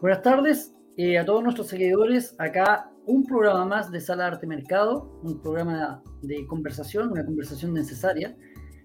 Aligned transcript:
Buenas 0.00 0.22
tardes 0.22 0.72
eh, 0.96 1.18
a 1.18 1.24
todos 1.24 1.42
nuestros 1.42 1.66
seguidores. 1.66 2.36
Acá 2.38 2.92
un 3.06 3.24
programa 3.24 3.64
más 3.64 3.90
de 3.90 4.00
Sala 4.00 4.28
Arte 4.28 4.46
Mercado, 4.46 5.18
un 5.24 5.42
programa 5.42 6.00
de 6.22 6.46
conversación, 6.46 7.10
una 7.10 7.24
conversación 7.24 7.74
necesaria. 7.74 8.36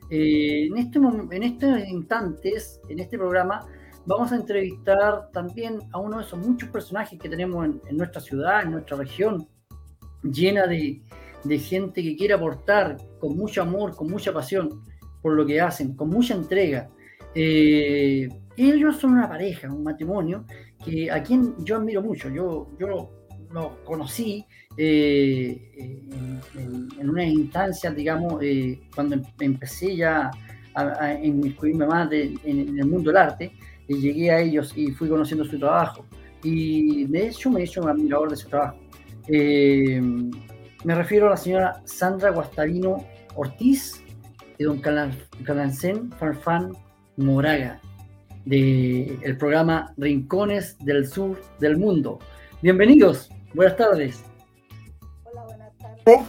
Eh, 0.09 0.65
en, 0.65 0.77
este, 0.77 0.97
en 0.97 1.43
estos 1.43 1.87
instantes, 1.87 2.81
en 2.89 2.99
este 2.99 3.19
programa, 3.19 3.67
vamos 4.07 4.31
a 4.31 4.35
entrevistar 4.35 5.29
también 5.31 5.77
a 5.91 5.99
uno 5.99 6.17
de 6.17 6.23
esos 6.23 6.39
muchos 6.39 6.69
personajes 6.69 7.19
que 7.19 7.29
tenemos 7.29 7.63
en, 7.87 7.97
nuestra 7.97 8.19
ciudad, 8.19 8.63
en 8.63 8.71
nuestra 8.71 8.97
región, 8.97 9.47
llena 10.23 10.65
de, 10.65 11.03
de 11.43 11.59
gente 11.59 12.01
que 12.01 12.15
quiere 12.15 12.33
aportar 12.33 12.97
con 13.19 13.37
mucho 13.37 13.61
amor, 13.61 13.95
con 13.95 14.07
mucha 14.09 14.33
pasión 14.33 14.81
por 15.21 15.33
lo 15.33 15.45
que 15.45 15.61
hacen, 15.61 15.95
con 15.95 16.09
mucha 16.09 16.33
entrega. 16.33 16.89
Eh, 17.35 18.27
ellos 18.69 18.97
son 18.97 19.13
una 19.13 19.27
pareja, 19.27 19.71
un 19.71 19.83
matrimonio, 19.83 20.45
que 20.83 21.09
a 21.09 21.23
quien 21.23 21.55
yo 21.63 21.77
admiro 21.77 22.01
mucho. 22.01 22.29
Yo, 22.29 22.69
yo 22.79 22.87
lo 23.51 23.83
conocí 23.83 24.45
eh, 24.77 25.71
en, 26.55 27.09
unas 27.09 27.25
instancias, 27.25 27.95
digamos, 27.95 28.41
eh, 28.41 28.79
cuando 28.95 29.15
em, 29.15 29.23
empecé 29.39 29.95
ya 29.95 30.31
a, 30.73 30.81
a 30.81 31.13
inmiscuirme 31.23 31.85
más 31.85 32.11
en, 32.11 32.79
el 32.79 32.85
mundo 32.85 33.09
del 33.09 33.17
arte, 33.17 33.51
y 33.87 33.95
llegué 33.95 34.31
a 34.31 34.39
ellos 34.39 34.73
y 34.75 34.91
fui 34.91 35.09
conociendo 35.09 35.43
su 35.43 35.59
trabajo. 35.59 36.05
Y 36.43 37.05
de 37.05 37.27
hecho 37.27 37.49
me 37.51 37.61
he 37.61 37.63
hecho 37.63 37.81
un 37.81 37.89
admirador 37.89 38.29
de 38.29 38.35
su 38.35 38.47
trabajo. 38.47 38.77
Eh, 39.27 40.01
me 40.83 40.95
refiero 40.95 41.27
a 41.27 41.31
la 41.31 41.37
señora 41.37 41.81
Sandra 41.85 42.31
Guastavino 42.31 43.05
Ortiz 43.35 44.03
y 44.57 44.63
don 44.63 44.79
Calancén 44.79 46.11
Farfán 46.13 46.73
Moraga 47.17 47.79
del 48.45 49.37
programa 49.37 49.93
Rincones 49.97 50.77
del 50.79 51.07
Sur 51.07 51.41
del 51.59 51.77
Mundo. 51.77 52.19
Bienvenidos, 52.61 53.29
buenas 53.53 53.77
tardes. 53.77 54.23
Hola, 55.25 55.43
buenas 55.43 55.77
tardes. 55.77 56.21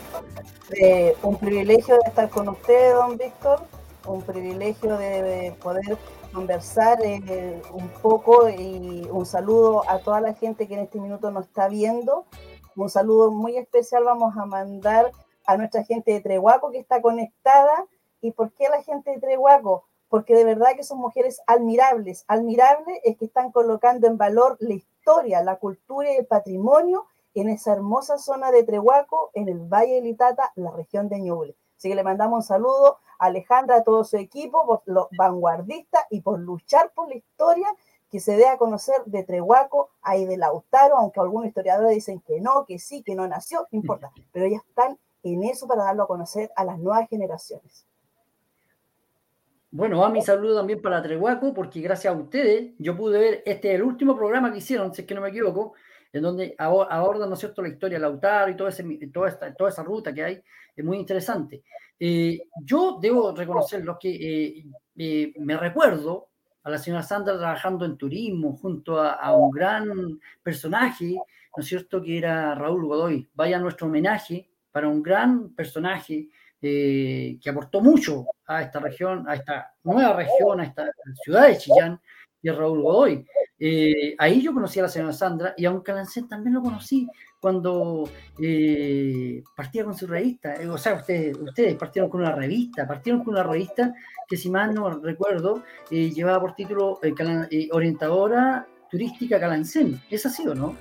Eh, 0.80 1.14
un 1.22 1.38
privilegio 1.38 1.94
de 1.96 2.08
estar 2.08 2.28
con 2.28 2.48
usted, 2.48 2.94
don 2.94 3.16
Víctor, 3.16 3.60
un 4.06 4.22
privilegio 4.22 4.96
de 4.96 5.54
poder 5.62 5.96
conversar 6.32 6.98
eh, 7.04 7.60
un 7.72 7.88
poco 8.00 8.48
y 8.48 9.06
un 9.10 9.26
saludo 9.26 9.88
a 9.88 9.98
toda 9.98 10.20
la 10.20 10.34
gente 10.34 10.66
que 10.66 10.74
en 10.74 10.80
este 10.80 11.00
minuto 11.00 11.30
nos 11.30 11.46
está 11.46 11.68
viendo. 11.68 12.26
Un 12.74 12.88
saludo 12.88 13.30
muy 13.30 13.56
especial 13.56 14.04
vamos 14.04 14.36
a 14.36 14.46
mandar 14.46 15.12
a 15.46 15.56
nuestra 15.56 15.84
gente 15.84 16.12
de 16.12 16.20
Trehuaco 16.20 16.70
que 16.70 16.78
está 16.78 17.02
conectada. 17.02 17.86
¿Y 18.20 18.30
por 18.30 18.52
qué 18.52 18.68
la 18.68 18.82
gente 18.82 19.10
de 19.10 19.18
Trehuaco? 19.18 19.84
Porque 20.12 20.34
de 20.34 20.44
verdad 20.44 20.76
que 20.76 20.82
son 20.82 20.98
mujeres 20.98 21.40
admirables. 21.46 22.26
Admirable 22.28 23.00
es 23.02 23.16
que 23.16 23.24
están 23.24 23.50
colocando 23.50 24.06
en 24.06 24.18
valor 24.18 24.58
la 24.60 24.74
historia, 24.74 25.42
la 25.42 25.56
cultura 25.56 26.12
y 26.12 26.16
el 26.16 26.26
patrimonio 26.26 27.06
en 27.34 27.48
esa 27.48 27.72
hermosa 27.72 28.18
zona 28.18 28.50
de 28.50 28.62
Trehuaco, 28.62 29.30
en 29.32 29.48
el 29.48 29.60
Valle 29.60 29.94
de 29.94 30.00
Litata, 30.02 30.52
la 30.54 30.70
región 30.70 31.08
de 31.08 31.18
Ñuble. 31.18 31.56
Así 31.78 31.88
que 31.88 31.94
le 31.94 32.02
mandamos 32.02 32.36
un 32.36 32.42
saludo 32.42 32.98
a 33.18 33.24
Alejandra, 33.24 33.76
a 33.76 33.84
todo 33.84 34.04
su 34.04 34.18
equipo, 34.18 34.66
por 34.66 34.82
lo 34.84 35.08
vanguardista 35.16 36.06
y 36.10 36.20
por 36.20 36.38
luchar 36.38 36.92
por 36.92 37.08
la 37.08 37.14
historia 37.14 37.68
que 38.10 38.20
se 38.20 38.36
dé 38.36 38.48
a 38.48 38.58
conocer 38.58 38.96
de 39.06 39.22
Trehuaco, 39.22 39.88
ahí 40.02 40.26
de 40.26 40.36
Lautaro, 40.36 40.98
aunque 40.98 41.20
algunos 41.20 41.48
historiadores 41.48 41.94
dicen 41.94 42.20
que 42.20 42.38
no, 42.38 42.66
que 42.66 42.78
sí, 42.78 43.02
que 43.02 43.14
no 43.14 43.26
nació, 43.26 43.66
no 43.72 43.78
importa, 43.78 44.12
pero 44.30 44.44
ellas 44.44 44.62
están 44.68 44.98
en 45.22 45.42
eso 45.44 45.66
para 45.66 45.84
darlo 45.84 46.02
a 46.02 46.06
conocer 46.06 46.52
a 46.54 46.64
las 46.64 46.78
nuevas 46.78 47.08
generaciones. 47.08 47.86
Bueno, 49.74 50.00
va 50.00 50.10
mi 50.10 50.20
saludo 50.20 50.58
también 50.58 50.82
para 50.82 51.00
Trehuaco, 51.00 51.54
porque 51.54 51.80
gracias 51.80 52.14
a 52.14 52.16
ustedes 52.16 52.74
yo 52.78 52.94
pude 52.94 53.18
ver 53.18 53.42
este 53.46 53.74
el 53.74 53.82
último 53.82 54.14
programa 54.14 54.52
que 54.52 54.58
hicieron, 54.58 54.92
si 54.94 55.00
es 55.00 55.08
que 55.08 55.14
no 55.14 55.22
me 55.22 55.30
equivoco, 55.30 55.72
en 56.12 56.20
donde 56.20 56.54
abordan, 56.58 57.30
¿no 57.30 57.34
es 57.34 57.40
cierto?, 57.40 57.62
la 57.62 57.70
historia 57.70 57.96
de 57.96 58.02
Lautaro 58.02 58.50
y 58.50 58.54
toda, 58.54 58.68
ese, 58.68 58.84
toda, 59.10 59.30
esta, 59.30 59.54
toda 59.54 59.70
esa 59.70 59.82
ruta 59.82 60.12
que 60.12 60.24
hay, 60.24 60.42
es 60.76 60.84
muy 60.84 60.98
interesante. 60.98 61.62
Eh, 61.98 62.42
yo 62.62 62.98
debo 63.00 63.34
reconocerlo 63.34 63.96
que 63.98 64.10
eh, 64.10 64.64
eh, 64.98 65.32
me 65.38 65.56
recuerdo 65.56 66.28
a 66.64 66.68
la 66.68 66.76
señora 66.76 67.02
Sandra 67.02 67.38
trabajando 67.38 67.86
en 67.86 67.96
turismo 67.96 68.54
junto 68.58 69.00
a, 69.00 69.12
a, 69.12 69.34
un 69.34 69.50
gran 69.50 70.20
personaje, 70.42 71.14
¿no 71.14 71.62
es 71.62 71.66
cierto?, 71.66 72.02
que 72.02 72.18
era 72.18 72.54
Raúl 72.54 72.84
Godoy. 72.84 73.26
Vaya 73.32 73.58
nuestro 73.58 73.86
homenaje 73.86 74.50
para 74.70 74.86
un 74.86 75.02
gran 75.02 75.54
personaje 75.54 76.28
eh, 76.64 77.38
que 77.42 77.50
aportó 77.50 77.80
mucho 77.80 78.24
a 78.46 78.62
esta 78.62 78.78
región, 78.78 79.28
a 79.28 79.34
esta 79.34 79.74
nueva 79.82 80.14
región, 80.14 80.60
a 80.60 80.64
esta 80.64 80.92
ciudad 81.24 81.48
de 81.48 81.58
Chillán, 81.58 82.00
y 82.40 82.50
Raúl 82.50 82.82
Godoy. 82.82 83.26
Eh, 83.58 84.14
ahí 84.16 84.40
yo 84.40 84.54
conocí 84.54 84.78
a 84.78 84.84
la 84.84 84.88
señora 84.88 85.12
Sandra 85.12 85.54
y 85.56 85.64
a 85.64 85.72
un 85.72 85.80
Calancén 85.80 86.28
también 86.28 86.54
lo 86.54 86.62
conocí 86.62 87.08
cuando 87.40 88.08
eh, 88.40 89.42
partía 89.56 89.84
con 89.84 89.94
su 89.94 90.06
revista. 90.06 90.54
o 90.70 90.78
sea, 90.78 90.94
ustedes, 90.94 91.36
ustedes 91.36 91.74
partieron 91.74 92.08
con 92.08 92.20
una 92.20 92.34
revista, 92.34 92.86
partieron 92.86 93.24
con 93.24 93.34
una 93.34 93.42
revista 93.42 93.92
que, 94.28 94.36
si 94.36 94.48
mal 94.48 94.72
no 94.72 94.88
recuerdo, 95.00 95.64
llevaba 95.90 96.40
por 96.40 96.54
título 96.54 97.00
Orientadora 97.72 98.66
Turística 98.88 99.40
Calancén. 99.40 100.00
¿Es 100.08 100.26
así 100.26 100.46
o 100.46 100.54
no? 100.54 100.76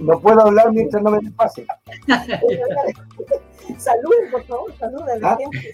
No 0.00 0.20
puedo 0.20 0.40
hablar 0.40 0.72
mientras 0.72 1.02
no 1.02 1.10
me 1.10 1.30
pase. 1.32 1.66
Saluden, 3.78 4.30
por 4.30 4.44
favor, 4.44 4.72
saluden 4.76 5.08
a 5.08 5.16
la 5.16 5.32
¿Ah? 5.32 5.38
gente. 5.38 5.72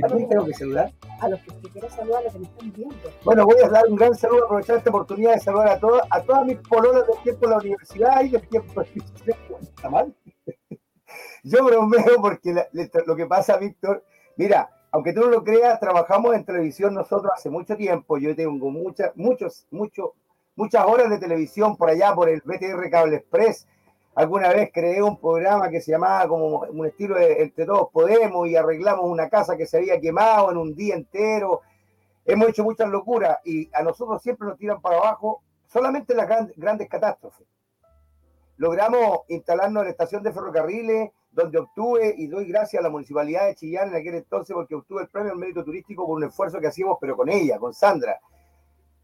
Salud, 0.00 0.28
tengo 0.28 0.44
que 0.46 0.54
saludar? 0.54 0.92
A 1.20 1.28
los 1.28 1.40
que 1.40 1.70
quiero 1.72 1.90
saludar, 1.90 2.20
a 2.20 2.24
los 2.24 2.32
que 2.32 2.38
me 2.38 2.46
están 2.46 2.72
viendo. 2.72 2.96
Bueno, 3.24 3.44
voy 3.44 3.56
a 3.62 3.68
dar 3.68 3.86
un 3.88 3.96
gran 3.96 4.14
saludo, 4.14 4.44
aprovechar 4.44 4.76
esta 4.76 4.90
oportunidad 4.90 5.34
de 5.34 5.40
saludar 5.40 5.68
a 5.68 5.80
todas, 5.80 6.06
a 6.10 6.22
todas 6.22 6.46
mis 6.46 6.58
pololas 6.58 7.06
del 7.06 7.18
tiempo 7.22 7.46
de 7.46 7.50
la 7.50 7.58
universidad 7.58 8.22
y 8.22 8.28
del 8.28 8.48
tiempo 8.48 8.82
de 8.82 8.88
¿Está 9.60 9.90
mal? 9.90 10.14
Yo 11.42 11.64
bromeo 11.64 12.20
porque 12.20 12.54
lo 13.06 13.16
que 13.16 13.26
pasa, 13.26 13.56
Víctor, 13.56 14.04
mira, 14.36 14.70
aunque 14.90 15.12
tú 15.12 15.20
no 15.20 15.28
lo 15.28 15.44
creas, 15.44 15.80
trabajamos 15.80 16.34
en 16.34 16.44
televisión 16.44 16.94
nosotros 16.94 17.32
hace 17.34 17.50
mucho 17.50 17.76
tiempo. 17.76 18.18
Yo 18.18 18.34
tengo 18.34 18.70
muchas, 18.70 19.12
muchos, 19.16 19.66
muchos, 19.70 20.10
muchas 20.58 20.84
horas 20.84 21.08
de 21.08 21.18
televisión 21.18 21.76
por 21.76 21.88
allá, 21.88 22.14
por 22.14 22.28
el 22.28 22.42
BTR 22.44 22.90
Cable 22.90 23.16
Express 23.16 23.66
Alguna 24.16 24.48
vez 24.48 24.70
creé 24.74 25.00
un 25.00 25.16
programa 25.20 25.70
que 25.70 25.80
se 25.80 25.92
llamaba 25.92 26.26
como 26.26 26.62
un 26.62 26.86
estilo 26.86 27.14
de 27.14 27.40
Entre 27.40 27.64
Todos 27.64 27.88
Podemos 27.92 28.48
y 28.48 28.56
arreglamos 28.56 29.04
una 29.04 29.28
casa 29.28 29.56
que 29.56 29.64
se 29.64 29.76
había 29.76 30.00
quemado 30.00 30.50
en 30.50 30.56
un 30.56 30.74
día 30.74 30.96
entero. 30.96 31.60
Hemos 32.24 32.48
hecho 32.48 32.64
muchas 32.64 32.88
locuras 32.88 33.38
y 33.44 33.70
a 33.72 33.80
nosotros 33.84 34.20
siempre 34.20 34.48
nos 34.48 34.58
tiran 34.58 34.80
para 34.80 34.96
abajo 34.96 35.40
solamente 35.68 36.16
las 36.16 36.28
grandes 36.56 36.88
catástrofes. 36.88 37.46
Logramos 38.56 39.20
instalarnos 39.28 39.82
en 39.82 39.84
la 39.84 39.90
estación 39.92 40.24
de 40.24 40.32
ferrocarriles, 40.32 41.10
donde 41.30 41.58
obtuve 41.58 42.12
y 42.18 42.26
doy 42.26 42.46
gracias 42.46 42.80
a 42.80 42.82
la 42.82 42.90
municipalidad 42.90 43.46
de 43.46 43.54
Chillán 43.54 43.90
en 43.90 43.94
aquel 43.94 44.16
entonces 44.16 44.52
porque 44.52 44.74
obtuve 44.74 45.02
el 45.02 45.08
premio 45.08 45.30
al 45.30 45.38
mérito 45.38 45.62
turístico 45.62 46.04
por 46.04 46.16
un 46.16 46.24
esfuerzo 46.24 46.58
que 46.58 46.66
hacíamos, 46.66 46.98
pero 47.00 47.16
con 47.16 47.28
ella, 47.28 47.56
con 47.60 47.72
Sandra 47.72 48.18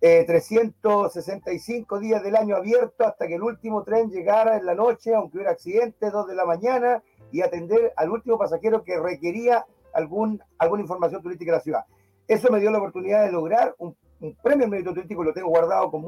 365 0.04 1.96
eh, 1.96 2.00
días 2.00 2.22
del 2.22 2.36
año 2.36 2.56
abierto 2.56 3.06
hasta 3.06 3.26
que 3.26 3.36
el 3.36 3.42
último 3.42 3.82
tren 3.84 4.10
llegara 4.10 4.58
en 4.58 4.66
la 4.66 4.74
noche, 4.74 5.14
aunque 5.14 5.38
hubiera 5.38 5.52
accidente, 5.52 6.10
2 6.10 6.26
de 6.26 6.34
la 6.34 6.44
mañana, 6.44 7.02
y 7.32 7.40
atender 7.40 7.94
al 7.96 8.10
último 8.10 8.36
pasajero 8.36 8.84
que 8.84 9.00
requería 9.00 9.64
algún, 9.94 10.42
alguna 10.58 10.82
información 10.82 11.22
turística 11.22 11.52
de 11.52 11.56
la 11.56 11.62
ciudad. 11.62 11.84
Eso 12.28 12.52
me 12.52 12.60
dio 12.60 12.70
la 12.70 12.78
oportunidad 12.78 13.24
de 13.24 13.32
lograr 13.32 13.74
un, 13.78 13.96
premio 14.42 14.64
en 14.64 14.70
mérito 14.70 14.92
turístico, 14.92 15.24
lo 15.24 15.32
tengo 15.32 15.48
guardado 15.48 15.90
con, 15.90 16.04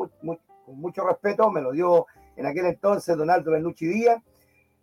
mucho 0.66 1.06
respeto, 1.06 1.50
me 1.50 1.62
lo 1.62 1.72
dio 1.72 2.06
en 2.36 2.44
aquel 2.44 2.66
entonces 2.66 3.16
Donaldo 3.16 3.52
Benucci 3.52 3.86
Díaz, 3.86 4.22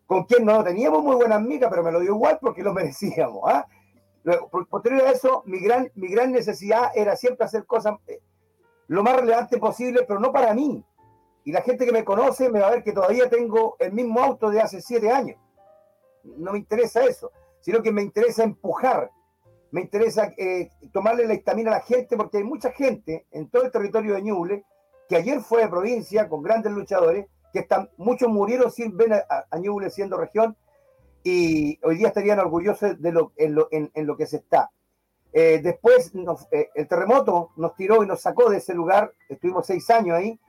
con 0.08 0.24
quien 0.24 0.44
no 0.44 0.64
teníamos 0.64 1.04
muy 1.04 1.16
buenas 1.16 1.38
amigas, 1.38 1.70
pero 1.70 1.84
me 1.84 1.92
lo 1.92 2.00
dio 2.00 2.16
igual 2.16 2.40
porque 2.42 2.64
lo 2.64 2.74
merecíamos. 2.74 3.44
¿ah? 3.46 3.68
Posterior 4.70 5.04
a 5.04 5.12
eso, 5.12 5.44
mi 5.46 5.60
gran, 5.60 5.92
mi 5.94 6.08
gran 6.08 6.32
necesidad 6.32 6.92
era 6.96 7.16
siempre 7.16 7.46
hacer 7.46 7.66
cosas 7.66 7.96
eh, 8.08 8.20
lo 8.88 9.04
más 9.04 9.16
relevante 9.16 9.58
posible, 9.58 10.04
pero 10.08 10.20
no 10.20 10.32
para 10.32 10.54
mí. 10.54 10.84
Y 11.46 11.52
la 11.52 11.62
gente 11.62 11.86
que 11.86 11.92
me 11.92 12.06
conoce 12.06 12.50
me 12.50 12.60
va 12.60 12.68
a 12.68 12.72
ver 12.72 12.84
que 12.84 12.94
todavía 12.94 13.30
tengo 13.30 13.76
el 13.80 13.92
mismo 13.92 14.22
auto 14.22 14.50
de 14.50 14.62
hace 14.62 14.82
siete 14.82 15.12
años. 15.12 15.38
No 16.24 16.54
me 16.54 16.60
interesa 16.60 17.04
eso, 17.04 17.32
sino 17.60 17.82
que 17.82 17.92
me 17.92 18.02
interesa 18.02 18.44
empujar, 18.44 19.12
me 19.72 19.82
interesa 19.82 20.32
eh, 20.38 20.70
tomarle 20.94 21.28
la 21.28 21.34
estamina 21.34 21.72
a 21.72 21.76
la 21.76 21.82
gente, 21.82 22.16
porque 22.16 22.38
hay 22.38 22.44
mucha 22.44 22.72
gente 22.72 23.26
en 23.32 23.50
todo 23.50 23.64
el 23.64 23.72
territorio 23.72 24.14
de 24.14 24.22
Ñuble 24.22 24.66
que 25.10 25.18
ayer 25.18 25.42
fue 25.42 25.64
de 25.64 25.68
provincia 25.68 26.30
con 26.30 26.42
grandes 26.42 26.72
luchadores, 26.72 27.26
que 27.52 27.60
están, 27.60 27.90
muchos 27.98 28.30
murieron 28.30 28.72
sin 28.72 28.96
ver 28.96 29.14
a, 29.14 29.58
Ñuble 29.60 29.90
siendo 29.90 30.18
región 30.18 30.56
y 31.24 31.78
hoy 31.84 31.98
día 31.98 32.08
estarían 32.08 32.40
orgullosos 32.40 33.02
de 33.02 33.12
lo, 33.12 33.32
en 33.38 34.08
lo 34.08 34.16
que 34.16 34.26
se 34.26 34.38
está. 34.38 34.72
Eh, 35.36 35.62
después 35.64 36.12
eh, 36.52 36.70
el 36.76 36.88
terremoto 36.88 37.50
nos 37.56 37.76
tiró 37.76 38.04
y 38.04 38.08
nos 38.08 38.22
sacó 38.22 38.52
de 38.52 38.58
ese 38.58 38.76
lugar, 38.76 39.12
estuvimos 39.28 39.66
seis 39.66 39.90
años 39.90 40.16
ahí, 40.16 40.40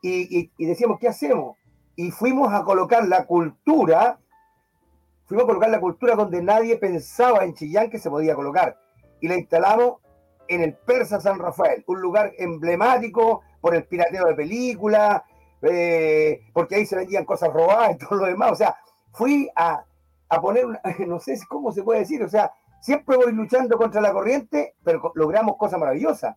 y, 0.00 0.48
decíamos, 0.64 1.00
¿qué 1.00 1.08
hacemos? 1.08 1.56
Y 1.96 2.12
fuimos 2.12 2.54
a 2.54 2.62
colocar 2.62 3.08
la 3.08 3.26
cultura, 3.26 4.20
fuimos 5.26 5.42
a 5.42 5.46
colocar 5.48 5.70
la 5.70 5.80
cultura 5.80 6.14
donde 6.14 6.40
nadie 6.40 6.76
pensaba 6.76 7.44
en 7.44 7.54
Chillán 7.54 7.90
que 7.90 7.98
se 7.98 8.08
podía 8.08 8.36
colocar, 8.36 8.78
y 9.20 9.26
la 9.26 9.36
instalamos 9.36 9.96
en 10.46 10.62
el 10.62 10.74
Persa 10.74 11.20
San 11.20 11.40
Rafael, 11.40 11.82
un 11.88 12.00
lugar 12.00 12.32
emblemático 12.38 13.42
por 13.60 13.74
el 13.74 13.84
pirateo 13.86 14.26
de 14.26 14.34
películas, 14.34 15.22
eh, 15.62 16.42
porque 16.52 16.76
ahí 16.76 16.86
se 16.86 16.94
vendían 16.94 17.24
cosas 17.24 17.52
robadas 17.52 17.96
y 17.96 17.98
todo 17.98 18.20
lo 18.20 18.26
demás. 18.26 18.52
O 18.52 18.54
sea, 18.54 18.76
fui 19.12 19.50
a, 19.56 19.84
a 20.28 20.40
poner, 20.40 20.64
una, 20.64 20.80
no 21.06 21.18
sé 21.18 21.36
cómo 21.48 21.72
se 21.72 21.82
puede 21.82 22.00
decir, 22.00 22.22
o 22.22 22.28
sea, 22.28 22.52
siempre 22.80 23.16
voy 23.16 23.32
luchando 23.32 23.76
contra 23.76 24.00
la 24.00 24.12
corriente, 24.12 24.74
pero 24.82 25.12
logramos 25.14 25.56
cosas 25.56 25.78
maravillosas. 25.78 26.36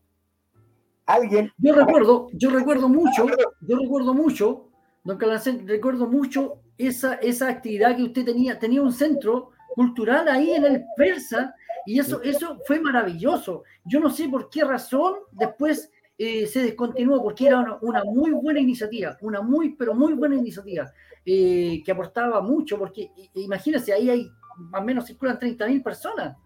Alguien. 1.05 1.51
Yo 1.57 1.73
recuerdo, 1.73 2.27
yo 2.33 2.49
recuerdo 2.51 2.87
mucho, 2.87 3.25
yo 3.61 3.77
recuerdo 3.77 4.13
mucho, 4.13 4.69
don 5.03 5.17
Calancén, 5.17 5.67
recuerdo 5.67 6.07
mucho 6.07 6.61
esa, 6.77 7.15
esa 7.15 7.49
actividad 7.49 7.95
que 7.95 8.03
usted 8.03 8.25
tenía, 8.25 8.57
tenía 8.59 8.81
un 8.81 8.93
centro 8.93 9.49
cultural 9.75 10.27
ahí 10.27 10.51
en 10.51 10.65
el 10.65 10.85
Persa, 10.95 11.55
y 11.85 11.99
eso, 11.99 12.21
eso 12.21 12.59
fue 12.65 12.79
maravilloso. 12.79 13.63
Yo 13.85 13.99
no 13.99 14.09
sé 14.09 14.29
por 14.29 14.49
qué 14.49 14.63
razón 14.63 15.15
después 15.31 15.91
eh, 16.23 16.45
se 16.45 16.61
descontinuó, 16.61 17.23
porque 17.23 17.47
era 17.47 17.79
una, 17.81 18.03
muy 18.03 18.29
buena 18.29 18.59
iniciativa, 18.59 19.17
una 19.21 19.41
muy, 19.41 19.73
pero 19.73 19.95
muy 19.95 20.13
buena 20.13 20.35
iniciativa, 20.35 20.91
eh, 21.25 21.81
que 21.83 21.91
aportaba 21.91 22.41
mucho, 22.41 22.77
porque 22.77 23.09
imagínense, 23.33 23.91
ahí 23.91 24.07
hay 24.07 24.29
más 24.55 24.81
o 24.81 24.83
menos 24.83 25.07
circulan 25.07 25.39
30.000 25.39 25.81
personas, 25.81 26.37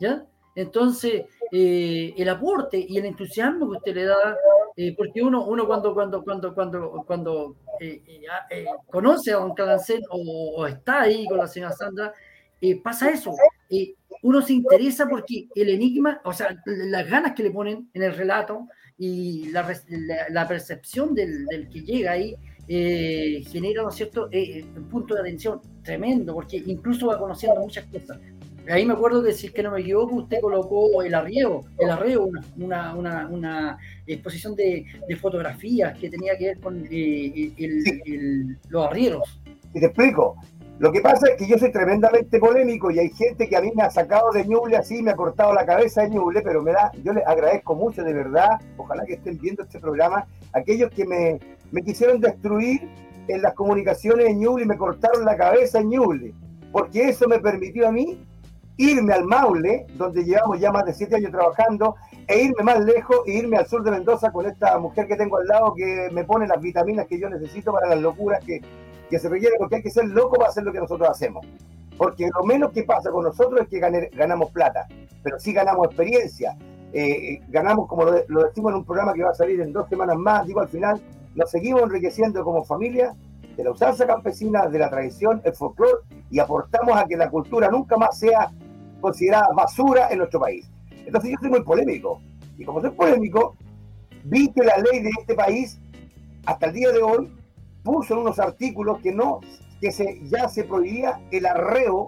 ¿ya? 0.00 0.26
Entonces, 0.56 1.26
eh, 1.52 2.12
el 2.16 2.28
aporte 2.28 2.84
y 2.88 2.98
el 2.98 3.04
entusiasmo 3.04 3.70
que 3.70 3.76
usted 3.76 3.94
le 3.94 4.04
da, 4.06 4.36
porque 4.96 5.22
uno, 5.22 5.44
uno 5.44 5.68
cuando, 5.68 5.94
cuando, 5.94 6.24
cuando, 6.24 6.52
cuando, 6.52 7.04
cuando 7.06 7.56
conoce 8.90 9.32
a 9.32 9.36
don 9.36 9.54
Calancén 9.54 10.02
o, 10.10 10.56
o, 10.56 10.66
está 10.66 11.02
ahí 11.02 11.28
con 11.28 11.38
la 11.38 11.46
señora 11.46 11.72
Sandra, 11.72 12.12
pasa 12.82 13.08
eso 13.10 13.32
uno 14.22 14.40
se 14.40 14.52
interesa 14.52 15.08
porque 15.08 15.48
el 15.54 15.68
enigma, 15.68 16.20
o 16.24 16.32
sea, 16.32 16.56
las 16.64 17.08
ganas 17.10 17.34
que 17.34 17.42
le 17.42 17.50
ponen 17.50 17.90
en 17.92 18.02
el 18.02 18.14
relato 18.14 18.68
y 18.98 19.50
la, 19.50 19.74
la, 20.30 20.48
percepción 20.48 21.14
del, 21.14 21.46
del, 21.46 21.68
que 21.68 21.80
llega 21.80 22.12
ahí 22.12 22.36
eh, 22.68 23.42
genera, 23.50 23.82
¿no 23.82 23.88
es 23.88 23.96
cierto?, 23.96 24.28
eh, 24.30 24.58
eh, 24.58 24.64
un 24.76 24.84
punto 24.84 25.14
de 25.14 25.20
atención 25.20 25.60
tremendo, 25.82 26.34
porque 26.34 26.62
incluso 26.64 27.08
va 27.08 27.18
conociendo 27.18 27.60
muchas 27.60 27.84
cosas. 27.86 28.18
Ahí 28.68 28.86
me 28.86 28.92
acuerdo 28.92 29.20
de 29.22 29.32
decir 29.32 29.52
que 29.52 29.62
no 29.62 29.72
me 29.72 29.80
equivoco, 29.80 30.14
usted 30.14 30.40
colocó 30.40 31.02
el 31.02 31.12
arreo, 31.14 31.64
el 31.78 31.90
arreo, 31.90 32.30
una, 32.56 32.94
una, 32.94 33.26
una 33.26 33.78
exposición 34.06 34.54
de, 34.54 34.86
de, 35.08 35.16
fotografías 35.16 35.98
que 35.98 36.08
tenía 36.08 36.38
que 36.38 36.46
ver 36.46 36.60
con 36.60 36.86
el, 36.88 38.56
los 38.68 38.86
arrieros. 38.86 39.40
Y 39.74 39.80
te 39.80 39.86
explico, 39.86 40.36
lo 40.78 40.90
que 40.90 41.00
pasa 41.00 41.28
es 41.28 41.36
que 41.36 41.46
yo 41.46 41.58
soy 41.58 41.70
tremendamente 41.70 42.38
polémico 42.38 42.90
y 42.90 42.98
hay 42.98 43.10
gente 43.10 43.48
que 43.48 43.56
a 43.56 43.60
mí 43.60 43.70
me 43.74 43.82
ha 43.82 43.90
sacado 43.90 44.32
de 44.32 44.44
Ñuble 44.44 44.76
así, 44.76 45.02
me 45.02 45.12
ha 45.12 45.16
cortado 45.16 45.52
la 45.52 45.64
cabeza 45.64 46.02
de 46.02 46.10
Ñuble, 46.10 46.42
pero 46.42 46.62
me 46.62 46.72
da, 46.72 46.90
yo 47.04 47.12
les 47.12 47.26
agradezco 47.26 47.74
mucho 47.74 48.02
de 48.02 48.12
verdad, 48.12 48.60
ojalá 48.76 49.04
que 49.04 49.14
estén 49.14 49.38
viendo 49.38 49.62
este 49.62 49.78
programa, 49.78 50.26
aquellos 50.52 50.90
que 50.90 51.06
me, 51.06 51.38
me 51.70 51.82
quisieron 51.82 52.20
destruir 52.20 52.88
en 53.28 53.42
las 53.42 53.54
comunicaciones 53.54 54.26
de 54.26 54.34
Ñuble 54.34 54.64
y 54.64 54.68
me 54.68 54.76
cortaron 54.76 55.24
la 55.24 55.36
cabeza 55.36 55.78
en 55.78 55.90
Ñuble, 55.90 56.34
porque 56.72 57.10
eso 57.10 57.28
me 57.28 57.38
permitió 57.38 57.86
a 57.86 57.92
mí 57.92 58.18
irme 58.76 59.12
al 59.12 59.24
Maule, 59.24 59.86
donde 59.96 60.24
llevamos 60.24 60.58
ya 60.58 60.72
más 60.72 60.84
de 60.84 60.94
siete 60.94 61.16
años 61.16 61.30
trabajando, 61.30 61.96
e 62.26 62.42
irme 62.42 62.62
más 62.62 62.80
lejos 62.84 63.18
e 63.26 63.32
irme 63.32 63.56
al 63.56 63.66
sur 63.66 63.82
de 63.82 63.90
Mendoza 63.90 64.30
con 64.30 64.46
esta 64.46 64.78
mujer 64.78 65.06
que 65.06 65.16
tengo 65.16 65.36
al 65.38 65.46
lado 65.46 65.74
que 65.74 66.08
me 66.12 66.24
pone 66.24 66.46
las 66.46 66.60
vitaminas 66.60 67.06
que 67.06 67.18
yo 67.18 67.28
necesito 67.28 67.72
para 67.72 67.88
las 67.88 68.00
locuras 68.00 68.44
que, 68.44 68.60
que 69.10 69.18
se 69.18 69.28
requiere, 69.28 69.56
porque 69.58 69.76
hay 69.76 69.82
que 69.82 69.90
ser 69.90 70.06
loco 70.06 70.36
para 70.36 70.50
hacer 70.50 70.64
lo 70.64 70.72
que 70.72 70.80
nosotros 70.80 71.08
hacemos. 71.08 71.46
Porque 71.98 72.28
lo 72.34 72.44
menos 72.44 72.72
que 72.72 72.84
pasa 72.84 73.10
con 73.10 73.24
nosotros 73.24 73.60
es 73.60 73.68
que 73.68 73.78
ganamos 73.78 74.50
plata, 74.50 74.86
pero 75.22 75.38
sí 75.38 75.52
ganamos 75.52 75.86
experiencia. 75.86 76.56
Eh, 76.94 77.40
ganamos, 77.48 77.88
como 77.88 78.04
lo, 78.04 78.44
decimos 78.44 78.72
en 78.72 78.78
un 78.78 78.84
programa 78.84 79.14
que 79.14 79.22
va 79.22 79.30
a 79.30 79.34
salir 79.34 79.60
en 79.60 79.72
dos 79.72 79.88
semanas 79.88 80.16
más, 80.16 80.46
digo 80.46 80.60
al 80.60 80.68
final, 80.68 81.00
nos 81.34 81.50
seguimos 81.50 81.82
enriqueciendo 81.82 82.44
como 82.44 82.64
familia 82.64 83.14
de 83.56 83.64
la 83.64 83.70
usanza 83.70 84.06
campesina, 84.06 84.66
de 84.66 84.78
la 84.78 84.90
tradición, 84.90 85.40
el 85.44 85.54
folclore, 85.54 86.00
y 86.30 86.38
aportamos 86.38 86.96
a 86.96 87.04
que 87.04 87.16
la 87.16 87.30
cultura 87.30 87.70
nunca 87.70 87.96
más 87.96 88.18
sea 88.18 88.50
considerada 89.00 89.48
basura 89.54 90.08
en 90.10 90.18
nuestro 90.18 90.40
país. 90.40 90.70
Entonces 91.06 91.30
yo 91.30 91.36
soy 91.40 91.50
muy 91.50 91.62
polémico, 91.62 92.20
y 92.58 92.64
como 92.64 92.80
soy 92.80 92.90
polémico, 92.90 93.56
vi 94.24 94.52
que 94.52 94.62
la 94.62 94.76
ley 94.78 95.02
de 95.02 95.10
este 95.20 95.34
país, 95.34 95.80
hasta 96.46 96.66
el 96.66 96.72
día 96.72 96.90
de 96.90 97.02
hoy, 97.02 97.32
puso 97.82 98.14
en 98.14 98.20
unos 98.20 98.38
artículos 98.38 99.00
que 99.00 99.12
no, 99.12 99.40
que 99.80 99.90
se, 99.90 100.20
ya 100.28 100.48
se 100.48 100.64
prohibía 100.64 101.20
el 101.30 101.46
arreo 101.46 102.06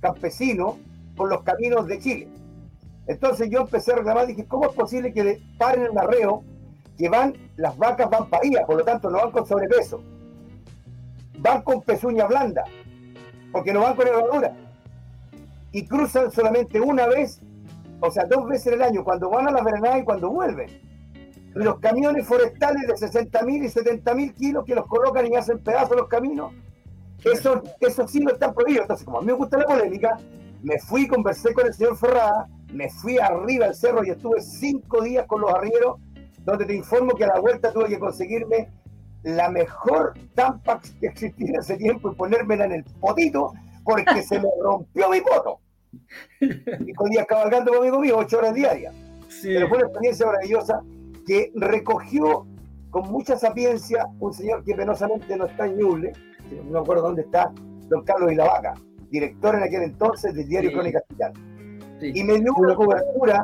campesino 0.00 0.78
por 1.16 1.28
los 1.28 1.42
caminos 1.42 1.86
de 1.86 1.98
Chile. 1.98 2.28
Entonces 3.06 3.48
yo 3.50 3.60
empecé 3.60 3.92
a 3.92 3.96
reclamar, 3.96 4.26
dije, 4.26 4.46
¿cómo 4.46 4.66
es 4.68 4.74
posible 4.74 5.12
que 5.12 5.40
paren 5.58 5.86
el 5.86 5.98
arreo 5.98 6.42
que 6.98 7.08
van, 7.08 7.34
las 7.56 7.76
vacas 7.76 8.10
van 8.10 8.28
paridas, 8.28 8.64
por 8.64 8.76
lo 8.76 8.84
tanto 8.84 9.10
no 9.10 9.18
van 9.18 9.30
con 9.30 9.46
sobrepeso, 9.46 10.02
van 11.38 11.62
con 11.62 11.82
pezuña 11.82 12.26
blanda, 12.26 12.64
porque 13.52 13.72
no 13.72 13.82
van 13.82 13.94
con 13.94 14.08
herradura, 14.08 14.56
y 15.72 15.86
cruzan 15.86 16.30
solamente 16.30 16.80
una 16.80 17.06
vez, 17.06 17.40
o 18.00 18.10
sea, 18.10 18.24
dos 18.24 18.46
veces 18.48 18.68
en 18.68 18.74
el 18.74 18.82
año, 18.82 19.04
cuando 19.04 19.30
van 19.30 19.48
a 19.48 19.50
la 19.50 19.62
veranada 19.62 19.98
y 19.98 20.04
cuando 20.04 20.30
vuelven 20.30 20.68
los 21.54 21.78
camiones 21.80 22.26
forestales 22.26 22.82
de 22.86 22.94
60.000 22.94 23.64
y 23.64 23.68
70.000 23.68 24.34
kilos 24.34 24.64
que 24.66 24.74
los 24.74 24.86
colocan 24.86 25.26
y 25.26 25.36
hacen 25.36 25.58
pedazos 25.58 25.96
los 25.96 26.08
caminos, 26.08 26.52
eso, 27.24 27.62
eso 27.80 28.06
sí 28.06 28.20
no 28.20 28.30
está 28.30 28.52
prohibido. 28.52 28.82
Entonces, 28.82 29.06
como 29.06 29.18
a 29.18 29.20
mí 29.22 29.28
me 29.28 29.32
gusta 29.32 29.56
la 29.56 29.64
polémica, 29.64 30.18
me 30.62 30.78
fui, 30.78 31.08
conversé 31.08 31.54
con 31.54 31.66
el 31.66 31.72
señor 31.72 31.96
Ferrada, 31.96 32.48
me 32.72 32.90
fui 32.90 33.18
arriba 33.18 33.66
al 33.66 33.74
cerro 33.74 34.04
y 34.04 34.10
estuve 34.10 34.42
cinco 34.42 35.02
días 35.02 35.26
con 35.26 35.40
los 35.40 35.50
arrieros, 35.50 35.96
donde 36.44 36.66
te 36.66 36.74
informo 36.74 37.14
que 37.14 37.24
a 37.24 37.28
la 37.28 37.40
vuelta 37.40 37.72
tuve 37.72 37.88
que 37.88 37.98
conseguirme 37.98 38.68
la 39.22 39.48
mejor 39.48 40.14
tampa 40.34 40.80
que 41.00 41.06
existía 41.06 41.48
en 41.48 41.56
ese 41.56 41.76
tiempo 41.76 42.12
y 42.12 42.14
ponérmela 42.14 42.66
en 42.66 42.72
el 42.72 42.84
potito, 43.00 43.52
porque 43.82 44.22
se 44.22 44.38
me 44.38 44.48
rompió 44.62 45.08
mi 45.08 45.20
poto. 45.20 45.60
Y 46.40 46.92
con 46.94 47.10
días 47.10 47.26
cabalgando 47.26 47.72
conmigo 47.72 48.00
mío, 48.00 48.16
ocho 48.18 48.38
horas 48.38 48.54
diarias. 48.54 48.94
Pero 49.42 49.68
fue 49.68 49.78
una 49.78 49.86
experiencia 49.86 50.26
maravillosa 50.26 50.82
que 51.26 51.52
recogió 51.54 52.46
con 52.90 53.10
mucha 53.10 53.36
sapiencia 53.36 54.06
un 54.20 54.32
señor 54.32 54.64
que 54.64 54.74
penosamente 54.74 55.36
no 55.36 55.46
está 55.46 55.66
en 55.66 55.78
Ñuble, 55.78 56.12
no 56.64 56.70
me 56.70 56.78
acuerdo 56.78 57.02
dónde 57.02 57.22
está, 57.22 57.52
don 57.88 58.04
Carlos 58.04 58.32
Ilavaca, 58.32 58.74
director 59.10 59.54
en 59.54 59.62
aquel 59.64 59.82
entonces 59.82 60.34
del 60.34 60.48
diario 60.48 60.72
Crónica 60.72 61.00
Capital. 61.00 61.32
Y 62.00 62.22
me 62.24 62.38
dio 62.40 62.54
una 62.54 62.74
cobertura 62.74 63.42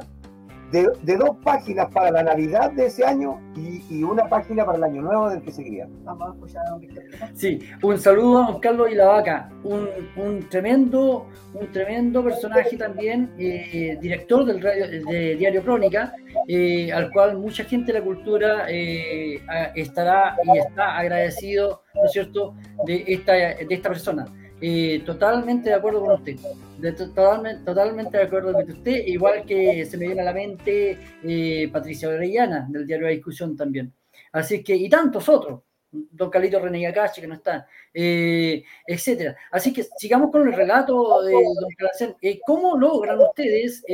de, 0.73 1.17
dos 1.17 1.37
páginas 1.43 1.89
para 1.93 2.11
la 2.11 2.23
Navidad 2.23 2.73
de 2.73 2.87
ese 2.87 3.05
año 3.05 3.41
y, 3.55 4.03
una 4.03 4.29
página 4.29 4.65
para 4.65 4.79
el 4.79 4.85
año 4.85 5.03
nuevo 5.03 5.31
del 5.31 5.43
que 5.43 5.53
seguiría. 5.53 5.87
Vamos 6.05 6.31
a 6.31 6.33
escuchar 6.33 6.67
a 6.67 6.71
don 6.71 6.81
Víctor. 6.81 7.05
Sí, 7.35 7.61
un 7.83 7.99
saludo 7.99 8.43
a 8.43 8.51
don 8.51 8.61
Carlos 8.61 8.89
y 8.91 8.95
la 8.95 9.07
Vaca, 9.07 9.51
un, 9.65 9.89
un 10.17 10.49
tremendo, 10.49 11.29
un 11.55 11.71
tremendo 11.71 12.25
personaje 12.25 12.77
también, 12.77 13.31
eh, 13.39 13.99
director 14.01 14.45
del 14.45 14.61
radio, 14.61 14.87
de 14.89 15.37
Diario 15.37 15.63
Crónica, 15.63 16.15
eh, 16.49 16.91
al 16.93 17.11
cual 17.13 17.39
mucha 17.39 17.65
gente 17.65 17.93
de 17.93 17.99
la 18.01 18.05
cultura 18.05 18.67
eh, 18.69 19.41
estará 19.75 20.37
y 20.43 20.59
está 20.59 20.97
agradecido, 20.97 21.83
¿no 21.95 22.05
es 22.07 22.13
cierto?, 22.13 22.55
de 22.87 23.05
esta, 23.07 23.33
de 23.35 23.67
esta 23.69 23.91
persona. 23.91 24.25
Eh, 24.65 25.03
totalmente 25.05 25.71
de 25.71 25.75
acuerdo 25.75 26.01
con 26.03 26.13
usted. 26.13 26.37
De, 26.79 26.93
totalmente, 26.93 27.65
totalmente 27.65 28.17
de 28.17 28.23
acuerdo 28.23 28.53
con 28.53 28.71
usted, 28.71 29.07
igual 29.07 29.45
que 29.45 29.85
se 29.85 29.97
me 29.97 30.07
viene 30.07 30.23
a 30.23 30.27
la 30.27 30.33
mente 30.33 30.99
eh, 31.25 31.69
Patricia 31.73 32.09
Orellana, 32.09 32.69
del 32.71 32.87
diario 32.87 33.09
de 33.09 33.15
discusión 33.15 33.57
también. 33.57 33.93
Así 34.31 34.63
que, 34.63 34.77
y 34.77 34.89
tantos 34.89 35.29
otros, 35.29 35.63
don 35.91 36.31
Calito 36.31 36.61
Renegacach, 36.61 37.21
que 37.21 37.27
no 37.27 37.35
está, 37.35 37.67
eh, 37.93 38.63
etcétera. 38.87 39.37
Así 39.51 39.73
que 39.73 39.85
sigamos 39.99 40.31
con 40.31 40.47
el 40.47 40.53
relato 40.55 41.23
de 41.23 41.33
don 41.33 41.71
Calacén. 41.77 42.15
¿Cómo 42.47 42.79
logran 42.79 43.19
ustedes 43.19 43.85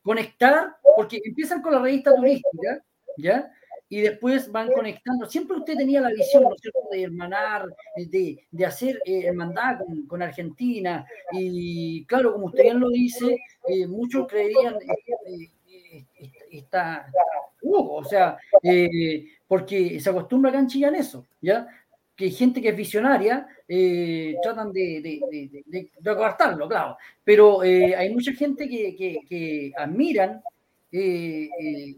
conectar? 0.00 0.76
Porque 0.96 1.20
empiezan 1.24 1.60
con 1.60 1.72
la 1.72 1.80
revista 1.80 2.14
turística, 2.14 2.84
¿ya? 3.16 3.50
Y 3.88 4.00
después 4.00 4.50
van 4.50 4.72
conectando. 4.72 5.26
Siempre 5.26 5.56
usted 5.56 5.76
tenía 5.76 6.00
la 6.00 6.10
visión, 6.10 6.42
¿no 6.44 6.54
es 6.54 6.60
cierto?, 6.60 6.80
de 6.90 7.02
hermanar, 7.02 7.66
de, 7.96 8.46
de 8.50 8.66
hacer 8.66 9.00
eh, 9.04 9.26
hermandad 9.26 9.78
con, 9.78 10.06
con, 10.06 10.22
Argentina. 10.22 11.06
Y 11.32 12.04
claro, 12.06 12.32
como 12.32 12.46
usted 12.46 12.64
bien 12.64 12.80
lo 12.80 12.90
dice, 12.90 13.38
eh, 13.68 13.86
muchos 13.86 14.26
creían 14.26 14.74
eh, 14.74 15.50
eh 15.68 16.06
esta, 16.50 17.06
uh, 17.62 17.88
o 17.96 18.04
sea, 18.04 18.38
porque 19.46 20.00
se 20.00 20.10
acostumbra 20.10 20.50
acá 20.50 20.58
en 20.58 20.68
Chillán 20.68 20.94
eso, 20.94 21.26
¿ya? 21.40 21.66
Que 22.14 22.30
gente 22.30 22.62
que 22.62 22.70
es 22.70 22.76
visionaria 22.76 23.46
tratan 24.42 24.72
de, 24.72 25.00
de, 25.02 25.20
de, 25.66 25.90
de, 26.00 26.68
claro. 26.68 26.96
Pero 27.22 27.60
hay 27.60 28.10
mucha 28.10 28.32
gente 28.32 28.68
que, 28.68 28.96
que, 28.96 29.18
que 29.28 29.72
admiran 29.76 30.40
eh, 30.92 31.96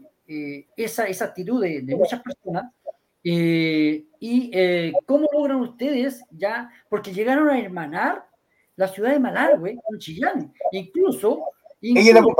esa, 0.75 1.05
esa 1.05 1.25
actitud 1.25 1.61
de, 1.61 1.95
muchas 1.95 2.21
personas. 2.21 2.71
Eh, 3.23 4.05
y 4.19 4.49
eh, 4.53 4.93
cómo 5.05 5.27
logran 5.33 5.59
ustedes 5.59 6.23
ya, 6.31 6.69
porque 6.89 7.11
llegaron 7.11 7.49
a 7.49 7.59
hermanar 7.59 8.25
la 8.75 8.87
ciudad 8.87 9.11
de 9.11 9.19
Malargüe 9.19 9.77
con 9.83 9.99
Chillán, 9.99 10.53
incluso, 10.71 11.43
incluso 11.81 12.35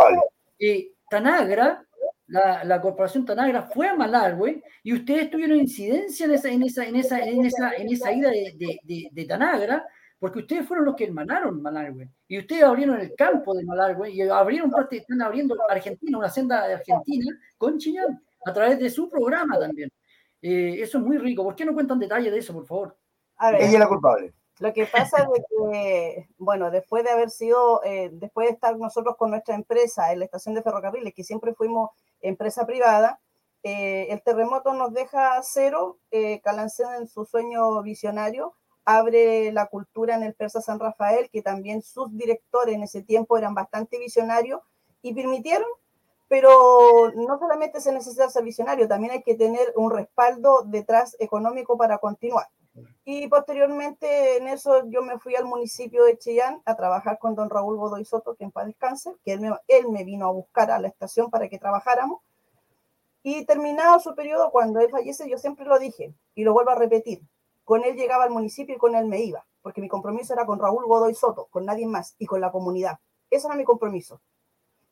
Tanagra 1.10 1.86
la, 2.30 2.80
corporación 2.82 3.26
Tanagra 3.26 3.64
fue 3.64 3.88
a 3.88 3.96
Malargüe 3.96 4.62
y 4.84 4.94
ustedes 4.94 5.30
tuvieron 5.30 5.58
incidencia 5.58 6.26
en 6.26 6.32
esa, 6.34 6.50
en 6.50 6.64
esa, 6.64 6.86
en 6.86 6.96
esa, 6.96 7.20
en 7.26 7.46
esa, 7.46 7.72
en 7.74 7.92
esa 7.92 8.12
ida 8.12 8.30
de, 8.30 9.10
de, 9.12 9.26
Tanagra, 9.26 9.86
porque 10.20 10.40
ustedes 10.40 10.68
fueron 10.68 10.86
los 10.86 10.96
que 10.96 11.06
hermanaron 11.06 11.62
Malargüe. 11.62 12.10
Y 12.28 12.40
ustedes 12.40 12.64
abrieron 12.64 13.00
el 13.00 13.16
campo 13.16 13.56
de 13.56 13.64
Malargüe 13.64 14.12
y 14.12 14.22
abrieron 14.22 14.70
parte, 14.70 14.98
están 14.98 15.22
abriendo 15.22 15.56
Argentina, 15.70 16.18
una 16.18 16.30
senda 16.30 16.68
de 16.68 16.76
Argentina 16.76 17.38
con 17.58 17.78
Chillán, 17.78 18.22
a 18.46 18.54
través 18.54 18.80
de 18.80 18.90
su 18.90 19.10
programa 19.10 19.58
también. 19.58 19.90
Eh, 20.42 20.78
eso 20.80 20.98
es 20.98 21.04
muy 21.04 21.18
rico. 21.18 21.44
¿Por 21.44 21.56
qué 21.56 21.66
no 21.66 21.74
cuentan 21.74 22.00
detalles 22.00 22.32
de 22.32 22.40
eso, 22.40 22.54
por 22.54 22.66
favor? 22.66 22.98
Ella 23.40 23.58
es 23.60 23.80
la 23.80 23.88
culpable. 23.88 24.34
Lo 24.60 24.74
que 24.74 24.86
pasa 24.86 25.24
es 25.24 25.44
que, 25.50 26.28
bueno, 26.38 26.70
después 26.70 27.06
de 27.06 27.12
haber 27.12 27.30
sido, 27.30 27.82
eh, 27.86 28.10
después 28.12 28.48
de 28.48 28.54
estar 28.54 28.78
nosotros 28.78 29.16
con 29.18 29.32
nuestra 29.32 29.56
empresa 29.56 30.12
en 30.12 30.20
la 30.20 30.26
estación 30.26 30.54
de 30.54 30.62
ferrocarriles, 30.62 31.14
que 31.14 31.24
siempre 31.24 31.54
fuimos 31.54 31.92
empresa 32.20 32.66
privada, 32.66 33.22
eh, 33.64 34.08
el 34.10 34.22
terremoto 34.22 34.74
nos 34.74 34.94
deja 34.94 35.40
cero, 35.44 35.98
eh, 36.12 36.42
Calancén 36.42 36.88
en 36.98 37.08
su 37.08 37.26
sueño 37.26 37.82
visionario 37.82 38.54
abre 38.90 39.52
la 39.52 39.68
cultura 39.68 40.16
en 40.16 40.24
el 40.24 40.34
Persa 40.34 40.62
San 40.62 40.80
Rafael, 40.80 41.30
que 41.30 41.44
también 41.44 41.84
sus 41.84 42.16
directores 42.18 42.74
en 42.74 42.82
ese 42.82 43.04
tiempo 43.04 43.38
eran 43.38 43.54
bastante 43.54 44.00
visionarios 44.00 44.62
y 45.04 45.14
permitieron, 45.14 45.68
pero 46.28 47.12
no 47.16 47.38
solamente 47.38 47.82
se 47.82 47.92
necesita 47.92 48.30
ser 48.30 48.44
visionario, 48.44 48.88
también 48.88 49.14
hay 49.14 49.22
que 49.22 49.36
tener 49.36 49.72
un 49.76 49.92
respaldo 49.92 50.64
detrás 50.66 51.16
económico 51.20 51.78
para 51.78 52.00
continuar. 52.00 52.48
Y 53.06 53.28
posteriormente 53.28 54.38
en 54.38 54.48
eso 54.48 54.84
yo 54.90 55.04
me 55.04 55.20
fui 55.20 55.36
al 55.36 55.46
municipio 55.46 56.04
de 56.06 56.18
Chillán 56.18 56.62
a 56.66 56.76
trabajar 56.76 57.20
con 57.20 57.36
don 57.36 57.50
Raúl 57.50 57.78
Godoy 57.78 58.06
Soto, 58.06 58.36
que 58.36 58.46
en 58.46 58.52
paz 58.52 58.66
descanse, 58.66 59.14
que 59.24 59.34
él 59.34 59.42
me, 59.42 59.52
él 59.68 59.90
me 59.90 60.04
vino 60.04 60.28
a 60.28 60.32
buscar 60.32 60.72
a 60.72 60.80
la 60.80 60.88
estación 60.88 61.30
para 61.30 61.48
que 61.48 61.60
trabajáramos. 61.60 62.22
Y 63.22 63.46
terminado 63.46 64.00
su 64.00 64.16
periodo, 64.16 64.50
cuando 64.50 64.80
él 64.80 64.90
fallece, 64.90 65.30
yo 65.30 65.38
siempre 65.38 65.66
lo 65.66 65.78
dije 65.78 66.14
y 66.34 66.44
lo 66.44 66.54
vuelvo 66.54 66.72
a 66.72 66.76
repetir, 66.76 67.22
con 67.70 67.84
él 67.84 67.96
llegaba 67.96 68.24
al 68.24 68.32
municipio 68.32 68.74
y 68.74 68.80
con 68.80 68.96
él 68.96 69.06
me 69.06 69.20
iba, 69.20 69.46
porque 69.62 69.80
mi 69.80 69.88
compromiso 69.88 70.34
era 70.34 70.48
con 70.48 70.58
Raúl 70.58 70.88
Godoy 70.88 71.14
Soto, 71.14 71.50
con 71.52 71.66
nadie 71.66 71.86
más 71.86 72.16
y 72.18 72.26
con 72.26 72.42
la 72.42 72.52
comunidad. 72.52 72.98
Ese 73.30 73.46
era 73.46 73.56
mi 73.56 73.64
compromiso. 73.64 74.22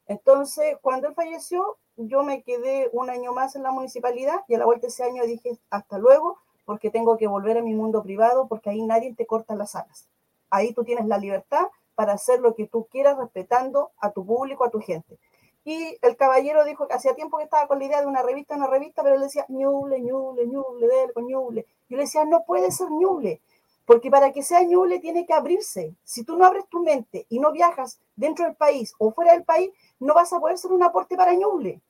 Entonces, 0.05 0.77
cuando 0.79 1.07
él 1.07 1.15
falleció, 1.15 1.79
yo 1.95 2.21
me 2.21 2.43
quedé 2.43 2.87
un 2.93 3.09
año 3.09 3.33
más 3.33 3.55
en 3.55 3.63
la 3.63 3.71
municipalidad 3.71 4.41
y 4.47 4.53
a 4.53 4.59
la 4.59 4.65
vuelta 4.65 4.85
ese 4.85 5.03
año 5.03 5.23
dije, 5.23 5.57
hasta 5.71 5.97
luego, 5.97 6.37
porque 6.65 6.91
tengo 6.91 7.17
que 7.17 7.25
volver 7.25 7.57
a 7.57 7.63
mi 7.63 7.73
mundo 7.73 8.03
privado, 8.03 8.47
porque 8.47 8.69
ahí 8.69 8.83
nadie 8.83 9.11
te 9.15 9.25
corta 9.25 9.55
las 9.55 9.73
alas. 9.73 10.07
Ahí 10.51 10.71
tú 10.71 10.83
tienes 10.83 11.07
la 11.07 11.17
libertad 11.17 11.65
para 11.95 12.13
hacer 12.13 12.41
lo 12.41 12.53
que 12.53 12.67
tú 12.67 12.85
quieras 12.91 13.17
respetando 13.17 13.89
a 13.97 14.11
tu 14.11 14.23
público, 14.23 14.63
a 14.63 14.69
tu 14.69 14.81
gente. 14.81 15.17
Y 15.65 15.97
el 16.03 16.15
caballero 16.15 16.63
dijo 16.63 16.87
que 16.87 16.93
hacía 16.93 17.15
tiempo 17.15 17.39
que 17.39 17.45
estaba 17.45 17.67
con 17.67 17.79
la 17.79 17.85
idea 17.85 18.01
de 18.01 18.05
una 18.05 18.21
revista, 18.21 18.55
una 18.55 18.67
revista, 18.67 19.01
pero 19.01 19.15
él 19.15 19.21
decía, 19.21 19.45
ñuble, 19.49 19.99
ñuble, 19.99 20.45
ñuble, 20.45 20.87
delco, 20.87 21.21
ñuble. 21.21 21.65
Yo 21.89 21.97
le 21.97 22.03
decía, 22.03 22.25
no 22.25 22.43
puede 22.45 22.71
ser 22.71 22.89
ñuble, 22.89 23.41
porque 23.85 24.11
para 24.11 24.31
que 24.31 24.43
sea 24.43 24.63
ñuble 24.63 24.99
tiene 24.99 25.25
que 25.25 25.33
abrirse. 25.33 25.95
Si 26.03 26.23
tú 26.23 26.35
no 26.37 26.45
abres 26.45 26.67
tu 26.69 26.81
mente 26.81 27.25
y 27.29 27.39
no 27.39 27.51
viajas 27.51 27.99
dentro 28.15 28.45
del 28.45 28.55
país 28.55 28.93
o 28.99 29.11
fuera 29.11 29.33
del 29.33 29.43
país, 29.43 29.71
no 29.99 30.13
vas 30.13 30.33
a 30.33 30.39
poder 30.39 30.57
ser 30.57 30.71
un 30.71 30.83
aporte 30.83 31.15
para 31.15 31.33
ñuble, 31.33 31.81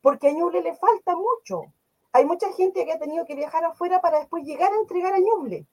porque 0.00 0.28
a 0.28 0.32
ñuble 0.32 0.62
le 0.62 0.74
falta 0.74 1.14
mucho 1.16 1.72
hay 2.12 2.26
mucha 2.26 2.52
gente 2.52 2.84
que 2.84 2.92
ha 2.92 2.98
tenido 2.98 3.24
que 3.24 3.34
viajar 3.34 3.64
afuera 3.64 4.00
para 4.00 4.18
después 4.18 4.44
llegar 4.44 4.70
a 4.72 4.76
entregar 4.76 5.14
a 5.14 5.18
Ñuble. 5.18 5.66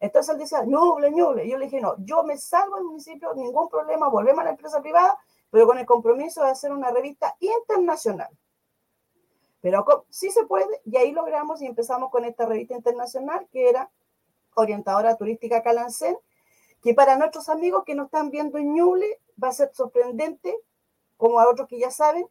Entonces 0.00 0.32
él 0.32 0.40
decía, 0.40 0.64
Ñuble, 0.64 1.10
Ñuble. 1.12 1.48
Yo 1.48 1.56
le 1.56 1.66
dije, 1.66 1.80
no, 1.80 1.94
yo 1.98 2.24
me 2.24 2.36
salgo 2.36 2.76
del 2.76 2.84
municipio, 2.84 3.32
ningún 3.34 3.68
problema, 3.68 4.08
volvemos 4.08 4.40
a 4.40 4.44
la 4.44 4.50
empresa 4.50 4.80
privada, 4.80 5.16
pero 5.50 5.66
con 5.66 5.78
el 5.78 5.86
compromiso 5.86 6.42
de 6.42 6.50
hacer 6.50 6.72
una 6.72 6.90
revista 6.90 7.36
internacional. 7.38 8.28
Pero 9.60 9.84
sí 10.08 10.30
se 10.30 10.44
puede, 10.46 10.80
y 10.84 10.96
ahí 10.96 11.12
logramos 11.12 11.60
y 11.62 11.66
empezamos 11.66 12.10
con 12.10 12.24
esta 12.24 12.46
revista 12.46 12.74
internacional 12.74 13.48
que 13.50 13.68
era 13.68 13.90
orientadora 14.54 15.16
turística 15.16 15.62
Calancén, 15.62 16.16
que 16.82 16.94
para 16.94 17.16
nuestros 17.16 17.48
amigos 17.48 17.84
que 17.84 17.94
nos 17.94 18.06
están 18.06 18.30
viendo 18.30 18.58
en 18.58 18.74
Ñuble 18.74 19.20
va 19.42 19.48
a 19.48 19.52
ser 19.52 19.70
sorprendente, 19.74 20.56
como 21.16 21.40
a 21.40 21.48
otros 21.48 21.68
que 21.68 21.78
ya 21.78 21.90
saben, 21.90 22.28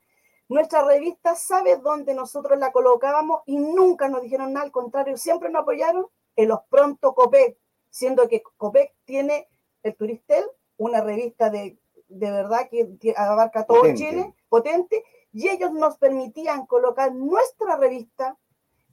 nuestra 0.50 0.84
revista 0.86 1.36
sabe 1.36 1.76
dónde 1.78 2.14
nosotros 2.14 2.58
la 2.58 2.72
colocábamos 2.72 3.42
y 3.46 3.58
nunca 3.58 4.08
nos 4.08 4.22
dijeron 4.22 4.54
nada, 4.54 4.66
al 4.66 4.72
contrario, 4.72 5.18
siempre 5.18 5.50
nos 5.50 5.64
apoyaron 5.64 6.08
en 6.38 6.48
los 6.48 6.60
pronto 6.70 7.14
COPEC, 7.14 7.58
siendo 7.90 8.30
que 8.30 8.42
COPEC 8.56 8.94
tiene 9.04 9.50
el 9.84 9.96
Turistel, 9.96 10.46
una 10.78 11.02
revista 11.02 11.50
de, 11.50 11.78
de 12.08 12.32
verdad 12.32 12.70
que, 12.70 13.14
abarca 13.18 13.66
todo 13.66 13.94
Chile, 13.94 14.34
potente, 14.48 15.04
y 15.38 15.50
ellos 15.50 15.72
nos 15.72 16.00
permitían 16.00 16.66
colocar 16.66 17.14
nuestra 17.14 17.76
revista 17.76 18.36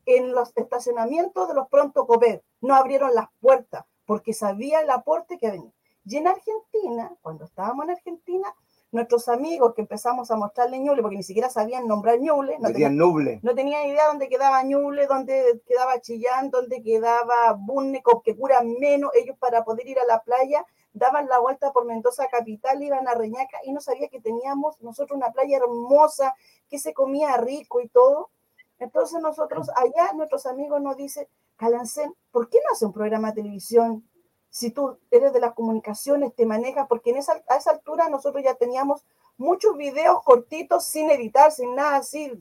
en 0.04 0.32
los 0.32 0.52
estacionamientos 0.56 1.48
de 1.48 1.54
los 1.54 1.68
pronto 1.68 2.06
COPEC. 2.06 2.42
No 2.60 2.74
abrieron 2.74 3.14
las 3.14 3.28
puertas 3.40 3.86
porque 4.04 4.34
sabía 4.34 4.82
el 4.82 4.90
aporte 4.90 5.38
que 5.38 5.50
venía. 5.50 5.72
Y 6.04 6.18
en 6.18 6.26
Argentina, 6.26 7.16
cuando 7.22 7.46
estábamos 7.46 7.86
en 7.86 7.92
Argentina, 7.92 8.54
nuestros 8.92 9.30
amigos 9.30 9.72
que 9.74 9.80
empezamos 9.80 10.30
a 10.30 10.36
mostrarle 10.36 10.78
Ñuble, 10.80 11.00
porque 11.00 11.16
ni 11.16 11.22
siquiera 11.22 11.48
sabían 11.48 11.88
nombrar 11.88 12.20
Ñuble, 12.20 12.58
no, 12.60 12.70
tenían, 12.70 12.94
no 12.94 13.54
tenían 13.54 13.86
idea 13.86 14.08
dónde 14.08 14.28
quedaba 14.28 14.62
Ñuble, 14.64 15.06
dónde 15.06 15.62
quedaba 15.66 15.98
Chillán, 16.02 16.50
dónde 16.50 16.82
quedaba 16.82 17.54
Bunneco, 17.58 18.20
que 18.22 18.36
cura 18.36 18.60
menos, 18.60 19.12
ellos 19.14 19.38
para 19.38 19.64
poder 19.64 19.88
ir 19.88 19.98
a 19.98 20.04
la 20.04 20.22
playa 20.22 20.66
daban 20.94 21.28
la 21.28 21.38
vuelta 21.38 21.72
por 21.72 21.84
Mendoza 21.84 22.28
capital, 22.28 22.82
iban 22.82 23.06
a 23.06 23.14
Reñaca 23.14 23.58
y 23.64 23.72
no 23.72 23.80
sabía 23.80 24.08
que 24.08 24.20
teníamos 24.20 24.80
nosotros 24.80 25.16
una 25.16 25.32
playa 25.32 25.58
hermosa, 25.58 26.34
que 26.70 26.78
se 26.78 26.94
comía 26.94 27.36
rico 27.36 27.80
y 27.80 27.88
todo. 27.88 28.30
Entonces 28.78 29.20
nosotros 29.20 29.68
allá, 29.76 30.12
nuestros 30.14 30.46
amigos 30.46 30.80
nos 30.80 30.96
dicen, 30.96 31.28
Calancén, 31.56 32.14
¿por 32.30 32.48
qué 32.48 32.58
no 32.64 32.72
hace 32.72 32.86
un 32.86 32.92
programa 32.92 33.28
de 33.28 33.42
televisión 33.42 34.08
si 34.54 34.70
tú 34.70 35.00
eres 35.10 35.32
de 35.32 35.40
las 35.40 35.52
comunicaciones, 35.52 36.32
te 36.32 36.46
manejas, 36.46 36.86
porque 36.88 37.10
en 37.10 37.16
esa, 37.16 37.42
a 37.48 37.56
esa 37.56 37.72
altura 37.72 38.08
nosotros 38.08 38.44
ya 38.44 38.54
teníamos 38.54 39.04
muchos 39.36 39.76
videos 39.76 40.22
cortitos 40.22 40.84
sin 40.84 41.10
editar, 41.10 41.50
sin 41.50 41.74
nada 41.74 41.96
así, 41.96 42.32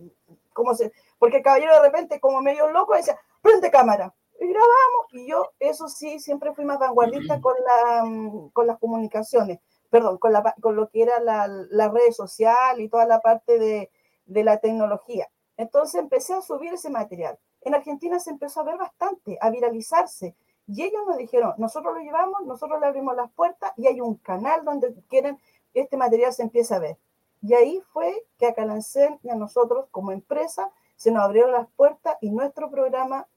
como 0.54 0.76
se, 0.76 0.94
porque 1.18 1.38
el 1.38 1.44
caballero 1.44 1.74
de 1.74 1.82
repente, 1.82 2.20
como 2.20 2.40
medio 2.40 2.70
loco, 2.70 2.94
decía, 2.94 3.18
prende 3.42 3.72
cámara, 3.72 4.14
y 4.44 4.50
grabamos, 4.50 5.06
y 5.12 5.28
yo, 5.28 5.50
eso 5.60 5.88
sí, 5.88 6.20
siempre 6.20 6.54
fui 6.54 6.66
más 6.66 6.80
vanguardista 6.80 7.42
con, 7.42 7.54
la, 7.66 8.50
con 8.54 8.68
las 8.68 8.80
comunicaciones, 8.80 9.60
perdón, 9.90 10.18
con, 10.18 10.34
la, 10.34 10.56
con 10.62 10.76
lo 10.76 10.90
que 10.90 11.04
era 11.04 11.20
la, 11.20 11.48
la 11.48 11.90
red 11.90 12.12
social 12.12 12.82
y 12.82 12.90
toda 12.90 13.06
la 13.06 13.20
parte 13.20 13.60
de, 13.60 13.92
de 14.26 14.44
la 14.44 14.58
tecnología. 14.58 15.30
Entonces 15.58 16.02
empecé 16.02 16.34
a 16.34 16.42
subir 16.42 16.74
ese 16.74 16.90
material. 16.90 17.38
En 17.62 17.76
Argentina 17.76 18.20
se 18.20 18.32
empezó 18.32 18.62
a 18.62 18.64
ver 18.64 18.78
bastante, 18.78 19.38
a 19.40 19.50
viralizarse. 19.50 20.36
Y 20.68 20.84
ellos 20.84 21.02
nos 21.08 21.18
dijeron, 21.18 21.54
nosotros 21.58 21.94
lo 21.94 22.00
llevamos, 22.00 22.42
nosotros 22.46 22.80
le 22.80 22.88
abrimos 22.88 23.16
las 23.16 23.32
puertas 23.32 23.72
y 23.78 23.88
hay 23.88 24.02
un 24.02 24.16
canal 24.16 24.64
donde 24.64 24.94
quieren 25.10 25.40
este 25.74 25.98
material 25.98 26.34
se 26.34 26.44
empiece 26.44 26.74
a 26.76 26.80
ver. 26.80 26.98
Y 27.42 27.54
ahí 27.54 27.82
fue 27.92 28.26
que 28.38 28.48
a 28.48 28.54
Calancén 28.54 29.20
y 29.24 29.30
a 29.30 29.36
nosotros 29.36 29.88
como 29.92 30.12
empresa 30.12 30.72
se 30.96 31.12
nos 31.12 31.24
abrieron 31.24 31.52
las 31.52 31.68
puertas 31.76 32.16
y 32.22 32.30
nuestro 32.30 32.70
programa, 32.70 33.28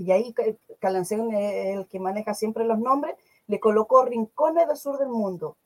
y 0.00 0.12
ahí 0.12 0.34
Calancén 0.78 1.30
el 1.34 1.86
que 1.86 2.00
maneja 2.00 2.32
siempre 2.32 2.64
los 2.64 2.78
nombres, 2.78 3.16
le 3.46 3.60
colocó 3.60 4.02
Rincones 4.02 4.66
del 4.66 4.76
Sur 4.78 4.98
del 4.98 5.10
Mundo. 5.10 5.58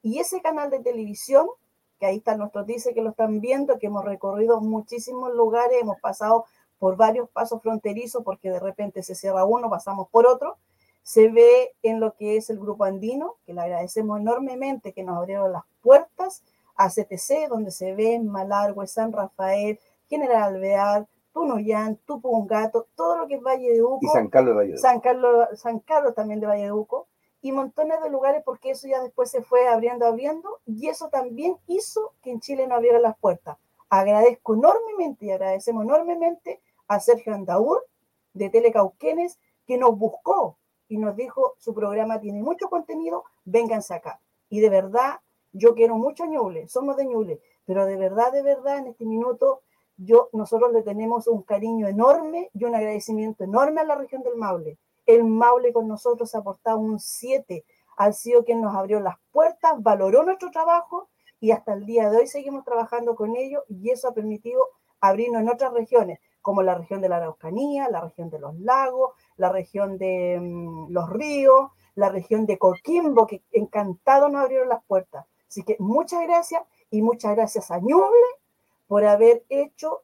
Y 0.00 0.20
ese 0.20 0.40
canal 0.40 0.70
de 0.70 0.78
televisión, 0.78 1.48
que 1.98 2.06
ahí 2.06 2.18
está 2.18 2.36
nuestro 2.36 2.62
dice 2.62 2.94
que 2.94 3.02
lo 3.02 3.10
están 3.10 3.40
viendo, 3.40 3.80
que 3.80 3.88
hemos 3.88 4.04
recorrido 4.04 4.60
muchísimos 4.60 5.34
lugares, 5.34 5.78
hemos 5.80 5.98
pasado 5.98 6.44
por 6.78 6.96
varios 6.96 7.28
pasos 7.30 7.60
fronterizos, 7.62 8.22
porque 8.22 8.50
de 8.50 8.60
repente 8.60 9.02
se 9.02 9.16
cierra 9.16 9.44
uno, 9.44 9.68
pasamos 9.68 10.08
por 10.08 10.24
otro. 10.24 10.56
Se 11.02 11.28
ve 11.28 11.72
en 11.82 11.98
lo 11.98 12.14
que 12.14 12.36
es 12.36 12.48
el 12.48 12.60
grupo 12.60 12.84
andino, 12.84 13.38
que 13.44 13.54
le 13.54 13.60
agradecemos 13.60 14.20
enormemente 14.20 14.92
que 14.92 15.02
nos 15.02 15.18
abrieron 15.18 15.50
las 15.50 15.64
puertas 15.82 16.44
a 16.76 16.90
CTC, 16.90 17.48
donde 17.48 17.72
se 17.72 17.92
ve 17.92 18.20
Malargüe, 18.20 18.86
San 18.86 19.12
Rafael, 19.12 19.80
General 20.08 20.54
Alvear, 20.54 21.08
Tunuyán, 21.32 21.96
Tupungato, 22.06 22.86
todo 22.94 23.16
lo 23.16 23.26
que 23.26 23.36
es 23.36 23.42
Valle 23.42 23.72
de 23.72 23.82
Uco. 23.82 24.00
Y 24.02 24.08
San 24.08 24.28
Carlos 24.28 24.54
de 24.54 24.56
Valle 24.56 24.68
de 24.68 24.74
Uco. 24.74 24.82
San 24.82 25.00
Carlos, 25.00 25.48
San 25.54 25.78
Carlos 25.80 26.14
también 26.14 26.40
de 26.40 26.46
Valle 26.46 26.64
de 26.64 26.72
Uco. 26.72 27.06
Y 27.42 27.52
montones 27.52 28.02
de 28.02 28.10
lugares 28.10 28.42
porque 28.44 28.70
eso 28.70 28.86
ya 28.86 29.00
después 29.00 29.30
se 29.30 29.42
fue 29.42 29.66
abriendo, 29.68 30.06
abriendo. 30.06 30.60
Y 30.66 30.88
eso 30.88 31.08
también 31.08 31.56
hizo 31.66 32.12
que 32.22 32.30
en 32.30 32.40
Chile 32.40 32.66
no 32.66 32.74
abriera 32.74 32.98
las 32.98 33.16
puertas. 33.18 33.56
Agradezco 33.88 34.54
enormemente 34.54 35.26
y 35.26 35.30
agradecemos 35.30 35.84
enormemente 35.84 36.60
a 36.86 37.00
Sergio 37.00 37.34
Andaur 37.34 37.84
de 38.34 38.50
Telecauquenes, 38.50 39.38
que 39.66 39.78
nos 39.78 39.96
buscó 39.96 40.56
y 40.88 40.98
nos 40.98 41.16
dijo, 41.16 41.54
su 41.58 41.72
programa 41.72 42.20
tiene 42.20 42.42
mucho 42.42 42.68
contenido, 42.68 43.24
vénganse 43.44 43.94
acá. 43.94 44.20
Y 44.48 44.60
de 44.60 44.68
verdad, 44.68 45.20
yo 45.52 45.74
quiero 45.74 45.96
mucho 45.96 46.24
a 46.24 46.26
Ñuble, 46.26 46.68
somos 46.68 46.96
de 46.96 47.06
Ñuble, 47.06 47.40
pero 47.64 47.86
de 47.86 47.96
verdad, 47.96 48.32
de 48.32 48.42
verdad, 48.42 48.78
en 48.78 48.88
este 48.88 49.04
minuto, 49.04 49.62
yo, 50.02 50.30
nosotros 50.32 50.72
le 50.72 50.82
tenemos 50.82 51.26
un 51.26 51.42
cariño 51.42 51.86
enorme 51.86 52.50
y 52.54 52.64
un 52.64 52.74
agradecimiento 52.74 53.44
enorme 53.44 53.82
a 53.82 53.84
la 53.84 53.96
región 53.96 54.22
del 54.22 54.36
Maule. 54.36 54.78
El 55.04 55.24
Maule 55.24 55.74
con 55.74 55.88
nosotros 55.88 56.34
ha 56.34 56.38
aportado 56.38 56.78
un 56.78 56.98
7, 56.98 57.64
ha 57.98 58.12
sido 58.12 58.44
quien 58.44 58.62
nos 58.62 58.74
abrió 58.74 58.98
las 59.00 59.16
puertas, 59.30 59.74
valoró 59.76 60.22
nuestro 60.22 60.50
trabajo 60.50 61.10
y 61.38 61.50
hasta 61.50 61.74
el 61.74 61.84
día 61.84 62.08
de 62.08 62.16
hoy 62.16 62.26
seguimos 62.26 62.64
trabajando 62.64 63.14
con 63.14 63.36
ellos 63.36 63.62
y 63.68 63.90
eso 63.90 64.08
ha 64.08 64.14
permitido 64.14 64.68
abrirnos 65.02 65.42
en 65.42 65.50
otras 65.50 65.72
regiones, 65.74 66.18
como 66.40 66.62
la 66.62 66.74
región 66.74 67.02
de 67.02 67.10
la 67.10 67.16
Araucanía, 67.16 67.90
la 67.90 68.00
región 68.00 68.30
de 68.30 68.38
los 68.38 68.58
lagos, 68.58 69.12
la 69.36 69.50
región 69.50 69.98
de 69.98 70.38
mm, 70.40 70.90
los 70.90 71.10
ríos, 71.10 71.72
la 71.94 72.08
región 72.08 72.46
de 72.46 72.58
Coquimbo, 72.58 73.26
que 73.26 73.42
encantado 73.52 74.30
nos 74.30 74.42
abrieron 74.42 74.70
las 74.70 74.82
puertas. 74.84 75.26
Así 75.46 75.62
que 75.62 75.76
muchas 75.78 76.22
gracias 76.22 76.62
y 76.90 77.02
muchas 77.02 77.34
gracias 77.36 77.70
a 77.70 77.78
Ñuble 77.80 78.39
por 78.90 79.04
haber 79.04 79.44
hecho, 79.50 80.02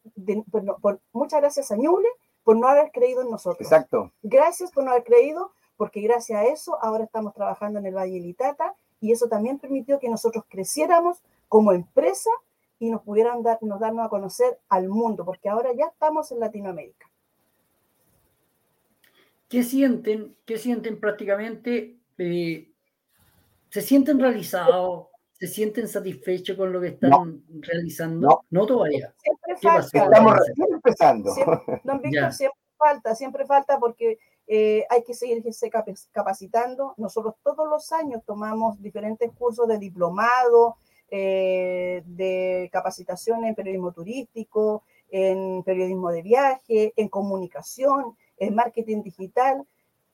por, 0.81 1.01
muchas 1.13 1.41
gracias 1.41 1.73
a 1.73 1.77
Ñuble 1.77 2.07
por 2.45 2.57
no 2.57 2.69
haber 2.69 2.93
creído 2.93 3.23
en 3.23 3.33
nosotros. 3.33 3.67
Exacto. 3.67 4.13
Gracias 4.23 4.71
por 4.71 4.85
no 4.85 4.93
haber 4.93 5.03
creído, 5.03 5.51
porque 5.77 6.01
gracias 6.03 6.39
a 6.39 6.45
eso 6.45 6.79
ahora 6.81 7.03
estamos 7.03 7.35
trabajando 7.35 7.81
en 7.81 7.87
el 7.87 7.97
Valle 7.97 8.21
Litata 8.21 8.77
y 9.01 9.11
eso 9.11 9.27
también 9.27 9.59
permitió 9.59 9.99
que 9.99 10.09
nosotros 10.09 10.45
creciéramos 10.49 11.19
como 11.49 11.73
empresa 11.73 12.31
y 12.79 12.89
nos 12.91 13.03
pudieran 13.03 13.43
dar, 13.43 13.59
nos 13.61 13.81
darnos 13.81 14.07
a 14.07 14.09
conocer 14.09 14.57
al 14.69 14.89
mundo, 14.89 15.25
porque 15.25 15.49
ahora 15.49 15.73
ya 15.77 15.87
estamos 15.87 16.31
en 16.31 16.39
Latinoamérica. 16.39 17.11
¿Qué 19.49 19.65
sienten? 19.65 20.37
¿Qué 20.45 20.59
sienten 20.59 21.01
prácticamente? 21.01 21.97
Eh, 22.19 22.71
¿Se 23.69 23.83
sienten 23.83 24.21
realizados? 24.21 25.09
¿Se 25.39 25.47
sienten 25.47 25.87
satisfechos 25.87 26.57
con 26.57 26.73
lo 26.73 26.81
que 26.81 26.89
están 26.89 27.43
realizando? 27.61 28.45
No, 28.49 28.67
todavía. 28.67 29.15
Siempre 29.19 29.57
falta. 29.61 29.99
Estamos 30.05 30.35
empezando. 30.71 31.35
Siempre, 31.35 31.81
don 31.85 32.01
Víctor, 32.01 32.33
siempre 32.33 32.61
falta, 32.79 33.15
siempre 33.15 33.45
falta 33.45 33.79
porque 33.79 34.19
eh, 34.47 34.87
hay 34.89 35.05
que 35.05 35.13
seguirse 35.13 35.71
capacitando. 36.11 36.95
Nosotros 36.97 37.35
todos 37.43 37.69
los 37.69 37.93
años 37.93 38.23
tomamos 38.25 38.81
diferentes 38.81 39.31
cursos 39.33 39.69
de 39.69 39.79
diplomado, 39.79 40.77
eh, 41.11 42.03
de 42.07 42.71
capacitación 42.73 43.45
en 43.45 43.55
periodismo 43.55 43.93
turístico, 43.93 44.85
en 45.11 45.63
periodismo 45.65 46.13
de 46.13 46.23
viaje, 46.23 46.95
en 46.97 47.09
comunicación, 47.09 48.17
en 48.39 48.55
marketing 48.55 49.03
digital. 49.03 49.67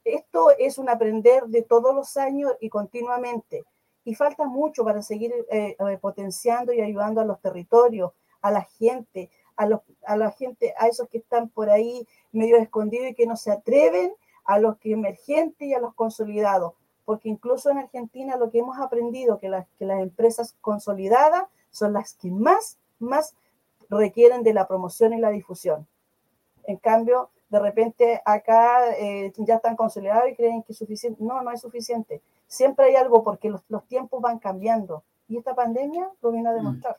Esto 0.05 0.51
es 0.59 0.79
un 0.79 0.89
aprender 0.89 1.45
de 1.45 1.63
todos 1.63 1.95
los 1.95 2.17
años 2.17 2.53
y 2.61 2.69
continuamente. 2.69 3.63
Y 4.05 4.15
falta 4.15 4.45
mucho 4.47 4.85
para 4.85 5.03
seguir 5.03 5.33
eh, 5.51 5.77
potenciando 6.01 6.73
y 6.73 6.81
ayudando 6.81 7.21
a 7.21 7.25
los 7.25 7.41
territorios, 7.41 8.13
a 8.41 8.51
la 8.51 8.63
gente, 8.63 9.31
a, 9.57 9.67
los, 9.67 9.81
a 10.05 10.17
la 10.17 10.31
gente, 10.31 10.75
a 10.79 10.89
esos 10.89 11.09
que 11.09 11.19
están 11.19 11.49
por 11.49 11.71
ahí 11.71 12.07
medio 12.33 12.57
escondidos 12.57 13.09
y 13.09 13.15
que 13.15 13.27
no 13.27 13.37
se 13.37 13.53
atreven 13.53 14.13
a 14.45 14.59
los 14.59 14.79
que 14.79 14.93
emergentes 14.93 15.69
y 15.69 15.75
a 15.75 15.79
los 15.79 15.95
consolidados, 15.95 16.75
porque 17.05 17.29
incluso 17.29 17.71
en 17.71 17.79
Argentina 17.79 18.37
lo 18.37 18.51
que 18.51 18.59
hemos 18.59 18.79
aprendido 18.79 19.39
que 19.39 19.49
las, 19.49 19.67
que 19.79 19.87
las 19.87 20.01
empresas 20.01 20.57
consolidadas 20.61 21.45
son 21.71 21.93
las 21.93 22.15
que 22.15 22.31
más, 22.31 22.79
más 22.99 23.35
requieren 23.89 24.43
de 24.43 24.55
la 24.55 24.67
promoción 24.67 25.13
y 25.13 25.21
la 25.21 25.31
difusión. 25.31 25.87
En 26.65 26.77
cambio, 26.77 27.31
de 27.49 27.59
repente 27.59 28.23
acá 28.25 28.97
eh, 28.97 29.33
ya 29.37 29.57
están 29.57 29.77
consolidados 29.77 30.31
y 30.31 30.35
creen 30.35 30.63
que 30.63 30.73
es 30.73 30.79
suficiente. 30.79 31.23
No, 31.23 31.43
no 31.43 31.51
es 31.51 31.61
suficiente. 31.61 32.23
Siempre 32.53 32.85
hay 32.85 32.97
algo 32.97 33.25
porque 33.25 33.49
los, 33.49 33.63
los 33.71 33.87
tiempos 33.87 34.21
van 34.21 34.39
cambiando 34.39 35.05
y 35.27 35.39
esta 35.39 35.55
pandemia 35.55 36.11
lo 36.21 36.33
viene 36.33 36.51
a 36.51 36.53
demostrar. 36.53 36.99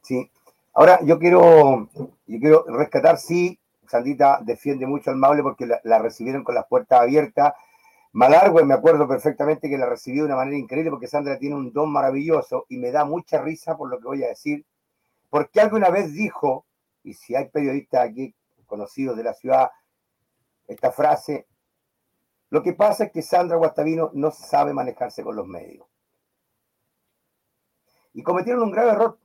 Sí. 0.00 0.30
Ahora 0.72 1.00
yo 1.02 1.18
quiero, 1.18 1.88
yo 1.92 2.38
quiero 2.38 2.64
rescatar, 2.68 3.18
sí, 3.18 3.58
Sandita 3.88 4.38
defiende 4.44 4.86
mucho 4.86 5.10
al 5.10 5.16
Maule 5.16 5.42
porque 5.42 5.66
la, 5.66 5.98
recibieron 5.98 6.44
con 6.44 6.54
las 6.54 6.68
puertas 6.68 7.00
abiertas. 7.00 7.54
Malargüe, 8.12 8.64
me 8.64 8.74
acuerdo 8.74 9.08
perfectamente 9.08 9.68
que 9.68 9.76
la 9.76 9.86
recibió 9.86 10.22
de 10.22 10.26
una 10.28 10.36
manera 10.36 10.56
increíble 10.56 10.92
porque 10.92 11.08
Sandra 11.08 11.36
tiene 11.36 11.56
un 11.56 11.72
don 11.72 11.90
maravilloso 11.90 12.66
y 12.68 12.76
me 12.76 12.92
da 12.92 13.04
mucha 13.04 13.42
risa 13.42 13.76
por 13.76 13.90
lo 13.90 13.98
que 13.98 14.06
voy 14.06 14.22
a 14.22 14.28
decir. 14.28 14.64
Porque 15.28 15.60
alguna 15.60 15.90
vez 15.90 16.12
dijo, 16.12 16.64
y 17.02 17.14
si 17.14 17.34
hay 17.34 17.48
periodistas 17.48 18.08
aquí 18.08 18.36
conocidos 18.66 19.16
de 19.16 19.24
la 19.24 19.34
ciudad, 19.34 19.70
esta 20.68 20.92
frase, 20.92 21.48
lo 22.50 22.62
que 22.62 22.72
pasa 22.72 23.04
es 23.04 23.12
que 23.12 23.22
Sandra 23.22 23.56
Guastavino 23.56 24.10
no 24.14 24.30
sabe 24.30 24.72
manejarse 24.72 25.24
con 25.24 25.36
los 25.36 25.46
medios. 25.46 25.86
Y 28.12 28.22
cometieron 28.22 28.62
un 28.62 28.70
grave 28.70 28.92
error, 28.92 29.18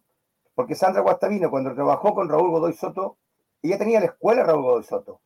porque 0.55 0.75
Sandra 0.75 1.01
Guastavino, 1.01 1.49
cuando 1.49 1.73
trabajó 1.73 2.13
con 2.13 2.29
Raúl 2.29 2.49
Godoy 2.49 2.73
Soto, 2.73 3.17
ella 3.61 3.77
tenía 3.77 3.99
la 3.99 4.07
escuela 4.07 4.43
Raúl 4.43 4.63
Godoy 4.63 4.83
Soto. 4.83 5.21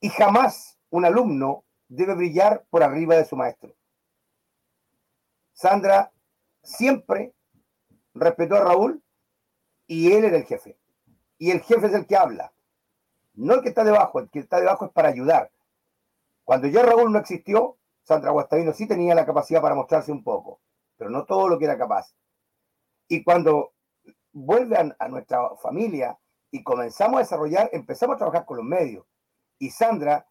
Y 0.00 0.08
jamás 0.08 0.78
un 0.88 1.04
alumno 1.04 1.64
debe 1.88 2.14
brillar 2.14 2.64
por 2.70 2.82
arriba 2.82 3.16
de 3.16 3.24
su 3.24 3.36
maestro. 3.36 3.74
Sandra 5.52 6.10
siempre 6.62 7.34
respetó 8.14 8.56
a 8.56 8.64
Raúl 8.64 9.02
y 9.86 10.12
él 10.12 10.24
era 10.24 10.38
el 10.38 10.44
jefe. 10.44 10.78
Y 11.36 11.50
el 11.50 11.60
jefe 11.60 11.86
es 11.86 11.94
el 11.94 12.06
que 12.06 12.16
habla. 12.16 12.52
No 13.34 13.54
el 13.54 13.62
que 13.62 13.68
está 13.68 13.84
debajo, 13.84 14.20
el 14.20 14.30
que 14.30 14.38
está 14.38 14.58
debajo 14.58 14.86
es 14.86 14.92
para 14.92 15.08
ayudar. 15.08 15.50
Cuando 16.44 16.68
ya 16.68 16.82
Raúl 16.82 17.12
no 17.12 17.18
existió, 17.18 17.76
Sandra 18.02 18.30
Guastavino 18.30 18.72
sí 18.72 18.86
tenía 18.86 19.14
la 19.14 19.26
capacidad 19.26 19.60
para 19.60 19.74
mostrarse 19.74 20.10
un 20.10 20.24
poco, 20.24 20.60
pero 20.96 21.10
no 21.10 21.24
todo 21.24 21.48
lo 21.48 21.58
que 21.58 21.66
era 21.66 21.78
capaz. 21.78 22.14
Y 23.08 23.22
cuando 23.22 23.72
vuelve 24.32 24.76
a 24.76 25.08
nuestra 25.08 25.56
familia 25.56 26.18
y 26.50 26.62
comenzamos 26.62 27.16
a 27.16 27.20
desarrollar, 27.20 27.70
empezamos 27.72 28.14
a 28.14 28.18
trabajar 28.18 28.44
con 28.44 28.56
los 28.56 28.66
medios. 28.66 29.04
Y 29.58 29.70
Sandra 29.70 30.26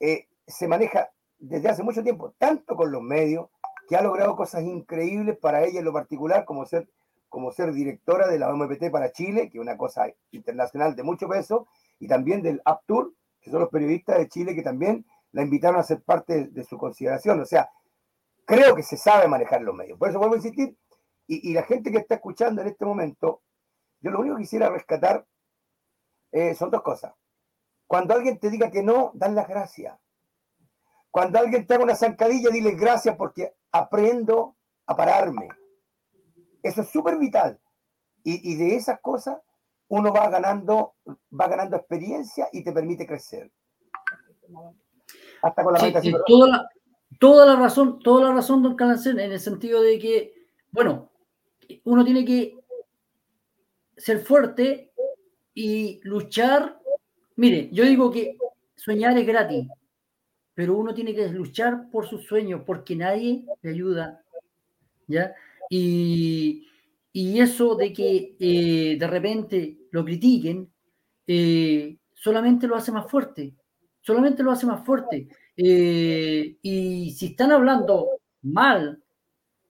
eh, 0.00 0.28
se 0.46 0.68
maneja 0.68 1.10
desde 1.38 1.68
hace 1.68 1.82
mucho 1.82 2.02
tiempo, 2.02 2.34
tanto 2.38 2.76
con 2.76 2.90
los 2.90 3.02
medios, 3.02 3.48
que 3.88 3.96
ha 3.96 4.02
logrado 4.02 4.34
cosas 4.36 4.62
increíbles 4.62 5.36
para 5.36 5.62
ella 5.64 5.80
en 5.80 5.84
lo 5.84 5.92
particular, 5.92 6.44
como 6.44 6.64
ser, 6.64 6.88
como 7.28 7.52
ser 7.52 7.72
directora 7.72 8.26
de 8.28 8.38
la 8.38 8.50
OMPT 8.50 8.90
para 8.90 9.12
Chile, 9.12 9.50
que 9.50 9.58
es 9.58 9.62
una 9.62 9.76
cosa 9.76 10.06
internacional 10.30 10.96
de 10.96 11.02
mucho 11.02 11.28
peso, 11.28 11.66
y 11.98 12.08
también 12.08 12.42
del 12.42 12.62
Tour 12.86 13.12
que 13.40 13.50
son 13.50 13.60
los 13.60 13.68
periodistas 13.68 14.16
de 14.16 14.28
Chile 14.28 14.54
que 14.54 14.62
también 14.62 15.04
la 15.34 15.42
invitaron 15.42 15.80
a 15.80 15.82
ser 15.82 16.02
parte 16.02 16.46
de, 16.46 16.64
su 16.64 16.78
consideración. 16.78 17.40
O 17.40 17.44
sea, 17.44 17.68
creo 18.46 18.74
que 18.74 18.82
se 18.82 18.96
sabe 18.96 19.28
manejar 19.28 19.62
los 19.62 19.74
medios. 19.74 19.98
Por 19.98 20.08
eso 20.08 20.18
vuelvo 20.18 20.34
a 20.34 20.38
insistir, 20.38 20.76
y, 21.26 21.50
y 21.50 21.54
la 21.54 21.64
gente 21.64 21.90
que 21.90 21.98
está 21.98 22.14
escuchando 22.14 22.62
en 22.62 22.68
este 22.68 22.84
momento, 22.84 23.42
yo 24.00 24.10
lo 24.10 24.20
único 24.20 24.36
que 24.36 24.42
quisiera 24.42 24.70
rescatar 24.70 25.26
eh, 26.30 26.54
son 26.54 26.70
dos 26.70 26.82
cosas. 26.82 27.14
Cuando 27.86 28.14
alguien 28.14 28.38
te 28.38 28.50
diga 28.50 28.70
que 28.70 28.82
no, 28.82 29.12
dan 29.14 29.34
las 29.34 29.46
gracias. 29.46 29.96
Cuando 31.10 31.38
alguien 31.38 31.66
te 31.66 31.74
haga 31.74 31.84
una 31.84 31.94
zancadilla, 31.94 32.50
dile 32.50 32.72
gracias 32.72 33.16
porque 33.16 33.54
aprendo 33.70 34.56
a 34.86 34.96
pararme. 34.96 35.48
Eso 36.62 36.82
es 36.82 36.88
súper 36.88 37.18
vital. 37.18 37.60
Y, 38.24 38.56
de 38.56 38.74
esas 38.74 39.00
cosas 39.00 39.38
uno 39.88 40.10
va 40.12 40.30
ganando, 40.30 40.94
va 41.06 41.46
ganando 41.46 41.76
experiencia 41.76 42.48
y 42.52 42.64
te 42.64 42.72
permite 42.72 43.06
crecer. 43.06 43.52
Hasta 45.44 45.62
con 45.62 45.74
la 45.74 45.80
toda, 46.26 46.48
la, 46.48 46.68
toda, 47.20 47.44
la, 47.44 47.56
razón, 47.56 47.98
toda 47.98 48.28
la 48.28 48.34
razón, 48.34 48.62
don 48.62 48.76
Calancén, 48.76 49.20
en 49.20 49.30
el 49.30 49.38
sentido 49.38 49.82
de 49.82 49.98
que, 49.98 50.32
bueno, 50.70 51.10
uno 51.84 52.02
tiene 52.02 52.24
que 52.24 52.58
ser 53.94 54.20
fuerte 54.20 54.90
y 55.52 56.00
luchar, 56.02 56.80
mire, 57.36 57.68
yo 57.72 57.84
digo 57.84 58.10
que 58.10 58.38
soñar 58.74 59.18
es 59.18 59.26
gratis, 59.26 59.68
pero 60.54 60.78
uno 60.78 60.94
tiene 60.94 61.14
que 61.14 61.28
luchar 61.28 61.90
por 61.90 62.08
sus 62.08 62.24
sueños 62.24 62.62
porque 62.64 62.96
nadie 62.96 63.44
le 63.60 63.70
ayuda, 63.70 64.24
¿ya? 65.06 65.34
Y, 65.68 66.68
eso 67.12 67.76
de 67.76 67.92
que 67.92 68.36
eh, 68.40 68.96
de 68.98 69.06
repente 69.06 69.78
lo 69.90 70.04
critiquen, 70.04 70.72
eh, 71.26 71.98
solamente 72.14 72.66
lo 72.66 72.76
hace 72.76 72.90
más 72.90 73.10
fuerte, 73.10 73.54
solamente 74.04 74.42
lo 74.42 74.52
hace 74.52 74.66
más 74.66 74.84
fuerte. 74.84 75.28
Eh, 75.56 76.58
y 76.60 77.10
si 77.12 77.26
están 77.26 77.52
hablando 77.52 78.10
mal, 78.42 79.02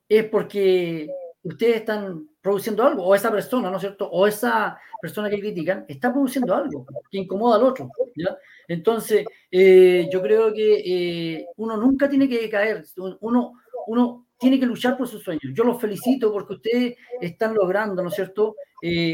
es 0.08 0.24
porque 0.24 1.08
ustedes 1.42 1.76
están 1.76 2.28
produciendo 2.40 2.84
algo, 2.84 3.04
o 3.04 3.14
esa 3.14 3.30
persona, 3.30 3.70
¿no 3.70 3.76
es 3.76 3.82
cierto? 3.82 4.10
O 4.10 4.26
esa 4.26 4.78
persona 5.00 5.30
que 5.30 5.38
critican 5.38 5.84
está 5.88 6.12
produciendo 6.12 6.54
algo 6.54 6.86
que 7.10 7.18
incomoda 7.18 7.56
al 7.56 7.64
otro, 7.64 7.90
¿ya? 8.16 8.36
Entonces, 8.66 9.24
eh, 9.50 10.08
yo 10.12 10.20
creo 10.20 10.52
que 10.52 10.82
eh, 10.84 11.46
uno 11.56 11.76
nunca 11.76 12.08
tiene 12.08 12.28
que 12.28 12.50
caer, 12.50 12.84
uno, 13.20 13.52
uno 13.86 14.26
tiene 14.36 14.58
que 14.58 14.66
luchar 14.66 14.96
por 14.96 15.06
sus 15.06 15.22
sueños. 15.22 15.52
Yo 15.54 15.64
los 15.64 15.80
felicito 15.80 16.32
porque 16.32 16.54
ustedes 16.54 16.96
están 17.20 17.54
logrando, 17.54 18.02
¿no 18.02 18.08
es 18.08 18.14
cierto?, 18.14 18.56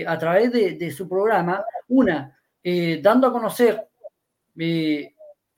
a 0.06 0.18
través 0.18 0.50
de, 0.50 0.90
su 0.90 1.08
programa, 1.08 1.64
una, 1.86 2.36
dando 3.00 3.28
a 3.28 3.32
conocer, 3.32 3.89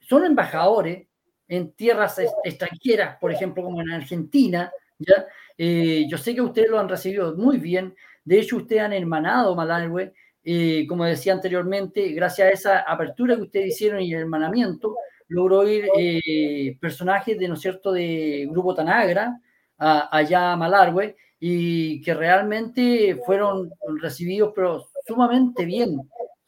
son 0.01 0.25
embajadores 0.25 1.07
en 1.49 1.73
tierras 1.73 2.19
extranjeras, 2.45 3.19
por 3.21 3.31
ejemplo, 3.31 3.63
como 3.63 3.83
en 3.83 3.91
Argentina, 3.91 4.73
¿ya? 4.99 5.27
Eh, 5.59 6.07
yo 6.09 6.17
sé 6.17 6.35
que 6.35 6.41
ustedes 6.41 6.71
lo 6.71 6.79
han 6.79 6.89
recibido 6.89 7.37
muy 7.37 7.59
bien. 7.59 7.95
De 8.25 8.41
hecho, 8.41 8.57
ustedes 8.57 8.83
han 8.83 8.93
hermanado 8.93 9.55
Malargüe, 9.55 10.13
eh, 10.45 10.87
como 10.89 11.05
decía 11.05 11.33
anteriormente, 11.33 12.09
gracias 12.13 12.49
a 12.49 12.51
esa 12.51 12.79
apertura 12.81 13.37
que 13.37 13.43
ustedes 13.43 13.69
hicieron 13.69 14.01
y 14.01 14.15
el 14.15 14.21
hermanamiento, 14.21 14.97
logró 15.29 15.69
ir 15.69 15.89
eh, 15.99 16.77
personajes 16.81 17.39
de, 17.39 17.49
¿no 17.49 17.57
cierto?, 17.57 17.93
de 17.93 18.49
Grupo 18.51 18.75
Tanagra 18.75 19.39
allá 19.79 20.53
a 20.53 20.57
Malargüe 20.57 21.17
y 21.41 22.01
que 22.03 22.15
realmente 22.15 23.21
fueron 23.27 23.71
recibidos 24.01 24.53
pero 24.55 24.87
sumamente 25.07 25.65
bien, 25.65 25.97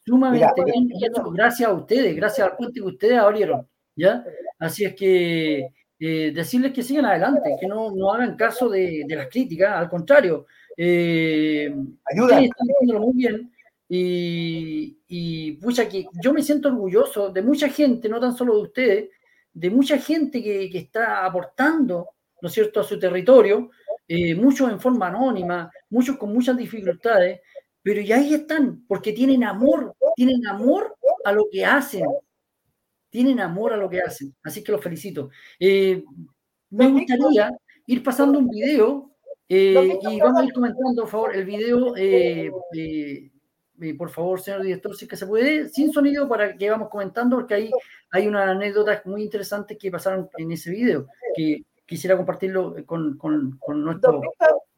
sumamente 0.04 0.64
bien, 0.64 0.88
y 0.92 1.04
eso 1.04 1.30
gracias 1.30 1.68
a 1.68 1.72
ustedes, 1.72 2.14
gracias 2.16 2.48
al 2.48 2.56
puente 2.56 2.80
que 2.80 2.86
ustedes 2.86 3.18
abrieron, 3.18 3.66
¿ya? 3.96 4.24
Así 4.58 4.84
es 4.84 4.94
que 4.94 5.68
eh, 5.98 6.32
decirles 6.34 6.72
que 6.72 6.82
sigan 6.82 7.06
adelante, 7.06 7.56
que 7.60 7.66
no, 7.66 7.90
no 7.90 8.12
hagan 8.12 8.36
caso 8.36 8.68
de, 8.68 9.04
de 9.06 9.16
las 9.16 9.28
críticas, 9.28 9.72
al 9.72 9.88
contrario, 9.88 10.46
eh, 10.76 11.74
Ayuda. 12.12 12.40
están 12.40 12.68
haciéndolo 12.68 13.06
muy 13.06 13.14
bien. 13.14 13.50
Y, 13.88 14.98
y 15.06 15.52
pucha, 15.52 15.88
que 15.88 16.06
yo 16.22 16.32
me 16.32 16.42
siento 16.42 16.68
orgulloso 16.68 17.30
de 17.30 17.42
mucha 17.42 17.68
gente, 17.68 18.08
no 18.08 18.18
tan 18.18 18.34
solo 18.34 18.56
de 18.56 18.62
ustedes, 18.62 19.10
de 19.52 19.70
mucha 19.70 19.98
gente 19.98 20.42
que, 20.42 20.68
que 20.70 20.78
está 20.78 21.24
aportando, 21.24 22.08
¿no 22.40 22.48
es 22.48 22.54
cierto?, 22.54 22.80
a 22.80 22.84
su 22.84 22.98
territorio, 22.98 23.70
eh, 24.08 24.34
muchos 24.34 24.70
en 24.70 24.80
forma 24.80 25.08
anónima, 25.08 25.70
muchos 25.90 26.16
con 26.16 26.32
muchas 26.32 26.56
dificultades, 26.56 27.40
pero 27.84 28.00
ya 28.00 28.16
ahí 28.16 28.32
están, 28.32 28.82
porque 28.88 29.12
tienen 29.12 29.44
amor, 29.44 29.94
tienen 30.16 30.44
amor 30.46 30.96
a 31.22 31.32
lo 31.32 31.44
que 31.52 31.66
hacen, 31.66 32.02
tienen 33.10 33.40
amor 33.40 33.74
a 33.74 33.76
lo 33.76 33.90
que 33.90 34.00
hacen, 34.00 34.34
así 34.42 34.64
que 34.64 34.72
los 34.72 34.82
felicito. 34.82 35.28
Eh, 35.60 36.02
me 36.70 36.88
gustaría 36.88 37.50
ir 37.86 38.02
pasando 38.02 38.38
un 38.38 38.48
video 38.48 39.10
eh, 39.46 39.98
y 40.00 40.18
vamos 40.18 40.40
a 40.40 40.44
ir 40.46 40.54
comentando, 40.54 41.02
por 41.02 41.10
favor, 41.10 41.36
el 41.36 41.44
video, 41.44 41.94
eh, 41.94 42.50
por 43.98 44.08
favor, 44.08 44.40
señor 44.40 44.62
director, 44.62 44.96
si 44.96 45.04
es 45.04 45.10
que 45.10 45.16
se 45.18 45.26
puede, 45.26 45.68
sin 45.68 45.92
sonido 45.92 46.26
para 46.26 46.56
que 46.56 46.70
vamos 46.70 46.88
comentando, 46.88 47.36
porque 47.36 47.54
ahí 47.54 47.70
hay 48.12 48.26
unas 48.26 48.48
anécdotas 48.48 49.04
muy 49.04 49.22
interesantes 49.22 49.76
que 49.78 49.90
pasaron 49.90 50.30
en 50.38 50.52
ese 50.52 50.70
video, 50.70 51.06
que 51.36 51.64
quisiera 51.84 52.16
compartirlo 52.16 52.74
con, 52.86 53.18
con, 53.18 53.58
con 53.58 53.84
nuestro... 53.84 54.22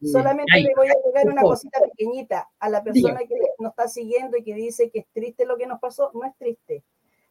Solamente 0.01 0.51
ahí. 0.53 0.63
le 0.63 0.73
voy 0.75 0.87
a 0.87 0.93
agregar 0.93 1.31
una 1.31 1.41
cosita 1.41 1.79
pequeñita 1.81 2.49
a 2.59 2.69
la 2.69 2.83
persona 2.83 3.19
que 3.19 3.35
nos 3.59 3.71
está 3.71 3.87
siguiendo 3.87 4.37
y 4.37 4.43
que 4.43 4.53
dice 4.53 4.89
que 4.91 4.99
es 4.99 5.07
triste 5.11 5.45
lo 5.45 5.57
que 5.57 5.65
nos 5.65 5.79
pasó. 5.79 6.11
No 6.13 6.23
es 6.23 6.35
triste. 6.37 6.83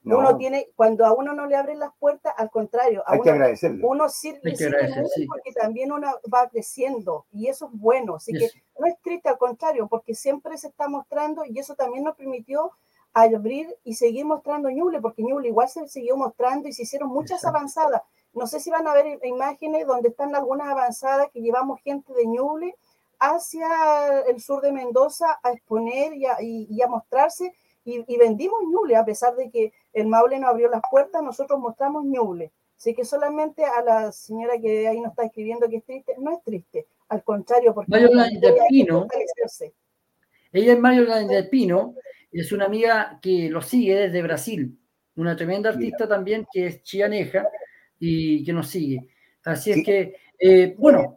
No, 0.02 0.18
Uno 0.18 0.36
tiene, 0.36 0.68
cuando 0.76 1.04
a 1.04 1.12
uno 1.12 1.32
no 1.32 1.46
le 1.46 1.56
abren 1.56 1.80
las 1.80 1.90
puertas, 1.98 2.32
al 2.36 2.48
contrario, 2.48 3.02
a 3.06 3.14
hay 3.14 3.20
que 3.20 3.30
uno, 3.30 3.44
uno 3.88 4.04
que 4.04 4.10
sirve 4.10 4.52
agradecer, 4.52 5.00
mucho 5.02 5.10
sí. 5.16 5.26
porque 5.26 5.52
también 5.52 5.90
uno 5.90 6.06
va 6.32 6.48
creciendo 6.48 7.26
y 7.32 7.48
eso 7.48 7.66
es 7.66 7.80
bueno. 7.80 8.14
Así 8.14 8.32
que 8.32 8.48
no 8.78 8.86
es 8.86 8.94
triste, 9.02 9.28
al 9.28 9.38
contrario, 9.38 9.88
porque 9.88 10.14
siempre 10.14 10.56
se 10.58 10.68
está 10.68 10.88
mostrando 10.88 11.44
y 11.44 11.58
eso 11.58 11.74
también 11.74 12.04
nos 12.04 12.14
permitió 12.14 12.70
abrir 13.12 13.74
y 13.82 13.94
seguir 13.94 14.26
mostrando 14.26 14.70
Ñuble, 14.70 15.00
porque 15.00 15.22
Ñuble 15.22 15.48
igual 15.48 15.68
se 15.68 15.88
siguió 15.88 16.16
mostrando 16.16 16.68
y 16.68 16.72
se 16.72 16.82
hicieron 16.82 17.08
muchas 17.08 17.38
Exacto. 17.38 17.56
avanzadas. 17.56 18.02
No 18.36 18.46
sé 18.46 18.60
si 18.60 18.70
van 18.70 18.86
a 18.86 18.92
ver 18.94 19.18
imágenes 19.24 19.86
donde 19.86 20.10
están 20.10 20.34
algunas 20.36 20.68
avanzadas 20.68 21.28
que 21.32 21.40
llevamos 21.40 21.80
gente 21.80 22.12
de 22.12 22.26
Ñuble 22.26 22.76
hacia 23.18 23.66
el 24.28 24.40
sur 24.40 24.60
de 24.62 24.72
Mendoza 24.72 25.38
a 25.42 25.50
exponer 25.52 26.14
y 26.14 26.26
a, 26.26 26.40
y- 26.40 26.66
y 26.70 26.82
a 26.82 26.86
mostrarse 26.86 27.52
y, 27.84 28.04
y 28.06 28.18
vendimos 28.18 28.60
Ñuble, 28.70 28.96
a 28.96 29.04
pesar 29.04 29.34
de 29.36 29.50
que 29.50 29.72
el 29.92 30.06
Maule 30.06 30.38
no 30.38 30.48
abrió 30.48 30.68
las 30.68 30.82
puertas, 30.90 31.22
nosotros 31.22 31.58
mostramos 31.58 32.04
Ñuble. 32.04 32.52
Así 32.76 32.94
que 32.94 33.04
solamente 33.06 33.64
a 33.64 33.82
la 33.82 34.12
señora 34.12 34.58
que 34.60 34.86
ahí 34.86 35.00
nos 35.00 35.12
está 35.12 35.24
escribiendo 35.24 35.66
que 35.68 35.76
es 35.76 35.84
triste, 35.84 36.14
no 36.18 36.30
es 36.32 36.42
triste, 36.42 36.86
al 37.08 37.22
contrario, 37.24 37.72
porque 37.74 37.90
Mario 37.90 38.10
del 38.10 38.54
Pino. 38.68 39.00
fortalecerse. 39.02 39.72
Ella 40.52 40.72
es 40.74 40.78
Mario 40.78 41.06
del 41.26 41.48
Pino, 41.48 41.94
es 42.32 42.52
una 42.52 42.66
amiga 42.66 43.18
que 43.22 43.48
lo 43.48 43.62
sigue 43.62 43.94
desde 43.94 44.20
Brasil, 44.22 44.78
una 45.16 45.34
tremenda 45.36 45.70
artista 45.70 46.06
también 46.06 46.46
que 46.52 46.66
es 46.66 46.82
chianeja 46.82 47.48
y 47.98 48.44
que 48.44 48.52
nos 48.52 48.68
sigue. 48.68 49.08
Así 49.44 49.70
es 49.70 49.76
Sí. 49.76 49.82
que, 49.84 50.16
eh, 50.38 50.74
bueno, 50.78 51.16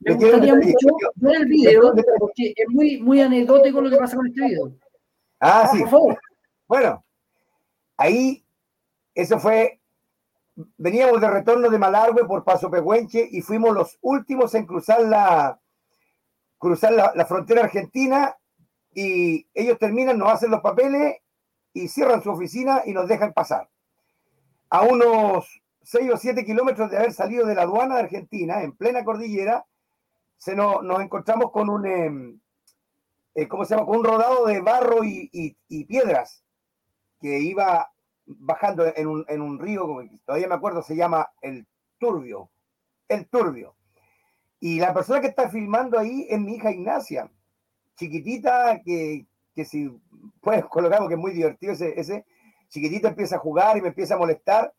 me 0.00 0.14
gustaría 0.14 0.54
mucho 0.54 0.88
ver 1.16 1.36
el 1.42 1.46
video 1.46 1.92
porque 2.18 2.52
es 2.56 2.68
muy, 2.68 3.00
muy 3.00 3.20
anecdótico 3.20 3.80
lo 3.80 3.90
que 3.90 3.96
pasa 3.96 4.16
con 4.16 4.26
este 4.26 4.44
video. 4.46 4.72
Ah, 5.40 5.68
sí. 5.72 5.80
Por 5.80 5.90
favor. 5.90 6.18
Bueno, 6.68 7.04
ahí, 7.96 8.44
eso 9.14 9.38
fue, 9.38 9.80
veníamos 10.78 11.20
de 11.20 11.30
retorno 11.30 11.68
de 11.70 11.78
Malargüe 11.78 12.24
por 12.24 12.44
Paso 12.44 12.70
Pehuenche 12.70 13.28
y 13.30 13.40
fuimos 13.42 13.74
los 13.74 13.98
últimos 14.00 14.54
en 14.54 14.66
cruzar 14.66 15.02
la, 15.02 15.60
cruzar 16.58 16.92
la, 16.92 17.12
la 17.14 17.26
frontera 17.26 17.64
argentina 17.64 18.36
y 18.94 19.46
ellos 19.52 19.78
terminan, 19.78 20.18
nos 20.18 20.30
hacen 20.32 20.50
los 20.50 20.60
papeles 20.62 21.18
y 21.74 21.88
cierran 21.88 22.22
su 22.22 22.30
oficina 22.30 22.82
y 22.86 22.92
nos 22.92 23.06
dejan 23.06 23.34
pasar. 23.34 23.68
A 24.70 24.82
unos 24.82 25.46
6 25.86 26.10
o 26.12 26.16
7 26.16 26.44
kilómetros 26.44 26.90
de 26.90 26.98
haber 26.98 27.12
salido 27.12 27.46
de 27.46 27.54
la 27.54 27.62
aduana 27.62 27.94
de 27.94 28.02
Argentina, 28.02 28.60
en 28.62 28.72
plena 28.72 29.04
cordillera, 29.04 29.64
se 30.36 30.56
nos, 30.56 30.82
encontramos 31.00 31.52
con 31.52 31.70
un, 31.70 31.86
em, 31.86 32.40
eh, 33.36 33.46
¿cómo 33.46 33.64
se 33.64 33.74
llama? 33.74 33.86
Con 33.86 33.98
un 33.98 34.04
rodado 34.04 34.46
de 34.46 34.60
barro 34.60 35.04
y, 35.04 35.56
piedras 35.84 36.42
que 37.20 37.38
iba 37.38 37.88
bajando 38.26 38.84
en 38.96 39.06
un, 39.06 39.24
en 39.28 39.40
un 39.40 39.60
río, 39.60 40.00
que 40.00 40.18
todavía 40.24 40.48
me 40.48 40.56
acuerdo, 40.56 40.82
se 40.82 40.96
llama 40.96 41.30
el 41.40 41.64
Turbio, 41.98 42.50
el 43.08 43.28
Turbio. 43.28 43.76
Y 44.58 44.80
la 44.80 44.92
persona 44.92 45.20
que 45.20 45.28
está 45.28 45.48
filmando 45.50 46.00
ahí 46.00 46.26
es 46.28 46.40
mi 46.40 46.56
hija 46.56 46.72
Ignacia, 46.72 47.30
chiquitita, 47.94 48.82
que, 48.84 49.24
que 49.54 49.64
si 49.64 49.88
puedes 50.40 50.64
colocar, 50.66 50.98
porque 50.98 51.14
es 51.14 51.20
muy 51.20 51.32
divertido 51.32 51.74
ese, 51.74 51.98
ese, 51.98 52.26
chiquitita 52.70 53.06
empieza 53.06 53.36
a 53.36 53.38
jugar 53.38 53.76
y 53.76 53.82
me 53.82 53.88
empieza 53.88 54.14
a 54.14 54.18
molestar, 54.18 54.74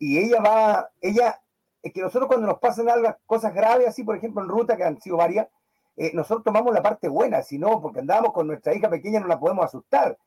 y 0.00 0.18
ella 0.18 0.40
va, 0.42 0.90
ella, 1.00 1.40
es 1.82 1.92
que 1.92 2.00
nosotros 2.02 2.26
cuando 2.26 2.48
nos 2.48 2.58
pasan 2.58 2.88
algo, 2.90 3.14
cosas 3.26 3.54
graves, 3.54 3.86
así 3.88 4.02
por 4.02 4.16
ejemplo 4.16 4.42
en 4.42 4.48
ruta, 4.48 4.76
que 4.76 4.82
han 4.84 5.00
sido 5.00 5.18
varias, 5.18 5.46
eh, 5.96 6.10
nosotros 6.14 6.42
tomamos 6.44 6.74
la 6.74 6.82
parte 6.82 7.08
buena, 7.08 7.42
si 7.42 7.58
no, 7.58 7.80
porque 7.80 8.00
andábamos 8.00 8.32
con 8.32 8.48
nuestra 8.48 8.74
hija 8.74 8.90
pequeña, 8.90 9.20
no 9.20 9.28
la 9.28 9.38
podemos 9.38 9.64
asustar 9.64 10.18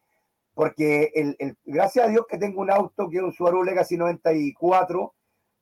porque 0.53 1.11
el, 1.15 1.35
el- 1.39 1.57
gracias 1.65 2.05
a 2.05 2.09
Dios 2.09 2.25
que 2.29 2.37
tengo 2.37 2.61
un 2.61 2.69
auto 2.71 3.09
que 3.09 3.17
es 3.17 3.23
un 3.23 3.33
Subaru 3.33 3.63
Legacy 3.63 3.97
94, 3.97 5.13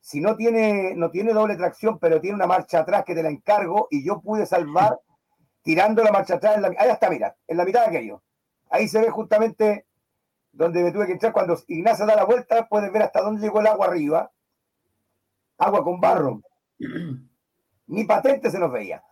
si 0.02 0.20
no 0.20 0.36
tiene, 0.36 0.94
no 0.96 1.12
tiene 1.12 1.34
doble 1.34 1.56
tracción, 1.56 2.00
pero 2.00 2.20
tiene 2.20 2.36
una 2.36 2.48
marcha 2.48 2.80
atrás 2.80 3.04
que 3.06 3.16
te 3.16 3.24
la 3.24 3.30
encargo 3.30 3.88
y 3.90 4.04
yo 4.04 4.20
pude 4.20 4.46
salvar 4.46 5.00
tirando 5.62 6.04
la 6.04 6.12
marcha 6.12 6.36
atrás, 6.36 6.56
en 6.56 6.64
la, 6.64 6.68
ahí 6.78 6.90
está, 6.90 7.10
mira, 7.10 7.36
en 7.48 7.58
la 7.58 7.66
mitad 7.66 7.82
de 7.82 7.88
aquello. 7.98 8.22
Ahí 8.70 8.88
se 8.88 9.00
ve 9.00 9.10
justamente 9.12 9.86
donde 10.52 10.84
me 10.84 10.92
tuve 10.92 11.06
que 11.08 11.14
entrar. 11.14 11.34
Cuando 11.34 11.58
Ignacia 11.68 12.06
da 12.06 12.16
la 12.16 12.26
vuelta, 12.26 12.68
puedes 12.68 12.92
ver 12.92 13.04
hasta 13.04 13.22
dónde 13.22 13.42
llegó 13.42 13.60
el 13.62 13.68
agua 13.68 13.88
arriba. 13.88 14.32
Agua 15.58 15.84
con 15.84 16.00
barro. 16.00 16.42
Ni 17.88 18.04
patente 18.06 18.50
se 18.50 18.60
nos 18.60 18.72
veía. 18.72 19.04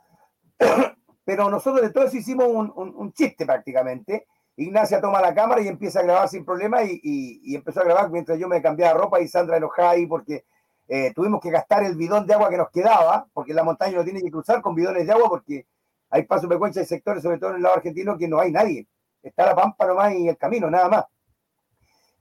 Pero 1.25 1.49
nosotros 1.49 1.81
de 1.81 1.91
todo 1.91 2.05
eso 2.05 2.17
hicimos 2.17 2.47
un, 2.47 2.71
un- 2.75 2.95
un 2.95 3.13
chiste 3.13 3.45
prácticamente. 3.45 4.27
Ignacia 4.55 4.99
toma 4.99 5.21
la 5.21 5.33
cámara 5.33 5.61
y 5.61 5.67
empieza 5.67 5.99
a 5.99 6.03
grabar 6.03 6.27
sin 6.27 6.43
problema 6.43 6.83
y, 6.83 6.99
y- 7.03 7.39
y 7.43 7.55
empezó 7.55 7.81
a 7.81 7.85
grabar 7.85 8.09
mientras 8.09 8.37
yo 8.39 8.47
me 8.47 8.61
cambiaba 8.61 8.99
ropa 8.99 9.21
y 9.21 9.27
Sandra 9.27 9.57
enojada 9.57 9.91
ahí 9.91 10.05
porque 10.07 10.45
eh, 10.87 11.13
tuvimos 11.13 11.39
que 11.39 11.51
gastar 11.51 11.83
el 11.83 11.95
bidón 11.95 12.25
de 12.25 12.33
agua 12.33 12.49
que 12.49 12.57
nos 12.57 12.69
quedaba, 12.71 13.27
porque 13.31 13.53
la 13.53 13.63
montaña 13.63 13.97
lo 13.97 14.03
tiene 14.03 14.21
que 14.21 14.31
cruzar 14.31 14.61
con 14.61 14.73
bidones 14.73 15.05
de 15.05 15.13
agua 15.13 15.29
porque 15.29 15.67
hay 16.09 16.23
pasos 16.23 16.49
pecuenches 16.49 16.83
y 16.83 16.87
sectores, 16.87 17.21
sobre 17.21 17.37
todo 17.37 17.51
en 17.51 17.57
el 17.57 17.61
lado 17.61 17.75
argentino, 17.75 18.17
que 18.17 18.27
no 18.27 18.39
hay 18.39 18.51
nadie. 18.51 18.87
Está 19.21 19.45
la 19.45 19.55
pampa 19.55 19.85
nomás 19.85 20.13
y 20.15 20.27
el 20.27 20.37
camino, 20.37 20.69
nada 20.71 20.89
más. 20.89 21.05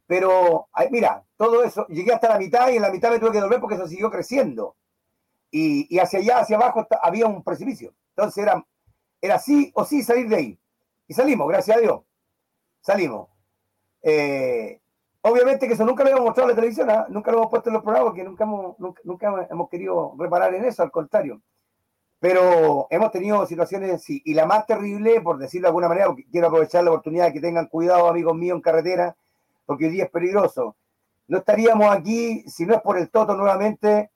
Pero, 0.08 0.68
mira, 0.90 1.22
todo 1.36 1.62
eso, 1.62 1.86
llegué 1.88 2.14
hasta 2.14 2.30
la 2.30 2.38
mitad 2.38 2.70
y 2.70 2.76
en 2.76 2.82
la 2.82 2.90
mitad 2.90 3.10
me 3.10 3.18
tuve 3.20 3.30
que 3.30 3.40
volver 3.42 3.60
porque 3.60 3.74
eso 3.74 3.86
siguió 3.86 4.10
creciendo. 4.10 4.74
Y, 5.50 5.86
y 5.94 5.98
hacia 5.98 6.18
allá, 6.18 6.38
hacia 6.38 6.56
abajo, 6.56 6.86
había 7.02 7.26
un 7.26 7.44
precipicio. 7.44 7.92
Entonces 8.16 8.42
era, 8.42 8.66
era 9.20 9.38
sí 9.38 9.70
o 9.74 9.84
sí 9.84 10.02
salir 10.02 10.28
de 10.30 10.36
ahí. 10.36 10.58
Y 11.06 11.12
salimos, 11.12 11.46
gracias 11.46 11.76
a 11.76 11.80
Dios. 11.80 12.00
Salimos. 12.80 13.28
Eh, 14.02 14.80
obviamente 15.20 15.68
que 15.68 15.74
eso 15.74 15.84
nunca 15.84 16.04
lo 16.04 16.10
hemos 16.10 16.22
mostrado 16.22 16.48
en 16.48 16.56
la 16.56 16.60
televisión, 16.60 16.88
¿ah? 16.88 17.06
nunca 17.10 17.30
lo 17.30 17.38
hemos 17.38 17.50
puesto 17.50 17.68
en 17.68 17.74
los 17.74 17.82
programas 17.82 18.08
porque 18.08 18.24
nunca 18.24 18.44
hemos, 18.44 18.76
nunca, 19.04 19.46
hemos 19.50 19.68
querido 19.68 20.14
reparar 20.18 20.54
en 20.54 20.64
eso, 20.64 20.82
al 20.82 20.90
contrario. 20.90 21.42
Pero 22.18 22.86
hemos 22.88 23.12
tenido 23.12 23.44
situaciones, 23.46 24.02
sí, 24.02 24.22
y 24.24 24.32
la 24.32 24.46
más 24.46 24.66
terrible, 24.66 25.20
por 25.20 25.36
decirlo 25.36 25.66
de 25.66 25.68
alguna 25.68 25.88
manera, 25.88 26.14
quiero 26.32 26.46
aprovechar 26.46 26.82
la 26.82 26.90
oportunidad 26.92 27.26
de 27.26 27.34
que 27.34 27.40
tengan 27.40 27.66
cuidado, 27.66 28.08
amigos 28.08 28.34
míos, 28.34 28.56
en 28.56 28.62
carretera, 28.62 29.16
porque 29.68 29.85
hoy 29.85 29.90
día 29.90 30.04
es 30.04 30.11
peligroso. 30.11 30.76
No 31.26 31.38
estaríamos 31.38 31.94
aquí 31.94 32.42
si 32.48 32.64
no 32.64 32.74
es 32.74 32.81
por 32.81 32.96
el 32.96 33.11
Toto 33.11 33.35
nuevamente, 33.35 34.11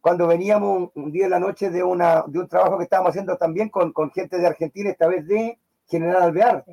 cuando 0.00 0.26
veníamos 0.26 0.90
un, 0.96 1.04
un 1.04 1.12
día 1.12 1.26
en 1.26 1.30
la 1.30 1.38
noche 1.38 1.70
de, 1.70 1.84
una, 1.84 2.24
de 2.26 2.40
un 2.40 2.48
trabajo 2.48 2.76
que 2.76 2.82
estábamos 2.82 3.10
haciendo 3.10 3.36
también 3.36 3.68
con, 3.68 3.92
con 3.92 4.10
gente 4.10 4.36
de 4.36 4.48
Argentina, 4.48 4.90
esta 4.90 5.06
vez 5.06 5.24
de 5.28 5.60
General 5.86 6.24
Alvear. 6.24 6.64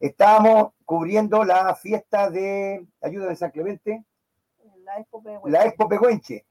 Estábamos 0.00 0.72
cubriendo 0.86 1.44
la 1.44 1.74
fiesta 1.74 2.30
de 2.30 2.82
Ayuda 3.02 3.26
de 3.26 3.36
San 3.36 3.50
Clemente, 3.50 4.02
La 4.84 4.96
Expo 4.98 5.22
Pehuenche. 5.22 5.50
la 5.50 5.66
Expo 5.66 5.86
Pehuenche, 5.86 6.46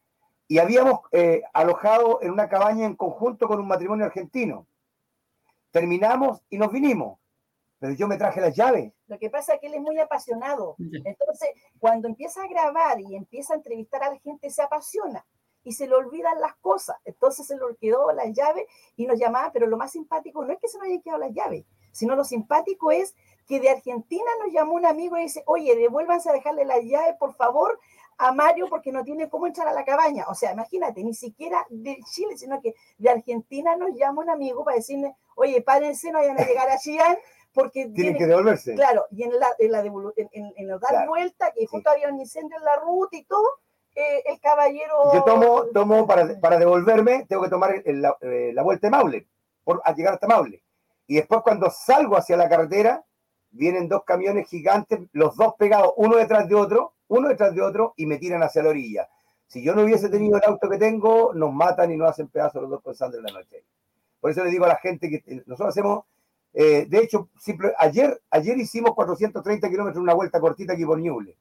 y 0.48 0.60
habíamos 0.60 1.00
eh, 1.12 1.42
alojado 1.54 2.20
en 2.22 2.30
una 2.30 2.50
cabaña 2.50 2.86
en 2.86 2.96
conjunto 2.96 3.48
con 3.48 3.60
un 3.60 3.68
matrimonio 3.68 4.06
argentino. 4.06 4.68
Terminamos 5.72 6.44
y 6.52 6.60
nos 6.60 6.72
vinimos, 6.72 7.18
pero 7.82 7.94
yo 7.96 8.08
me 8.08 8.16
traje 8.18 8.40
las 8.40 8.56
llaves. 8.56 8.94
Lo 9.08 9.18
que 9.18 9.32
pasa 9.32 9.56
es 9.56 9.60
que 9.60 9.66
él 9.66 9.74
es 9.74 9.82
muy 9.82 9.98
apasionado. 10.00 10.76
Entonces, 10.80 11.50
cuando 11.80 12.08
empieza 12.08 12.44
a 12.44 12.48
grabar 12.48 13.02
y 13.02 13.16
empieza 13.16 13.54
a 13.54 13.58
entrevistar 13.58 14.04
a 14.04 14.12
la 14.12 14.20
gente, 14.20 14.52
se 14.52 14.62
apasiona. 14.62 15.26
y 15.64 15.74
se 15.74 15.88
le 15.88 15.96
olvidan 15.96 16.40
las 16.40 16.56
cosas. 16.58 16.98
Entonces 17.06 17.46
se 17.48 17.56
le 17.56 17.62
quedó 17.80 18.12
la 18.12 18.26
llave 18.28 18.68
y 18.96 19.06
nos 19.06 19.20
llamaban, 19.20 19.52
pero 19.52 19.68
lo 19.68 19.78
más 19.78 19.92
simpático 19.92 20.44
no 20.44 20.52
es 20.54 20.60
que 20.60 20.68
se 20.68 20.78
nos 20.78 20.88
hayan 20.88 21.02
quedado 21.02 21.20
las 21.20 21.34
llaves, 21.34 21.66
sino 21.92 22.16
lo 22.16 22.24
simpático 22.24 22.92
es 22.92 23.16
que 23.48 23.60
de 23.60 23.70
Argentina 23.70 24.30
nos 24.44 24.54
llamó 24.54 24.74
un 24.74 24.86
amigo 24.86 25.18
y 25.18 25.24
dice, 25.24 25.44
oye, 25.46 25.76
devuélvanse 25.76 26.30
a 26.30 26.34
dejarle 26.34 26.66
la 26.66 26.80
llave, 26.80 27.16
por 27.20 27.34
favor, 27.36 27.80
a 28.18 28.32
Mario 28.32 28.68
porque 28.70 28.92
no 28.92 29.04
tiene 29.04 29.30
cómo 29.30 29.48
entrar 29.48 29.68
a 29.68 29.74
la 29.74 29.84
cabaña. 29.84 30.26
O 30.30 30.36
sea, 30.36 30.54
imagínate, 30.54 31.04
ni 31.04 31.14
siquiera 31.14 31.66
de 31.70 31.98
Chile, 32.12 32.38
sino 32.38 32.62
que 32.62 32.76
de 32.98 33.10
Argentina 33.10 33.76
nos 33.76 33.96
llama 33.96 34.22
un 34.22 34.30
amigo 34.30 34.64
para 34.64 34.78
decirle, 34.78 35.16
oye, 35.36 35.62
párense, 35.62 36.12
no 36.12 36.20
vayan 36.20 36.40
a 36.40 36.46
llegar 36.46 36.70
a 36.70 36.78
Chillán 36.78 37.18
porque 37.54 37.88
tienen 37.88 38.18
que 38.18 38.28
devolverse. 38.28 38.76
Claro, 38.76 39.06
y 39.12 39.24
en 39.24 39.38
la, 39.40 39.48
en 39.60 39.72
la, 39.72 39.80
en, 39.82 40.54
en, 40.56 40.68
dar 40.68 41.08
vuelta, 41.08 41.52
que 41.52 41.66
justo 41.66 41.90
había 41.90 42.10
un 42.10 42.20
incendio 42.20 42.58
en 42.58 42.64
la 42.64 42.76
ruta 42.78 43.18
y 43.18 43.24
todo, 43.26 43.46
eh, 43.96 44.24
el 44.26 44.40
caballero... 44.40 45.14
Yo 45.14 45.24
tomo, 45.24 45.66
tomo 45.74 46.08
para, 46.08 46.40
para 46.40 46.58
devolverme, 46.58 47.26
tengo 47.28 47.44
que 47.44 47.50
tomar 47.50 47.82
la, 47.86 48.16
eh, 48.22 48.52
la, 48.54 48.64
vuelta 48.64 48.88
de 48.88 48.92
Maule, 48.92 49.28
por, 49.64 49.82
a 49.84 49.94
llegar 49.94 50.14
hasta 50.14 50.28
Maule. 50.28 50.64
Y 51.08 51.16
después 51.16 51.42
cuando 51.42 51.70
salgo 51.70 52.16
hacia 52.16 52.38
la 52.38 52.48
carretera, 52.48 53.04
vienen 53.50 53.90
dos 53.90 54.04
camiones 54.06 54.48
gigantes, 54.48 55.00
los 55.12 55.36
dos 55.36 55.56
pegados 55.56 55.94
uno 55.98 56.16
detrás 56.16 56.48
de 56.48 56.56
otro, 56.56 56.94
uno 57.10 57.28
detrás 57.28 57.54
de 57.54 57.62
otro, 57.62 57.94
y 57.98 58.06
me 58.06 58.18
tiran 58.18 58.42
hacia 58.44 58.64
la 58.64 58.70
orilla. 58.70 59.10
Si 59.48 59.62
yo 59.62 59.76
no 59.76 59.84
hubiese 59.84 60.08
tenido 60.08 60.38
el 60.38 60.44
auto 60.46 60.70
que 60.70 60.78
tengo, 60.78 61.34
nos 61.34 61.52
matan 61.52 61.92
y 61.92 61.98
nos 61.98 62.10
hacen 62.10 62.30
pedazos 62.30 62.62
los 62.62 62.72
dos 62.72 62.82
con 62.82 62.96
sangre 62.96 63.18
en 63.18 63.26
la 63.26 63.34
noche. 63.34 63.66
Por 64.22 64.32
eso 64.32 64.46
le 64.46 64.52
digo 64.52 64.64
a 64.64 64.70
la 64.70 64.78
gente 64.78 65.10
que 65.10 65.44
nosotros 65.46 65.70
hacemos, 65.70 66.06
eh, 66.54 66.86
de 66.88 67.00
hecho, 67.00 67.30
ayer, 67.78 68.22
ayer 68.30 68.58
hicimos 68.58 68.94
430 68.94 69.70
kilómetros, 69.70 70.02
una 70.02 70.14
vuelta 70.14 70.40
cortita 70.40 70.74
aquí 70.74 70.86
por 70.86 71.00
Ñuble. 71.00 71.38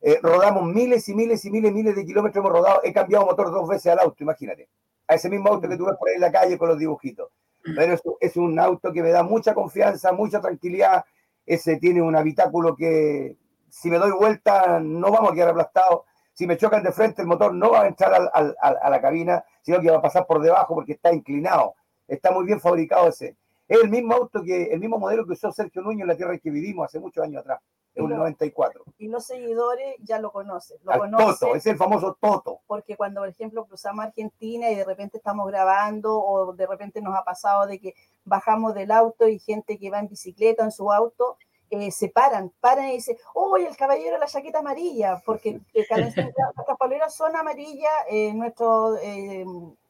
Eh, 0.00 0.18
rodamos 0.22 0.64
miles 0.66 1.08
y 1.08 1.14
miles 1.14 1.44
y 1.44 1.50
miles 1.50 1.70
y 1.70 1.74
miles 1.74 1.96
de 1.96 2.04
kilómetros, 2.04 2.44
hemos 2.44 2.52
rodado, 2.52 2.80
he 2.84 2.92
cambiado 2.92 3.26
motor 3.26 3.50
dos 3.50 3.68
veces 3.68 3.92
al 3.92 3.98
auto, 4.00 4.22
imagínate. 4.22 4.68
A 5.08 5.14
ese 5.14 5.28
mismo 5.28 5.48
auto 5.48 5.68
que 5.68 5.76
tú 5.76 5.86
ves 5.86 5.96
por 5.98 6.08
ahí 6.08 6.14
en 6.16 6.20
la 6.20 6.32
calle 6.32 6.58
con 6.58 6.68
los 6.68 6.78
dibujitos. 6.78 7.30
Pero 7.62 7.94
es, 7.94 8.02
es 8.20 8.36
un 8.36 8.58
auto 8.58 8.92
que 8.92 9.02
me 9.02 9.10
da 9.10 9.22
mucha 9.22 9.54
confianza, 9.54 10.12
mucha 10.12 10.40
tranquilidad, 10.40 11.04
ese 11.46 11.76
tiene 11.78 12.02
un 12.02 12.14
habitáculo 12.14 12.76
que 12.76 13.36
si 13.68 13.90
me 13.90 13.98
doy 13.98 14.12
vuelta 14.12 14.78
no 14.80 15.10
vamos 15.10 15.32
a 15.32 15.34
quedar 15.34 15.48
aplastados. 15.50 16.02
Si 16.32 16.46
me 16.46 16.56
chocan 16.56 16.82
de 16.82 16.92
frente 16.92 17.22
el 17.22 17.28
motor 17.28 17.54
no 17.54 17.70
va 17.70 17.82
a 17.82 17.86
entrar 17.86 18.30
a 18.32 18.90
la 18.90 19.00
cabina, 19.00 19.44
sino 19.62 19.80
que 19.80 19.90
va 19.90 19.98
a 19.98 20.02
pasar 20.02 20.26
por 20.26 20.42
debajo 20.42 20.74
porque 20.74 20.92
está 20.92 21.12
inclinado. 21.12 21.74
Está 22.06 22.32
muy 22.32 22.44
bien 22.44 22.60
fabricado 22.60 23.08
ese. 23.08 23.36
Es 23.66 23.82
el 23.82 23.90
mismo 23.90 24.14
auto 24.14 24.42
que, 24.42 24.64
el 24.64 24.80
mismo 24.80 24.98
modelo 24.98 25.26
que 25.26 25.32
usó 25.32 25.50
Sergio 25.52 25.82
Nuño 25.82 26.02
en 26.02 26.08
la 26.08 26.16
tierra 26.16 26.34
en 26.34 26.40
que 26.40 26.50
vivimos 26.50 26.86
hace 26.86 27.00
muchos 27.00 27.24
años 27.24 27.40
atrás, 27.40 27.60
en 27.94 28.04
un 28.04 28.10
94. 28.10 28.84
Y 28.98 29.08
los 29.08 29.24
seguidores 29.24 29.96
ya 30.00 30.18
lo 30.18 30.32
conocen. 30.32 30.78
Lo 30.84 30.98
conocen 30.98 31.26
Toto, 31.26 31.54
es 31.54 31.66
el 31.66 31.76
famoso 31.76 32.16
Toto. 32.20 32.60
Porque 32.66 32.96
cuando, 32.96 33.20
por 33.20 33.28
ejemplo, 33.28 33.64
cruzamos 33.64 34.04
Argentina 34.04 34.70
y 34.70 34.74
de 34.74 34.84
repente 34.84 35.16
estamos 35.16 35.46
grabando 35.46 36.22
o 36.22 36.52
de 36.52 36.66
repente 36.66 37.00
nos 37.00 37.16
ha 37.16 37.24
pasado 37.24 37.66
de 37.66 37.78
que 37.78 37.94
bajamos 38.24 38.74
del 38.74 38.90
auto 38.90 39.28
y 39.28 39.38
gente 39.38 39.78
que 39.78 39.90
va 39.90 40.00
en 40.00 40.08
bicicleta 40.08 40.64
en 40.64 40.72
su 40.72 40.92
auto 40.92 41.38
eh, 41.70 41.90
se 41.90 42.08
paran, 42.08 42.52
paran 42.60 42.88
y 42.88 42.92
dicen, 42.92 43.16
¡oh, 43.34 43.56
el 43.56 43.76
caballero 43.76 44.12
de 44.12 44.18
la 44.18 44.26
chaqueta 44.26 44.60
amarilla! 44.60 45.20
Porque 45.24 45.60
eh, 45.72 45.86
nuestras 45.96 46.78
poleras 46.78 47.14
son 47.14 47.34
amarillas, 47.34 47.92
eh, 48.10 48.32
nuestras 48.34 49.02
eh, 49.02 49.44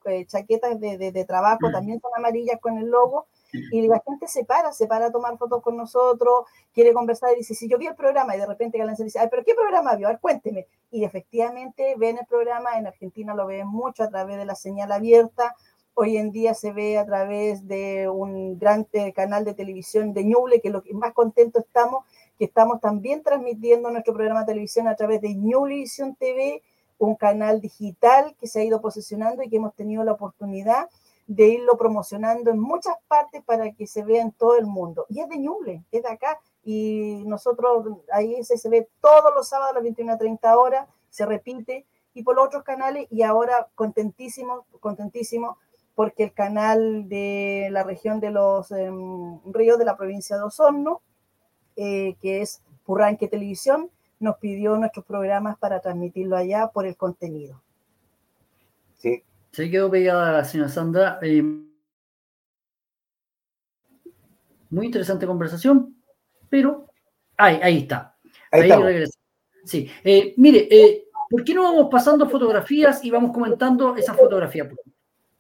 eh, 0.07 0.27
chaquetas 0.27 0.79
de, 0.81 0.97
de, 0.97 1.13
de 1.13 1.25
trabajo 1.25 1.71
también 1.71 2.01
son 2.01 2.13
amarillas 2.17 2.59
con 2.61 2.79
el 2.79 2.87
logo, 2.87 3.27
y 3.71 3.87
la 3.87 4.03
gente 4.07 4.27
se 4.29 4.45
para, 4.45 4.73
se 4.73 4.87
para 4.87 5.07
a 5.07 5.12
tomar 5.12 5.37
fotos 5.38 5.62
con 5.62 5.77
nosotros, 5.77 6.45
quiere 6.73 6.93
conversar 6.93 7.33
y 7.33 7.37
dice, 7.37 7.55
si 7.55 7.69
yo 7.69 7.79
vi 7.79 7.87
el 7.87 7.95
programa, 7.95 8.35
y 8.37 8.38
de 8.40 8.47
repente 8.47 8.79
Galanza 8.79 9.05
dice, 9.05 9.19
ay, 9.19 9.29
pero 9.31 9.45
¿qué 9.45 9.55
programa 9.55 9.95
vio? 9.97 10.09
A 10.09 10.12
ver, 10.12 10.21
cuénteme. 10.21 10.67
Y 10.90 11.05
efectivamente 11.05 11.95
ven 11.97 12.19
el 12.19 12.27
programa, 12.27 12.79
en 12.79 12.87
Argentina 12.87 13.35
lo 13.35 13.47
ven 13.47 13.67
mucho 13.67 14.03
a 14.03 14.09
través 14.09 14.37
de 14.37 14.45
la 14.45 14.55
señal 14.55 14.93
abierta, 14.93 15.55
hoy 15.95 16.17
en 16.17 16.33
día 16.33 16.55
se 16.55 16.73
ve 16.73 16.99
a 16.99 17.07
través 17.07 17.67
de 17.69 18.09
un 18.09 18.59
gran 18.59 18.87
canal 19.14 19.45
de 19.45 19.55
televisión 19.55 20.12
de 20.12 20.25
Ñuble, 20.25 20.61
que 20.61 20.71
lo 20.71 20.83
que 20.83 20.93
más 20.93 21.12
contento 21.12 21.61
estamos, 21.61 22.05
que 22.37 22.45
estamos 22.47 22.81
también 22.81 23.23
transmitiendo 23.23 23.90
nuestro 23.90 24.12
programa 24.12 24.40
de 24.40 24.47
televisión 24.47 24.88
a 24.88 24.97
través 24.97 25.21
de 25.21 25.35
Ñublevisión 25.35 26.17
TV, 26.17 26.62
un 26.99 27.14
canal 27.14 27.61
digital 27.61 28.35
que 28.38 28.49
se 28.49 28.61
ha 28.61 28.64
ido 28.64 28.81
posicionando 28.81 29.43
y 29.43 29.49
que 29.49 29.57
hemos 29.57 29.75
tenido 29.75 30.05
la 30.05 30.12
oportunidad 30.12 30.88
de 31.27 31.49
irlo 31.49 31.77
promocionando 31.77 32.51
en 32.51 32.59
muchas 32.59 32.97
partes 33.09 33.43
para 33.45 33.73
que 33.73 33.87
se 33.87 34.05
vea 34.05 34.23
en 34.23 34.33
todo 34.33 34.57
el 34.57 34.67
mundo. 34.67 35.07
Y 35.09 35.21
es 35.21 35.29
de 35.29 35.39
Ñuble, 35.39 35.85
es 35.91 36.03
de 36.03 36.09
acá. 36.09 36.39
Y 36.63 37.23
nosotros 37.27 37.87
ahí 38.13 38.43
se, 38.45 38.59
se 38.59 38.69
ve 38.69 38.89
todos 39.01 39.33
los 39.35 39.49
sábados 39.49 39.73
a 39.73 39.75
las 39.75 39.83
21 39.83 40.13
a 40.13 40.19
30 40.19 40.59
horas, 40.59 40.89
se 41.11 41.27
repite, 41.27 41.87
y 42.13 42.23
por 42.23 42.37
los 42.37 42.47
otros 42.47 42.63
canales, 42.63 43.07
y 43.11 43.23
ahora 43.23 43.69
contentísimo, 43.75 44.67
contentísimo 44.81 45.59
porque 45.95 46.25
el 46.25 46.33
canal 46.33 47.09
de 47.09 47.69
la 47.71 47.83
región 47.85 48.21
de 48.21 48.31
los 48.31 48.71
eh, 48.73 48.91
ríos 49.47 49.79
de 49.79 49.85
la 49.85 49.97
provincia 49.97 50.37
de 50.37 50.43
Osorno, 50.43 51.03
eh, 51.77 52.17
que 52.21 52.43
es 52.43 52.63
Purranque 52.85 53.29
Televisión, 53.29 53.91
nos 54.19 54.37
pidió 54.39 54.77
nuestros 54.77 55.05
programas 55.05 55.57
para 55.59 55.81
transmitirlo 55.81 56.37
allá 56.37 56.69
por 56.69 56.87
el 56.87 56.97
contenido. 56.97 57.61
Sí. 58.97 59.23
Se 59.55 59.71
quedó 59.71 59.88
pegada 59.88 60.33
la 60.33 60.45
señora 60.45 60.69
Sandra. 60.69 61.21
Eh, 61.23 61.40
muy 64.69 64.87
interesante 64.87 65.29
conversación, 65.29 65.95
pero 66.51 66.87
ahí, 67.37 67.61
ahí 67.62 67.79
está. 67.79 68.17
Ahí, 68.51 68.69
ahí 68.69 69.05
Sí. 69.64 69.88
Eh, 70.03 70.35
mire, 70.38 70.67
eh, 70.69 71.05
¿por 71.31 71.45
qué 71.45 71.55
no 71.55 71.62
vamos 71.62 71.87
pasando 71.88 72.29
fotografías 72.29 73.05
y 73.05 73.12
vamos 73.12 73.33
comentando 73.33 73.95
esa 73.95 74.12
fotografía? 74.14 74.69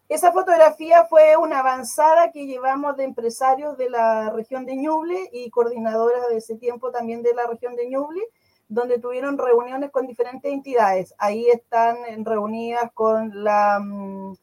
Esa 0.08 0.30
fotografía 0.30 1.06
fue 1.06 1.36
una 1.36 1.58
avanzada 1.58 2.30
que 2.30 2.46
llevamos 2.46 2.96
de 2.96 3.02
empresarios 3.02 3.76
de 3.76 3.90
la 3.90 4.30
región 4.30 4.64
de 4.64 4.76
Ñuble 4.76 5.28
y 5.32 5.50
coordinadoras 5.50 6.28
de 6.28 6.36
ese 6.36 6.54
tiempo 6.54 6.92
también 6.92 7.24
de 7.24 7.34
la 7.34 7.48
región 7.48 7.74
de 7.74 7.88
Ñuble, 7.88 8.22
donde 8.68 8.98
tuvieron 8.98 9.38
reuniones 9.38 9.90
con 9.90 10.06
diferentes 10.06 10.52
entidades. 10.52 11.14
Ahí 11.18 11.48
están 11.48 11.96
reunidas 12.24 12.90
con 12.92 13.44
la, 13.44 13.78
mm, 13.80 14.34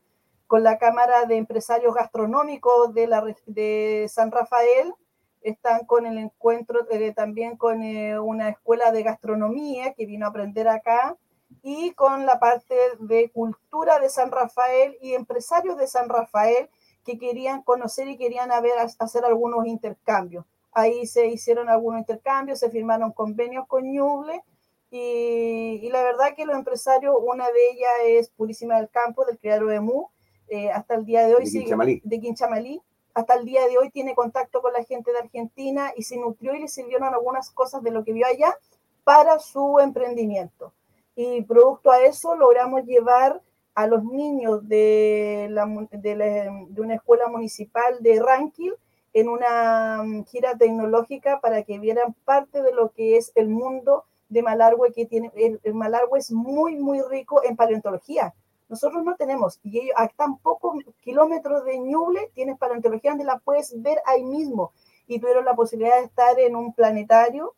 con 0.48 0.64
la 0.64 0.78
Cámara 0.78 1.26
de 1.26 1.38
Empresarios 1.38 1.96
Gastronómicos 1.96 2.94
de, 2.94 3.08
la, 3.08 3.24
de 3.46 4.08
San 4.10 4.32
Rafael, 4.32 4.94
están 5.42 5.86
con 5.86 6.06
el 6.06 6.18
encuentro 6.18 6.88
eh, 6.92 7.14
también 7.14 7.58
con 7.58 7.84
eh, 7.84 8.20
una 8.20 8.50
escuela 8.50 8.92
de 8.92 9.04
gastronomía 9.04 9.94
que 9.94 10.06
vino 10.06 10.26
a 10.26 10.30
aprender 10.30 10.68
acá 10.68 11.18
y 11.64 11.92
con 11.92 12.26
la 12.26 12.40
parte 12.40 12.76
de 13.00 13.30
cultura 13.32 14.00
de 14.00 14.10
San 14.10 14.32
Rafael 14.32 14.98
y 15.02 15.14
empresarios 15.14 15.78
de 15.78 15.88
San 15.88 16.10
Rafael 16.10 16.70
que 17.04 17.18
querían 17.18 17.64
conocer 17.64 18.08
y 18.08 18.18
querían 18.18 18.52
hacer 18.52 19.26
algunos 19.26 19.66
intercambios. 19.66 20.46
Ahí 20.72 21.06
se 21.06 21.28
hicieron 21.28 21.70
algunos 21.70 22.00
intercambios, 22.00 22.60
se 22.60 22.70
firmaron 22.70 23.12
convenios 23.12 23.68
con 23.68 23.92
Ñuble 23.92 24.42
y, 24.90 25.80
y, 25.82 25.90
la 25.90 26.04
verdad 26.04 26.36
que 26.36 26.46
los 26.46 26.56
empresarios, 26.56 27.16
una 27.22 27.46
de 27.46 27.70
ellas 27.72 27.92
es 28.06 28.30
Purísima 28.30 28.78
del 28.78 28.90
Campo, 28.90 29.26
del 29.26 29.38
criadero 29.38 29.68
de 29.68 29.80
Mu, 29.80 30.08
eh, 30.50 30.70
hasta 30.70 30.96
el 30.96 31.06
día 31.06 31.26
de 31.26 31.36
hoy, 31.36 31.46
de 31.46 31.52
Quinchamalí. 31.52 32.02
de 32.04 32.20
Quinchamalí, 32.20 32.82
hasta 33.14 33.36
el 33.36 33.46
día 33.46 33.68
de 33.68 33.78
hoy 33.78 33.90
tiene 33.90 34.16
contacto 34.16 34.62
con 34.62 34.74
la 34.74 34.84
gente 34.84 35.12
de 35.12 35.20
Argentina 35.20 35.94
y 35.96 36.04
se 36.04 36.18
nutrió 36.18 36.54
y 36.56 36.60
le 36.62 36.68
sirvieron 36.68 37.14
algunas 37.14 37.52
cosas 37.52 37.84
de 37.84 37.92
lo 37.92 38.04
que 38.04 38.14
vio 38.14 38.26
allá 38.26 38.58
para 39.04 39.40
su 39.40 39.80
emprendimiento 39.80 40.74
y 41.16 41.42
producto 41.44 41.92
a 41.92 42.04
eso 42.04 42.36
logramos 42.36 42.84
llevar 42.86 43.42
a 43.74 43.88
los 43.88 44.04
niños 44.04 44.68
de, 44.68 45.48
la, 45.50 45.66
de, 45.92 46.16
la, 46.16 46.26
de 46.70 46.82
una 46.82 46.96
escuela 46.96 47.28
municipal 47.28 48.02
de 48.02 48.20
Rankin 48.22 48.74
en 49.14 49.30
una 49.30 50.04
mm, 50.04 50.26
gira 50.26 50.58
tecnológica 50.58 51.40
para 51.42 51.64
que 51.64 51.80
vieran 51.80 52.16
parte 52.26 52.62
de 52.62 52.74
lo 52.74 52.92
que 52.92 53.18
es 53.18 53.32
el 53.36 53.50
mundo 53.50 54.06
de 54.30 54.42
Malargüe, 54.42 54.94
que 54.94 55.06
tiene, 55.06 55.32
el, 55.36 55.60
el 55.64 55.74
Malargüe 55.74 56.20
es 56.20 56.32
muy, 56.32 56.76
muy 56.78 57.02
rico 57.02 57.44
en 57.44 57.56
paleontología. 57.56 58.34
Nosotros 58.70 59.04
no 59.04 59.18
tenemos, 59.18 59.60
y 59.64 59.80
ellos 59.80 59.94
a 59.98 60.08
tan 60.08 60.38
pocos 60.38 60.82
kilómetros 61.02 61.66
de 61.66 61.78
Ñuble 61.78 62.32
tienes 62.34 62.58
paleontología 62.58 63.12
donde 63.12 63.26
la 63.26 63.40
puedes 63.40 63.82
ver 63.82 64.00
ahí 64.06 64.24
mismo. 64.24 64.72
Y 65.08 65.20
tuvieron 65.20 65.44
la 65.44 65.56
posibilidad 65.56 65.98
de 65.98 66.06
estar 66.06 66.40
en 66.40 66.56
un 66.56 66.74
planetario, 66.74 67.54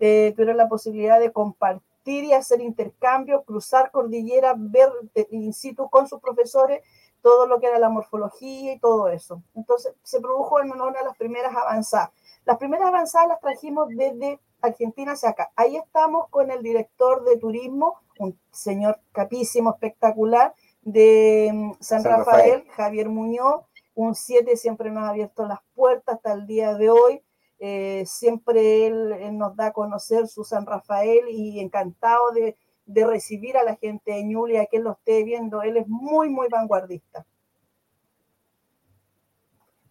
eh, 0.00 0.32
tuvieron 0.34 0.56
la 0.56 0.68
posibilidad 0.68 1.20
de 1.20 1.30
compartir 1.30 2.24
y 2.24 2.32
hacer 2.32 2.60
intercambio, 2.60 3.44
cruzar 3.44 3.92
cordillera, 3.92 4.54
ver 4.58 4.90
in 5.30 5.52
situ 5.52 5.88
con 5.88 6.08
sus 6.08 6.20
profesores 6.20 6.82
todo 7.26 7.48
lo 7.48 7.58
que 7.58 7.66
era 7.66 7.80
la 7.80 7.88
morfología 7.88 8.74
y 8.74 8.78
todo 8.78 9.08
eso. 9.08 9.42
Entonces 9.56 9.92
se 10.04 10.20
produjo 10.20 10.60
en 10.60 10.70
una 10.70 10.92
de 10.92 11.04
las 11.04 11.16
primeras 11.16 11.56
avanzadas. 11.56 12.10
Las 12.44 12.56
primeras 12.56 12.86
avanzadas 12.86 13.26
las 13.26 13.40
trajimos 13.40 13.88
desde 13.88 14.38
Argentina 14.60 15.10
hacia 15.10 15.30
acá. 15.30 15.50
Ahí 15.56 15.76
estamos 15.76 16.28
con 16.30 16.52
el 16.52 16.62
director 16.62 17.24
de 17.24 17.36
turismo, 17.36 17.98
un 18.20 18.38
señor 18.52 19.00
capísimo, 19.10 19.70
espectacular, 19.70 20.54
de 20.82 21.50
mm, 21.52 21.72
San, 21.80 22.04
San 22.04 22.18
Rafael, 22.18 22.60
Rafael, 22.60 22.70
Javier 22.76 23.08
Muñoz. 23.08 23.64
Un 23.96 24.14
7 24.14 24.56
siempre 24.56 24.92
nos 24.92 25.02
ha 25.02 25.08
abierto 25.08 25.48
las 25.48 25.58
puertas 25.74 26.14
hasta 26.14 26.32
el 26.32 26.46
día 26.46 26.74
de 26.74 26.90
hoy. 26.90 27.24
Eh, 27.58 28.04
siempre 28.06 28.86
él, 28.86 29.14
él, 29.14 29.36
nos 29.36 29.56
da 29.56 29.66
a 29.66 29.72
conocer 29.72 30.28
su 30.28 30.44
San 30.44 30.64
Rafael 30.64 31.28
y 31.28 31.58
encantado 31.58 32.30
de, 32.30 32.56
de 32.86 33.04
recibir 33.04 33.56
a 33.56 33.64
la 33.64 33.76
gente 33.76 34.12
de 34.12 34.24
Ñuble, 34.24 34.60
a 34.60 34.66
quien 34.66 34.84
lo 34.84 34.92
esté 34.92 35.24
viendo. 35.24 35.62
Él 35.62 35.76
es 35.76 35.88
muy, 35.88 36.28
muy 36.28 36.48
vanguardista. 36.48 37.26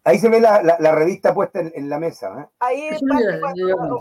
Ahí 0.04 0.20
se 0.20 0.30
ve 0.30 0.40
la, 0.40 0.62
la, 0.62 0.92
revista 0.92 1.34
puesta 1.34 1.60
en, 1.60 1.90
la 1.90 1.98
mesa. 1.98 2.40
¿eh? 2.40 2.46
Ahí, 2.60 2.90
cuando, 3.00 4.00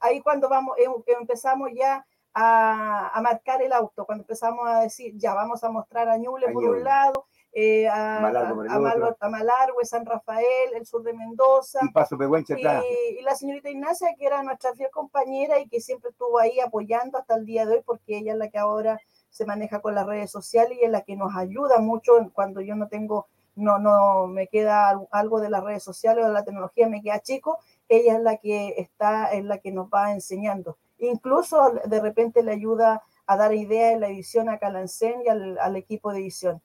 ahí 0.00 0.22
cuando 0.22 0.48
vamos, 0.48 0.76
em, 0.78 0.90
empezamos 1.20 1.70
ya 1.74 2.06
a, 2.32 3.10
a, 3.12 3.20
marcar 3.20 3.60
el 3.60 3.72
auto, 3.72 4.06
cuando 4.06 4.22
empezamos 4.22 4.66
a 4.66 4.80
decir, 4.80 5.12
ya 5.16 5.34
vamos 5.34 5.62
a 5.62 5.70
mostrar 5.70 6.08
a 6.08 6.16
Ñuble 6.16 6.50
por 6.52 6.64
un 6.64 6.82
lado, 6.82 7.26
eh, 7.52 7.88
a, 7.88 8.20
Malargue, 8.20 9.84
San 9.84 10.06
Rafael, 10.06 10.74
el 10.74 10.86
sur 10.86 11.02
de 11.02 11.12
Mendoza. 11.12 11.80
Y 11.82 11.90
Paso 11.90 12.16
y, 12.16 13.18
y, 13.18 13.22
la 13.22 13.34
señorita 13.34 13.68
Ignacia, 13.68 14.14
que 14.16 14.26
era 14.26 14.42
nuestra 14.42 14.72
fiel 14.74 14.90
compañera 14.90 15.58
y 15.58 15.68
que 15.68 15.80
siempre 15.80 16.10
estuvo 16.10 16.38
ahí 16.38 16.60
apoyando 16.60 17.18
hasta 17.18 17.34
el 17.34 17.46
día 17.46 17.66
de 17.66 17.74
hoy, 17.74 17.82
porque 17.84 18.18
ella 18.18 18.32
es 18.32 18.38
la 18.38 18.48
que 18.48 18.58
ahora 18.58 19.00
se 19.30 19.46
maneja 19.46 19.80
con 19.80 19.94
las 19.94 20.06
redes 20.06 20.30
sociales 20.30 20.78
y 20.80 20.84
es 20.84 20.90
la 20.90 21.02
que 21.02 21.16
nos 21.16 21.34
ayuda 21.36 21.78
mucho 21.78 22.12
cuando 22.32 22.60
yo 22.60 22.76
no 22.76 22.88
tengo, 22.88 23.26
no, 23.56 23.78
no 23.78 24.28
me 24.28 24.46
queda 24.46 25.00
algo 25.10 25.40
de 25.40 25.50
las 25.50 25.64
redes 25.64 25.82
sociales 25.82 26.24
o 26.24 26.28
de 26.28 26.34
la 26.34 26.44
tecnología, 26.44 26.88
me 26.88 27.02
queda 27.02 27.20
chico, 27.20 27.58
ella 27.88 28.14
es 28.14 28.22
la 28.22 28.36
que 28.36 28.74
está, 28.78 29.32
es 29.32 29.44
la 29.44 29.58
que 29.58 29.72
nos 29.72 29.88
va 29.88 30.12
enseñando. 30.12 30.78
Incluso 30.98 31.72
de 31.84 32.00
repente 32.00 32.42
le 32.42 32.52
ayuda 32.52 33.02
a 33.26 33.36
dar 33.36 33.54
ideas 33.54 33.94
en 33.94 34.00
la 34.00 34.08
edición 34.08 34.48
a 34.48 34.58
Calancén 34.58 35.22
y 35.24 35.28
al, 35.28 35.58
al 35.58 35.76
equipo 35.76 36.12
de 36.12 36.20
edición 36.20 36.60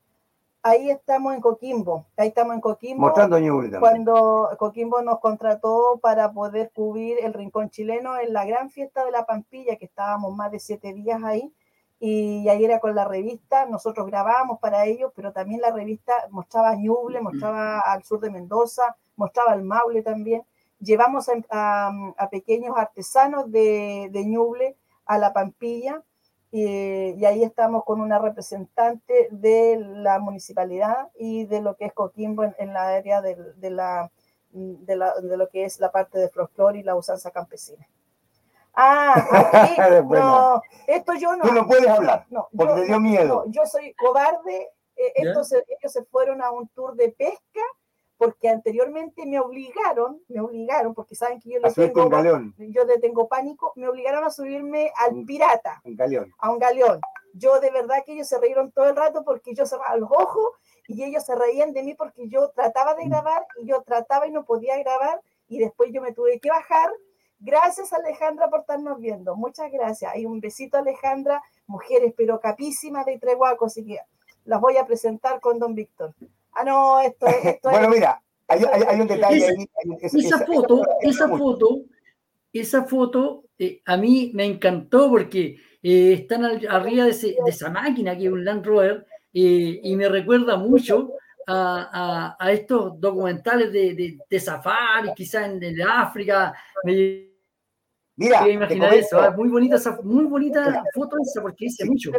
ahí 0.65 0.89
estamos 0.89 1.35
en 1.35 1.41
Coquimbo, 1.41 2.07
ahí 2.17 2.29
estamos 2.29 2.55
en 2.55 2.61
Coquimbo. 2.61 3.01
Mostrando 3.01 3.37
Cuando 3.79 4.49
Coquimbo 4.57 5.01
nos 5.03 5.19
contrató 5.19 5.99
para 6.01 6.33
poder 6.33 6.71
cubrir 6.73 7.17
el 7.21 7.35
Rincón 7.35 7.69
Chileno 7.69 8.17
en 8.19 8.33
la 8.33 8.45
gran 8.45 8.71
fiesta 8.71 9.05
de 9.05 9.11
la 9.11 9.27
Pampilla, 9.27 9.75
que 9.75 9.85
estábamos 9.85 10.35
más 10.35 10.51
de 10.51 10.59
siete 10.59 10.91
días 10.93 11.23
ahí, 11.23 11.53
y 11.99 12.49
ahí 12.49 12.65
era 12.65 12.79
con 12.79 12.95
la 12.95 13.05
revista, 13.05 13.67
nosotros 13.67 14.07
grabábamos 14.07 14.59
para 14.59 14.85
ellos, 14.85 15.11
pero 15.15 15.31
también 15.31 15.61
la 15.61 15.71
revista 15.71 16.13
mostraba 16.31 16.75
Ñuble, 16.75 17.21
mostraba 17.21 17.79
al 17.79 18.03
sur 18.03 18.19
de 18.19 18.31
Mendoza, 18.31 18.97
mostraba 19.15 19.53
el 19.53 19.61
Maule 19.61 20.01
también. 20.01 20.41
Llevamos 20.79 21.29
a, 21.51 21.91
pequeños 22.31 22.75
artesanos 22.75 23.51
de, 23.51 24.09
de 24.11 24.25
Ñuble 24.25 24.75
a 25.05 25.19
la 25.19 25.31
Pampilla, 25.31 26.01
y, 26.57 27.25
ahí 27.25 27.43
estamos 27.43 27.83
con 27.83 27.99
una 27.99 28.17
representante 28.17 29.27
de 29.29 29.77
la 29.77 30.19
municipalidad 30.19 31.09
y 31.15 31.45
de 31.45 31.59
lo 31.61 31.75
que 31.75 31.85
es 31.85 31.93
Coquimbo 31.93 32.45
en, 32.57 32.73
la 32.73 32.87
área 32.87 33.21
de, 33.21 33.35
la, 33.69 34.09
de, 34.53 34.95
la, 34.95 35.13
de, 35.19 35.35
lo 35.35 35.49
que 35.49 35.65
es 35.65 35.81
la 35.81 35.91
parte 35.91 36.17
de 36.17 36.29
folclore 36.29 36.79
y 36.79 36.83
la 36.83 36.95
usanza 36.95 37.29
campesina. 37.31 37.85
Ah, 38.73 39.15
aquí, 39.51 39.75
no, 40.09 40.61
esto 40.87 41.13
yo 41.15 41.35
no. 41.35 41.43
Tú 41.43 41.53
no 41.53 41.67
puedes 41.67 41.87
hablar, 41.87 42.25
no, 42.29 42.47
porque 42.55 42.73
te 42.75 42.85
dio 42.85 43.01
miedo. 43.01 43.43
yo 43.47 43.65
soy 43.65 43.93
cobarde. 43.93 44.69
Eh, 44.95 45.11
ellos 45.15 45.49
se 45.49 46.05
fueron 46.05 46.41
a 46.41 46.51
un 46.51 46.69
tour 46.69 46.95
de 46.95 47.09
pesca 47.09 47.61
porque 48.17 48.49
anteriormente 48.49 49.25
me 49.25 49.39
obligaron, 49.39 50.21
me 50.29 50.39
obligaron, 50.39 50.93
porque 50.93 51.15
saben 51.15 51.39
que 51.39 51.51
yo 51.51 51.59
le 51.59 51.71
tengo, 51.71 52.09
yo 52.57 52.85
le 52.85 52.99
tengo 52.99 53.27
pánico, 53.27 53.73
me 53.75 53.87
obligaron 53.87 54.23
a 54.23 54.29
subirme 54.29 54.91
al 54.97 55.25
pirata, 55.25 55.81
un 55.83 55.95
galeón. 55.95 56.33
a 56.37 56.51
un 56.51 56.59
galeón. 56.59 57.01
Yo 57.33 57.59
de 57.59 57.69
verdad 57.69 58.03
que 58.05 58.13
ellos 58.13 58.27
se 58.29 58.39
reíron 58.39 58.71
todo 58.71 58.89
el 58.89 58.95
rato 58.95 59.25
porque 59.25 59.53
yo 59.53 59.65
cerraba 59.65 59.97
los 59.97 60.09
ojos 60.09 60.51
y 60.87 61.03
ellos 61.03 61.25
se 61.25 61.35
reían 61.35 61.73
de 61.73 61.83
mí 61.83 61.93
porque 61.93 62.29
yo 62.29 62.49
trataba 62.51 62.95
de 62.95 63.05
mm. 63.05 63.09
grabar 63.09 63.45
y 63.61 63.67
yo 63.67 63.81
trataba 63.81 64.27
y 64.27 64.31
no 64.31 64.45
podía 64.45 64.77
grabar 64.77 65.21
y 65.49 65.59
después 65.59 65.91
yo 65.91 66.01
me 66.01 66.13
tuve 66.13 66.39
que 66.39 66.49
bajar. 66.49 66.89
Gracias 67.39 67.91
Alejandra 67.91 68.49
por 68.49 68.61
estarnos 68.61 68.99
viendo, 68.99 69.35
muchas 69.35 69.69
gracias. 69.69 70.13
Hay 70.13 70.25
un 70.25 70.39
besito 70.39 70.77
Alejandra, 70.77 71.43
mujeres 71.67 72.13
pero 72.15 72.39
capísimas 72.39 73.05
de 73.05 73.19
Treguaco, 73.19 73.65
así 73.65 73.85
que 73.85 73.99
las 74.45 74.61
voy 74.61 74.77
a 74.77 74.85
presentar 74.85 75.41
con 75.41 75.59
don 75.59 75.75
Víctor. 75.75 76.13
Ah, 76.55 76.63
no, 76.63 77.01
esto, 77.01 77.27
esto 77.27 77.69
Bueno, 77.69 77.89
mira, 77.89 78.21
hay, 78.47 78.99
un 78.99 79.07
detalle 79.07 79.45
ahí. 79.45 79.69
esa, 80.01 80.45
foto, 80.45 80.81
esa 81.01 81.27
foto, 81.27 81.81
esa 82.53 82.83
foto, 82.85 83.43
eh, 83.57 83.81
a 83.85 83.97
mí 83.97 84.31
me 84.33 84.45
encantó 84.45 85.09
porque 85.09 85.57
eh, 85.83 86.13
están 86.13 86.45
arriba 86.45 87.05
de, 87.05 87.37
esa 87.47 87.69
máquina 87.69 88.17
que 88.17 88.25
es 88.25 88.31
un 88.31 88.45
Land 88.45 88.65
Rover 88.65 89.05
eh, 89.33 89.81
y 89.83 89.95
me 89.97 90.07
recuerda 90.07 90.55
mucho 90.55 91.11
a, 91.47 92.37
estos 92.49 92.99
documentales 92.99 93.71
de, 93.71 94.17
de, 94.29 94.39
safari, 94.39 95.13
quizás 95.13 95.49
en, 95.49 95.81
África. 95.81 96.53
Mira, 98.17 98.47
imaginar 98.47 98.93
eso, 98.93 99.19
muy 99.33 99.49
bonita 99.49 99.75
esa, 99.75 99.99
muy 100.01 100.23
bonita 100.23 100.83
foto 100.93 101.17
esa 101.21 101.41
porque 101.41 101.65
dice 101.65 101.83
mucho. 101.85 102.11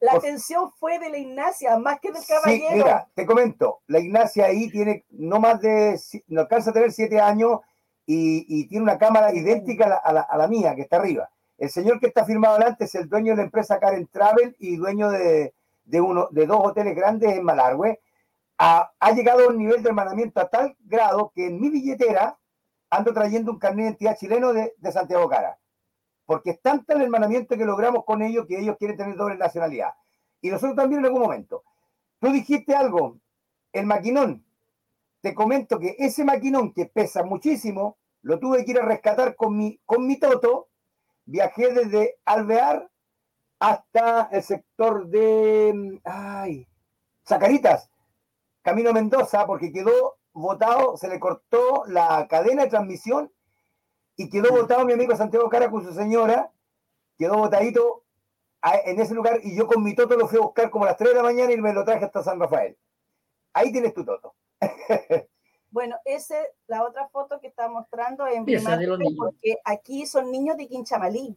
La 0.00 0.12
atención 0.12 0.70
fue 0.78 0.98
de 0.98 1.10
la 1.10 1.18
Ignacia, 1.18 1.78
más 1.78 2.00
que 2.00 2.12
del 2.12 2.22
caballero. 2.26 2.68
Sí, 2.68 2.74
mira, 2.74 3.08
te 3.14 3.26
comento, 3.26 3.80
la 3.86 3.98
Ignacia 3.98 4.46
ahí 4.46 4.70
tiene 4.70 5.04
no 5.10 5.40
más 5.40 5.60
de, 5.60 5.98
no 6.28 6.42
alcanza 6.42 6.70
a 6.70 6.72
tener 6.72 6.92
siete 6.92 7.20
años 7.20 7.60
y, 8.06 8.66
tiene 8.68 8.84
una 8.84 8.98
cámara 8.98 9.34
idéntica 9.34 9.96
a 9.96 10.36
la, 10.36 10.48
mía, 10.48 10.74
que 10.74 10.82
está 10.82 10.96
arriba. 10.96 11.28
El 11.58 11.68
señor 11.70 12.00
que 12.00 12.06
está 12.06 12.24
firmado 12.24 12.56
adelante 12.56 12.84
es 12.84 12.94
el 12.94 13.08
dueño 13.08 13.32
de 13.32 13.38
la 13.38 13.42
empresa 13.42 13.78
Karen 13.78 14.06
Travel 14.06 14.56
y 14.58 14.76
dueño 14.76 15.10
de, 15.10 15.52
uno, 16.00 16.28
de 16.30 16.46
dos 16.46 16.60
hoteles 16.62 16.94
grandes 16.94 17.36
en 17.36 17.44
Malargüe. 17.44 18.00
Ha, 18.58 18.90
llegado 19.14 19.44
a 19.44 19.48
un 19.48 19.58
nivel 19.58 19.82
de 19.82 19.88
hermanamiento 19.90 20.40
a 20.40 20.48
tal 20.48 20.76
grado 20.80 21.32
que 21.34 21.46
en 21.46 21.60
mi 21.60 21.68
billetera 21.68 22.38
ando 22.90 23.12
trayendo 23.12 23.52
un 23.52 23.58
carnet 23.58 23.84
de 23.84 23.88
identidad 23.90 24.16
chileno 24.16 24.52
de, 24.52 24.74
de 24.78 24.92
Santiago 24.92 25.28
Cara 25.28 25.58
porque 26.28 26.50
es 26.50 26.60
tanto 26.60 26.92
el 26.92 27.00
hermanamiento 27.00 27.56
que 27.56 27.64
logramos 27.64 28.04
con 28.04 28.20
ellos 28.20 28.44
que 28.46 28.60
ellos 28.60 28.76
quieren 28.76 28.98
tener 28.98 29.16
doble 29.16 29.38
nacionalidad. 29.38 29.94
Y 30.42 30.50
nosotros 30.50 30.76
también 30.76 30.98
en 30.98 31.06
algún 31.06 31.22
momento. 31.22 31.64
Tú 32.20 32.30
dijiste 32.30 32.76
algo, 32.76 33.16
el 33.72 33.86
maquinón. 33.86 34.44
Te 35.22 35.34
comento 35.34 35.78
que 35.78 35.96
ese 35.98 36.26
maquinón 36.26 36.74
que 36.74 36.84
pesa 36.84 37.22
muchísimo, 37.22 37.96
lo 38.20 38.38
tuve 38.38 38.62
que 38.66 38.72
ir 38.72 38.78
a 38.78 38.84
rescatar 38.84 39.36
con 39.36 39.56
mi, 39.56 39.80
con 39.86 40.06
mi 40.06 40.18
toto. 40.18 40.68
Viajé 41.24 41.72
desde 41.72 42.18
Alvear 42.26 42.90
hasta 43.58 44.28
el 44.30 44.42
sector 44.42 45.06
de 45.06 45.98
ay, 46.04 46.68
Zacaritas, 47.26 47.90
Camino 48.60 48.92
Mendoza, 48.92 49.46
porque 49.46 49.72
quedó 49.72 50.18
botado, 50.34 50.98
se 50.98 51.08
le 51.08 51.18
cortó 51.18 51.84
la 51.86 52.26
cadena 52.28 52.64
de 52.64 52.68
transmisión 52.68 53.32
y 54.18 54.28
quedó 54.28 54.50
votado 54.50 54.84
mi 54.84 54.92
amigo 54.92 55.16
Santiago 55.16 55.48
Cara 55.48 55.70
con 55.70 55.84
su 55.84 55.94
señora, 55.94 56.50
quedó 57.16 57.38
votadito 57.38 58.02
en 58.84 59.00
ese 59.00 59.14
lugar 59.14 59.38
y 59.44 59.56
yo 59.56 59.68
con 59.68 59.82
mi 59.82 59.94
toto 59.94 60.16
lo 60.16 60.26
fui 60.26 60.38
a 60.38 60.42
buscar 60.42 60.68
como 60.70 60.84
a 60.84 60.88
las 60.88 60.96
3 60.96 61.10
de 61.10 61.16
la 61.16 61.22
mañana 61.22 61.52
y 61.52 61.56
me 61.56 61.72
lo 61.72 61.84
traje 61.84 62.04
hasta 62.04 62.24
San 62.24 62.40
Rafael. 62.40 62.76
Ahí 63.52 63.72
tienes 63.72 63.94
tu 63.94 64.04
toto. 64.04 64.34
Bueno, 65.70 65.96
esa 66.06 66.40
es 66.40 66.48
la 66.66 66.82
otra 66.82 67.08
foto 67.10 67.40
que 67.40 67.46
está 67.46 67.68
mostrando 67.68 68.26
en 68.26 68.46
porque 68.46 69.58
aquí 69.66 70.06
son 70.06 70.32
niños 70.32 70.56
de 70.56 70.66
Quinchamalí. 70.66 71.36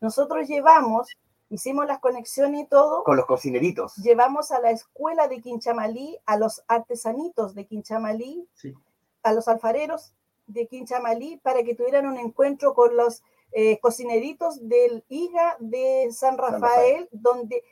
Nosotros 0.00 0.46
llevamos, 0.46 1.08
hicimos 1.48 1.86
las 1.88 1.98
conexiones 1.98 2.62
y 2.62 2.66
todo. 2.66 3.02
Con 3.02 3.16
los 3.16 3.26
cocineritos. 3.26 3.96
Llevamos 3.96 4.52
a 4.52 4.60
la 4.60 4.70
escuela 4.70 5.26
de 5.26 5.40
Quinchamalí, 5.40 6.16
a 6.26 6.36
los 6.36 6.62
artesanitos 6.68 7.56
de 7.56 7.66
Quinchamalí, 7.66 8.48
a 9.24 9.32
los 9.32 9.48
alfareros 9.48 10.14
de 10.46 10.66
Quinchamalí 10.66 11.38
para 11.38 11.62
que 11.62 11.74
tuvieran 11.74 12.06
un 12.06 12.18
encuentro 12.18 12.74
con 12.74 12.96
los 12.96 13.22
eh, 13.52 13.78
cocineritos 13.80 14.68
del 14.68 15.04
IGA 15.08 15.56
de 15.60 16.08
San 16.12 16.38
Rafael, 16.38 17.08
donde 17.12 17.62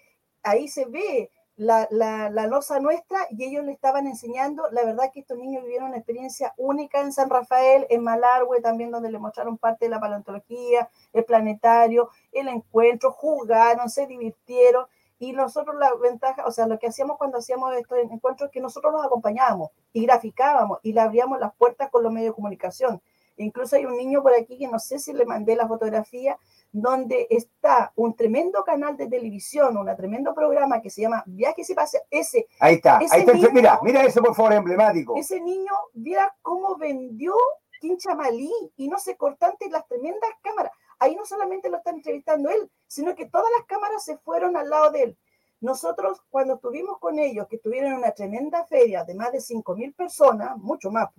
ahí 0.42 0.68
se 0.68 0.84
ve 0.86 1.30
la, 1.56 1.86
la, 1.90 2.30
la, 2.30 2.46
losa 2.46 2.80
nuestra 2.80 3.26
y 3.30 3.44
ellos 3.44 3.64
le 3.64 3.72
estaban 3.72 4.06
enseñando, 4.06 4.62
la 4.72 4.82
verdad 4.82 5.10
que 5.12 5.20
estos 5.20 5.36
niños 5.36 5.62
vivieron 5.62 5.88
una 5.88 5.98
experiencia 5.98 6.54
única 6.56 7.00
en 7.00 7.12
San 7.12 7.28
Rafael, 7.28 7.86
en 7.90 8.02
Malargüe 8.02 8.62
también, 8.62 8.90
donde 8.90 9.10
le 9.10 9.18
mostraron 9.18 9.58
parte 9.58 9.84
de 9.84 9.90
la 9.90 10.00
paleontología, 10.00 10.88
el 11.12 11.24
planetario, 11.24 12.08
el 12.32 12.48
encuentro, 12.48 13.12
jugaron, 13.12 13.90
se 13.90 14.06
divirtieron 14.06 14.86
y 15.20 15.32
nosotros 15.32 15.76
la 15.78 15.94
ventaja, 15.94 16.46
o 16.46 16.50
sea, 16.50 16.66
lo 16.66 16.78
que 16.78 16.88
hacíamos 16.88 17.18
cuando 17.18 17.38
hacíamos 17.38 17.76
estos 17.76 17.98
encuentros 17.98 18.48
es 18.48 18.52
que 18.52 18.60
nosotros 18.60 18.90
los 18.94 19.04
acompañábamos 19.04 19.70
y 19.92 20.06
graficábamos 20.06 20.78
y 20.82 20.94
le 20.94 21.00
abríamos 21.02 21.38
las 21.38 21.54
puertas 21.54 21.90
con 21.90 22.02
los 22.02 22.10
medios 22.10 22.32
de 22.32 22.36
comunicación. 22.36 23.02
Incluso 23.36 23.76
hay 23.76 23.84
un 23.84 23.98
niño 23.98 24.22
por 24.22 24.34
aquí 24.34 24.58
que 24.58 24.66
no 24.66 24.78
sé 24.78 24.98
si 24.98 25.12
le 25.12 25.26
mandé 25.26 25.56
la 25.56 25.68
fotografía, 25.68 26.38
donde 26.72 27.26
está 27.28 27.92
un 27.96 28.16
tremendo 28.16 28.64
canal 28.64 28.96
de 28.96 29.08
televisión, 29.08 29.76
un 29.76 29.94
tremendo 29.94 30.34
programa 30.34 30.80
que 30.80 30.88
se 30.88 31.02
llama 31.02 31.22
Viajes 31.26 31.68
y 31.68 31.74
Paseos. 31.74 32.04
Ese, 32.10 32.46
ahí 32.58 32.76
está, 32.76 32.96
ahí 32.96 33.06
está, 33.12 33.50
mira, 33.52 33.78
mira 33.82 34.04
eso 34.04 34.22
por 34.22 34.34
favor, 34.34 34.54
emblemático. 34.54 35.16
Ese 35.16 35.38
niño, 35.38 35.72
mira 35.92 36.34
cómo 36.40 36.76
vendió 36.76 37.34
Quinchamalí 37.78 38.52
y 38.76 38.88
no 38.88 38.98
se 38.98 39.16
cortante 39.16 39.68
las 39.68 39.86
tremendas 39.86 40.30
cámaras 40.42 40.72
ahí 41.00 41.16
no 41.16 41.24
solamente 41.24 41.68
lo 41.68 41.78
está 41.78 41.90
entrevistando 41.90 42.50
él, 42.50 42.70
sino 42.86 43.14
que 43.16 43.26
todas 43.26 43.50
las 43.56 43.66
cámaras 43.66 44.04
se 44.04 44.18
fueron 44.18 44.56
al 44.56 44.70
lado 44.70 44.92
de 44.92 45.02
él. 45.02 45.18
Nosotros, 45.60 46.22
cuando 46.30 46.54
estuvimos 46.54 46.98
con 46.98 47.18
ellos, 47.18 47.46
que 47.48 47.56
estuvieron 47.56 47.92
en 47.92 47.98
una 47.98 48.12
tremenda 48.12 48.64
feria 48.64 49.04
de 49.04 49.14
más 49.14 49.32
de 49.32 49.38
5.000 49.38 49.94
personas, 49.94 50.56
mucho 50.56 50.90
más, 50.90 51.10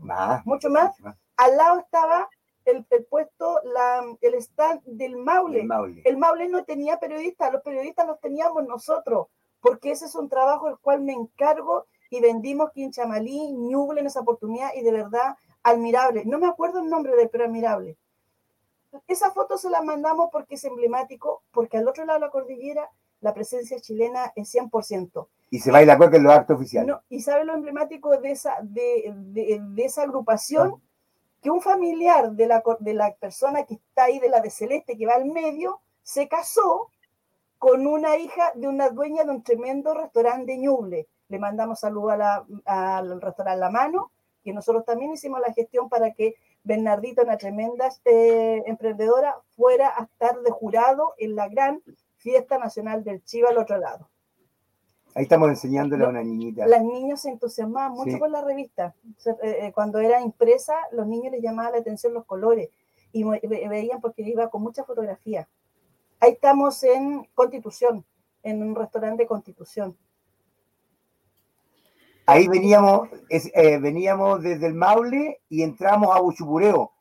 mucho 0.45 0.69
más, 0.69 0.95
al 1.37 1.57
lado 1.57 1.79
estaba 1.79 2.27
el, 2.65 2.85
el 2.89 3.05
puesto, 3.05 3.59
la, 3.63 4.03
el 4.21 4.33
stand 4.35 4.81
del 4.85 5.17
Maule. 5.17 5.61
El 5.61 5.67
Maule. 5.67 6.01
El 6.05 6.17
Maule 6.17 6.49
no 6.49 6.63
tenía 6.63 6.99
periodistas, 6.99 7.51
los 7.51 7.61
periodistas 7.61 8.07
los 8.07 8.19
teníamos 8.19 8.65
nosotros, 8.65 9.27
porque 9.59 9.91
ese 9.91 10.05
es 10.05 10.15
un 10.15 10.29
trabajo 10.29 10.69
el 10.69 10.77
cual 10.79 11.01
me 11.01 11.13
encargo 11.13 11.85
y 12.09 12.19
vendimos 12.19 12.71
Quinchamalí, 12.71 13.53
Ñuble 13.53 14.01
en 14.01 14.07
esa 14.07 14.21
oportunidad 14.21 14.71
y 14.75 14.81
de 14.81 14.91
verdad 14.91 15.35
admirable. 15.63 16.23
No 16.25 16.39
me 16.39 16.47
acuerdo 16.47 16.79
el 16.79 16.89
nombre 16.89 17.15
del 17.15 17.29
pero 17.29 17.45
admirable. 17.45 17.97
Esa 19.07 19.31
foto 19.31 19.57
se 19.57 19.69
la 19.69 19.81
mandamos 19.81 20.29
porque 20.31 20.55
es 20.55 20.63
emblemático, 20.65 21.43
porque 21.51 21.77
al 21.77 21.87
otro 21.87 22.05
lado 22.05 22.19
de 22.19 22.25
la 22.25 22.31
cordillera 22.31 22.89
la 23.21 23.33
presencia 23.33 23.79
chilena 23.79 24.33
es 24.35 24.53
100%. 24.53 25.27
Y 25.51 25.59
se 25.59 25.71
baila 25.71 25.97
cueca 25.97 26.17
en 26.17 26.23
los 26.23 26.33
actos 26.33 26.57
oficiales. 26.57 26.87
No, 26.87 27.01
y 27.09 27.21
sabe 27.21 27.45
lo 27.45 27.53
emblemático 27.53 28.17
de 28.17 28.31
esa, 28.31 28.57
de, 28.61 29.13
de, 29.15 29.59
de 29.61 29.83
esa 29.83 30.03
agrupación, 30.03 30.81
que 31.41 31.49
un 31.49 31.61
familiar 31.61 32.31
de 32.31 32.47
la, 32.47 32.63
de 32.79 32.93
la 32.93 33.13
persona 33.15 33.63
que 33.65 33.75
está 33.75 34.05
ahí, 34.05 34.19
de 34.19 34.29
la 34.29 34.41
de 34.41 34.49
Celeste, 34.49 34.97
que 34.97 35.05
va 35.05 35.13
al 35.13 35.25
medio, 35.25 35.81
se 36.03 36.27
casó 36.27 36.89
con 37.57 37.85
una 37.85 38.17
hija 38.17 38.51
de 38.55 38.67
una 38.67 38.89
dueña 38.89 39.23
de 39.23 39.31
un 39.31 39.43
tremendo 39.43 39.93
restaurante 39.93 40.53
de 40.53 40.59
Ñuble. 40.59 41.07
Le 41.29 41.39
mandamos 41.39 41.79
saludos 41.79 42.13
al 42.65 43.21
restaurante 43.21 43.59
La 43.59 43.69
Mano, 43.69 44.11
que 44.43 44.53
nosotros 44.53 44.85
también 44.85 45.11
hicimos 45.11 45.39
la 45.39 45.53
gestión 45.53 45.89
para 45.89 46.11
que 46.11 46.35
Bernardito, 46.63 47.23
una 47.23 47.37
tremenda 47.37 47.89
eh, 48.05 48.63
emprendedora, 48.65 49.35
fuera 49.55 49.93
a 49.97 50.03
estar 50.03 50.39
de 50.41 50.51
jurado 50.51 51.13
en 51.17 51.35
la 51.35 51.47
gran 51.49 51.81
fiesta 52.17 52.57
nacional 52.57 53.03
del 53.03 53.23
Chiva 53.23 53.49
al 53.49 53.57
otro 53.57 53.77
lado. 53.77 54.09
Ahí 55.13 55.23
estamos 55.23 55.49
enseñándole 55.49 56.05
a 56.05 56.09
una 56.09 56.23
niñita. 56.23 56.65
Las 56.67 56.83
niñas 56.83 57.21
se 57.21 57.29
entusiasmaban 57.29 57.91
mucho 57.91 58.11
Sí. 58.11 58.19
con 58.19 58.31
la 58.31 58.41
revista. 58.41 58.95
Eh, 59.25 59.35
eh, 59.41 59.71
cuando 59.73 59.99
era 59.99 60.21
impresa, 60.21 60.73
los 60.91 61.05
niños 61.05 61.33
les 61.33 61.41
llamaba 61.41 61.71
la 61.71 61.77
atención 61.79 62.13
los 62.13 62.25
colores 62.25 62.69
y 63.11 63.23
veían 63.23 63.99
porque 63.99 64.21
iba 64.21 64.49
con 64.49 64.61
mucha 64.61 64.85
fotografía. 64.85 65.49
Ahí 66.21 66.33
estamos 66.33 66.81
en 66.83 67.27
Constitución, 67.33 68.05
en 68.43 68.63
un 68.63 68.73
restaurante 68.75 69.23
de 69.23 69.27
Constitución. 69.27 69.97
Ahí 72.25 72.47
veníamos, 72.47 73.09
eh, 73.29 73.77
veníamos 73.79 74.41
desde 74.41 74.67
el 74.67 74.73
Maule 74.73 75.41
y 75.49 75.63
entramos 75.63 76.15
a 76.15 76.19
Buchupureo. 76.19 76.91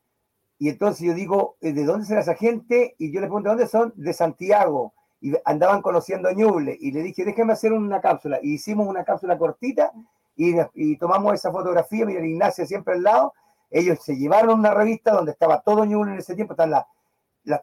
Y 0.58 0.68
entonces 0.68 1.06
yo 1.06 1.14
digo, 1.14 1.56
eh, 1.60 1.72
¿de 1.72 1.84
dónde 1.84 2.06
será 2.06 2.20
esa 2.20 2.34
gente? 2.34 2.94
Y 2.98 3.12
yo 3.12 3.20
le 3.20 3.26
pregunto, 3.26 3.48
¿dónde 3.48 3.66
son? 3.66 3.92
De 3.96 4.12
Santiago. 4.12 4.92
Y 5.20 5.32
andaban 5.44 5.82
conociendo 5.82 6.28
a 6.28 6.32
Ñuble. 6.32 6.76
Y 6.80 6.92
le 6.92 7.02
dije, 7.02 7.24
déjame 7.24 7.52
hacer 7.52 7.72
una 7.72 8.00
cápsula. 8.00 8.38
Y 8.42 8.54
hicimos 8.54 8.86
una 8.86 9.04
cápsula 9.04 9.38
cortita 9.38 9.92
y, 10.36 10.96
tomamos 10.96 11.34
esa 11.34 11.50
fotografía. 11.52 12.04
Mira, 12.06 12.24
Ignacia 12.24 12.66
siempre 12.66 12.94
al 12.94 13.02
lado. 13.02 13.34
Ellos 13.70 14.00
se 14.02 14.16
llevaron 14.16 14.58
una 14.58 14.74
revista 14.74 15.12
donde 15.12 15.32
estaba 15.32 15.60
todo 15.60 15.84
Ñuble 15.84 16.12
en 16.12 16.18
ese 16.18 16.34
tiempo. 16.34 16.54
Están 16.54 16.70
las, 16.70 16.86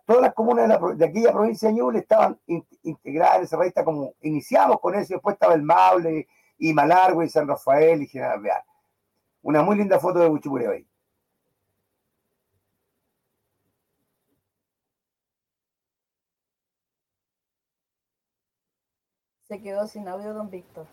todas 0.06 0.22
las 0.22 0.34
comunas 0.34 0.68
de, 0.98 1.06
aquella 1.06 1.32
provincia 1.32 1.70
de 1.70 1.76
Ñuble 1.76 2.00
estaban 2.00 2.40
in- 2.48 2.66
integradas 2.84 3.38
en 3.38 3.44
esa 3.44 3.58
revista 3.58 3.84
como 3.84 4.14
iniciamos 4.22 4.80
con 4.80 4.96
eso. 4.96 5.16
Después 5.16 5.34
estaba 5.34 5.54
el 5.54 5.64
Maule 5.64 6.28
y 6.58 6.74
Malargüe 6.74 7.26
y 7.26 7.30
San 7.30 7.48
Rafael 7.48 8.02
y 8.02 8.08
General 8.08 8.42
Real. 8.42 8.62
Una 9.42 9.64
muy 9.64 9.78
linda 9.78 10.00
foto 10.00 10.20
de 10.20 10.28
Buchupureo 10.28 10.72
ahí. 10.72 10.88
Se 19.48 19.62
quedó 19.62 19.88
sin 19.88 20.08
audio 20.10 20.34
don 20.34 20.50
Víctor. 20.50 20.86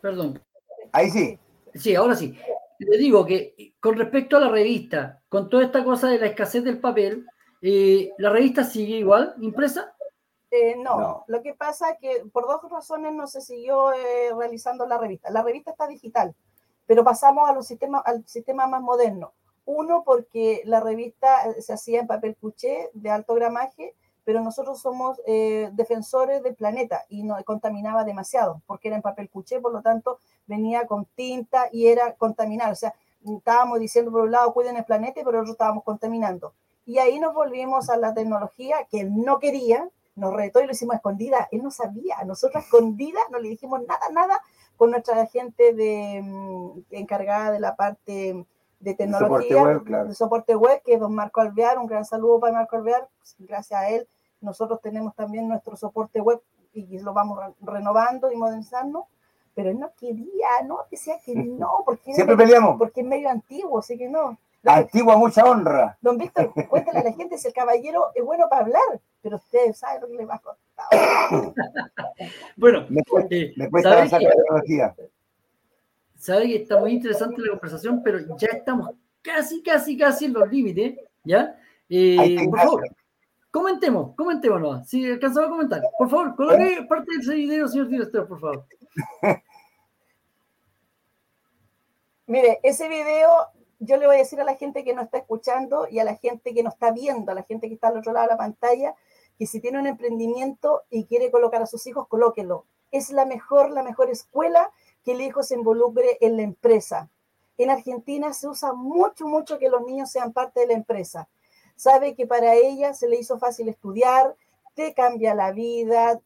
Perdón. 0.00 0.40
Ahí 0.92 1.10
sí. 1.10 1.38
Sí, 1.74 1.96
ahora 1.96 2.14
sí. 2.14 2.38
Le 2.78 2.98
digo 2.98 3.26
que 3.26 3.74
con 3.80 3.96
respecto 3.96 4.36
a 4.36 4.40
la 4.40 4.48
revista, 4.48 5.22
con 5.28 5.48
toda 5.48 5.64
esta 5.64 5.82
cosa 5.82 6.08
de 6.08 6.18
la 6.18 6.26
escasez 6.26 6.62
del 6.62 6.78
papel, 6.78 7.26
eh, 7.60 8.12
¿la 8.18 8.30
revista 8.30 8.62
sigue 8.62 8.98
igual, 8.98 9.34
impresa? 9.40 9.93
Eh, 10.56 10.76
no. 10.76 11.00
No. 11.00 11.24
lo 11.26 11.42
que 11.42 11.52
pasa 11.52 11.90
es 11.90 11.98
que 11.98 12.26
por 12.32 12.46
dos 12.46 12.70
razones 12.70 13.12
no 13.12 13.26
se 13.26 13.40
siguió 13.40 13.92
eh, 13.92 14.30
realizando 14.36 14.86
la 14.86 14.98
revista. 14.98 15.28
La 15.30 15.42
revista 15.42 15.72
está 15.72 15.88
digital, 15.88 16.32
pero 16.86 17.02
pasamos 17.02 17.48
a 17.48 17.52
los 17.52 17.66
sistemas, 17.66 18.02
al 18.04 18.24
sistema 18.28 18.68
más 18.68 18.80
moderno. 18.80 19.32
Uno, 19.66 20.04
porque 20.04 20.62
la 20.64 20.78
revista 20.78 21.48
eh, 21.48 21.60
se 21.60 21.72
hacía 21.72 22.00
en 22.00 22.06
papel 22.06 22.36
cuché 22.40 22.90
de 22.92 23.10
alto 23.10 23.34
gramaje, 23.34 23.96
pero 24.22 24.40
nosotros 24.42 24.80
somos 24.80 25.20
eh, 25.26 25.70
defensores 25.72 26.42
del 26.42 26.54
planeta 26.54 27.04
y 27.08 27.24
no 27.24 27.36
contaminaba 27.44 28.04
demasiado, 28.04 28.62
porque 28.66 28.88
era 28.88 28.96
en 28.96 29.02
papel 29.02 29.30
cuché, 29.30 29.60
por 29.60 29.72
lo 29.72 29.82
tanto 29.82 30.18
venía 30.46 30.86
con 30.86 31.06
tinta 31.16 31.68
y 31.72 31.88
era 31.88 32.14
contaminado. 32.14 32.72
O 32.72 32.76
sea, 32.76 32.94
estábamos 33.24 33.80
diciendo 33.80 34.12
por 34.12 34.20
un 34.20 34.30
lado 34.30 34.52
cuiden 34.52 34.76
el 34.76 34.84
planeta 34.84 35.20
y 35.20 35.24
por 35.24 35.34
otro 35.34 35.52
estábamos 35.52 35.82
contaminando. 35.82 36.54
Y 36.86 36.98
ahí 36.98 37.18
nos 37.18 37.34
volvimos 37.34 37.90
a 37.90 37.96
la 37.96 38.14
tecnología 38.14 38.86
que 38.90 39.04
no 39.04 39.38
quería, 39.38 39.88
nos 40.16 40.32
retó 40.34 40.60
y 40.60 40.66
lo 40.66 40.72
hicimos 40.72 40.94
a 40.94 40.96
escondida. 40.96 41.48
Él 41.50 41.62
no 41.62 41.70
sabía, 41.70 42.22
nosotros 42.24 42.64
escondida 42.64 43.18
no 43.30 43.38
le 43.38 43.48
dijimos 43.48 43.80
nada, 43.86 44.08
nada 44.12 44.40
con 44.76 44.90
nuestra 44.90 45.26
gente 45.26 45.72
de, 45.74 46.20
mm, 46.22 46.80
encargada 46.90 47.50
de 47.52 47.60
la 47.60 47.76
parte 47.76 48.44
de 48.80 48.94
tecnología, 48.94 49.28
soporte 49.28 49.54
web, 49.54 49.84
claro. 49.84 50.08
de 50.08 50.14
soporte 50.14 50.56
web, 50.56 50.82
que 50.84 50.94
es 50.94 51.00
don 51.00 51.14
Marco 51.14 51.40
Alvear. 51.40 51.78
Un 51.78 51.86
gran 51.86 52.04
saludo 52.04 52.40
para 52.40 52.52
Marco 52.52 52.76
Alvear. 52.76 53.08
Gracias 53.38 53.80
a 53.80 53.88
él, 53.88 54.06
nosotros 54.40 54.80
tenemos 54.82 55.14
también 55.14 55.48
nuestro 55.48 55.76
soporte 55.76 56.20
web 56.20 56.40
y 56.72 56.98
lo 56.98 57.12
vamos 57.12 57.38
re- 57.38 57.54
renovando 57.60 58.30
y 58.32 58.36
modernizando. 58.36 59.06
Pero 59.54 59.70
él 59.70 59.78
no 59.78 59.92
quería, 59.96 60.48
no, 60.66 60.78
decía 60.90 61.18
que 61.24 61.34
no, 61.34 61.82
porque, 61.84 62.12
Siempre 62.12 62.36
peleamos. 62.36 62.76
porque 62.76 63.00
es 63.02 63.06
medio 63.06 63.30
antiguo, 63.30 63.78
así 63.78 63.96
que 63.96 64.08
no. 64.08 64.36
Antigua 64.64 65.16
mucha 65.16 65.44
honra. 65.44 65.98
Don 66.00 66.16
Víctor, 66.16 66.52
cuéntale 66.68 67.00
a 67.00 67.04
la 67.04 67.12
gente 67.12 67.36
si 67.36 67.48
el 67.48 67.54
caballero 67.54 68.10
es 68.14 68.24
bueno 68.24 68.48
para 68.48 68.62
hablar, 68.62 69.00
pero 69.20 69.36
ustedes 69.36 69.76
saben 69.78 70.00
lo 70.02 70.08
que 70.08 70.16
le 70.16 70.24
va 70.26 70.36
a 70.36 70.38
costar. 70.38 70.64
Bueno, 72.56 72.86
Me 72.88 73.02
cuesta, 73.04 73.34
eh, 73.34 73.52
me 73.56 73.70
cuesta 73.70 74.04
la 74.04 74.18
tecnología. 74.18 74.94
sabe 76.16 76.46
que 76.46 76.56
está 76.56 76.78
muy 76.78 76.92
interesante 76.92 77.40
la 77.42 77.50
conversación, 77.50 78.02
pero 78.02 78.18
ya 78.38 78.48
estamos 78.48 78.90
casi, 79.22 79.62
casi, 79.62 79.96
casi 79.96 80.24
en 80.26 80.32
los 80.32 80.50
límites, 80.50 80.98
¿ya? 81.24 81.56
Eh, 81.88 82.36
por 82.48 82.58
favor, 82.58 82.82
comentemos, 83.50 84.14
comentemos 84.16 84.60
nomás, 84.60 84.88
si 84.88 85.08
alcanzaba 85.10 85.46
a 85.46 85.50
comentar. 85.50 85.82
Por 85.98 86.08
favor, 86.08 86.34
coloque 86.34 86.86
parte 86.88 87.06
de 87.14 87.22
ese 87.22 87.34
video, 87.34 87.68
señor 87.68 87.88
director, 87.88 88.26
por 88.26 88.40
favor. 88.40 88.66
Mire, 92.26 92.58
ese 92.62 92.88
video 92.88 93.28
yo 93.78 93.96
le 93.96 94.06
voy 94.06 94.16
a 94.16 94.18
decir 94.18 94.40
a 94.40 94.44
la 94.44 94.56
gente 94.56 94.84
que 94.84 94.94
nos 94.94 95.06
está 95.06 95.18
escuchando 95.18 95.86
y 95.90 95.98
a 95.98 96.04
la 96.04 96.16
gente 96.16 96.54
que 96.54 96.62
nos 96.62 96.74
está 96.74 96.92
viendo, 96.92 97.32
a 97.32 97.34
la 97.34 97.42
gente 97.42 97.68
que 97.68 97.74
está 97.74 97.88
al 97.88 97.98
otro 97.98 98.12
lado 98.12 98.26
de 98.26 98.32
la 98.32 98.38
pantalla, 98.38 98.94
que 99.38 99.46
si 99.46 99.60
tiene 99.60 99.78
un 99.78 99.86
emprendimiento 99.86 100.82
y 100.90 101.04
quiere 101.04 101.30
colocar 101.30 101.62
a 101.62 101.66
sus 101.66 101.86
hijos, 101.86 102.08
colóquelo. 102.08 102.64
Es 102.92 103.10
la 103.10 103.24
mejor, 103.24 103.70
la 103.70 103.82
mejor 103.82 104.10
escuela 104.10 104.70
que 105.04 105.12
el 105.12 105.20
hijo 105.20 105.42
se 105.42 105.54
involucre 105.54 106.18
en 106.20 106.36
la 106.36 106.42
empresa. 106.42 107.10
En 107.58 107.70
Argentina 107.70 108.32
se 108.32 108.48
usa 108.48 108.72
mucho, 108.72 109.26
mucho 109.26 109.58
que 109.58 109.68
los 109.68 109.82
niños 109.82 110.10
sean 110.10 110.32
parte 110.32 110.60
de 110.60 110.66
la 110.68 110.74
empresa. 110.74 111.28
Sabe 111.76 112.14
que 112.14 112.26
para 112.26 112.54
ella 112.54 112.94
se 112.94 113.08
le 113.08 113.18
hizo 113.18 113.38
fácil 113.38 113.68
estudiar, 113.68 114.36
te 114.74 114.94
cambia 114.94 115.34
la 115.34 115.52
vida, 115.52 116.20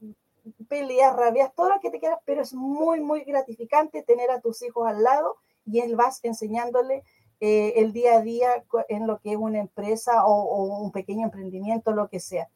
peleas, 0.68 1.14
rabias, 1.14 1.54
todo 1.54 1.70
lo 1.70 1.80
que 1.80 1.90
te 1.90 1.98
quieras, 1.98 2.20
pero 2.24 2.42
es 2.42 2.54
muy, 2.54 3.00
muy 3.00 3.24
gratificante 3.24 4.02
tener 4.02 4.30
a 4.30 4.40
tus 4.40 4.62
hijos 4.62 4.86
al 4.86 5.02
lado 5.02 5.36
y 5.66 5.80
él 5.80 5.96
vas 5.96 6.20
enseñándole 6.22 7.04
eh, 7.40 7.74
el 7.76 7.92
día 7.92 8.16
a 8.16 8.22
día 8.22 8.64
en 8.88 9.06
lo 9.06 9.18
que 9.18 9.32
es 9.32 9.36
una 9.36 9.60
empresa 9.60 10.24
o, 10.26 10.32
o 10.32 10.82
un 10.82 10.92
pequeño 10.92 11.24
emprendimiento, 11.24 11.92
lo 11.92 12.08
que 12.08 12.20
sea. 12.20 12.48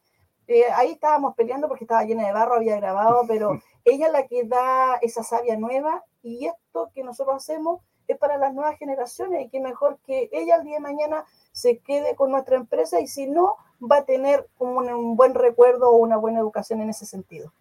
Eh, 0.47 0.65
ahí 0.75 0.91
estábamos 0.91 1.35
peleando 1.35 1.67
porque 1.67 1.85
estaba 1.85 2.03
llena 2.03 2.25
de 2.25 2.33
barro, 2.33 2.55
había 2.55 2.75
grabado, 2.75 3.21
pero 3.27 3.61
ella 3.85 4.07
es 4.07 4.11
la 4.11 4.27
que 4.27 4.43
da 4.43 4.95
esa 5.01 5.23
savia 5.23 5.57
nueva 5.57 6.03
y 6.21 6.47
esto 6.47 6.91
que 6.93 7.03
nosotros 7.03 7.37
hacemos 7.37 7.81
es 8.07 8.17
para 8.17 8.37
las 8.37 8.53
nuevas 8.53 8.77
generaciones 8.77 9.45
y 9.45 9.49
que 9.49 9.61
mejor 9.61 9.97
que 10.05 10.29
ella 10.33 10.57
el 10.57 10.63
día 10.63 10.75
de 10.75 10.81
mañana 10.81 11.23
se 11.53 11.77
quede 11.77 12.15
con 12.15 12.31
nuestra 12.31 12.57
empresa 12.57 12.99
y 12.99 13.07
si 13.07 13.27
no, 13.27 13.55
va 13.79 13.97
a 13.97 14.05
tener 14.05 14.47
un, 14.59 14.89
un 14.89 15.15
buen 15.15 15.33
recuerdo 15.33 15.89
o 15.89 15.97
una 15.97 16.17
buena 16.17 16.39
educación 16.39 16.81
en 16.81 16.89
ese 16.89 17.05
sentido. 17.05 17.53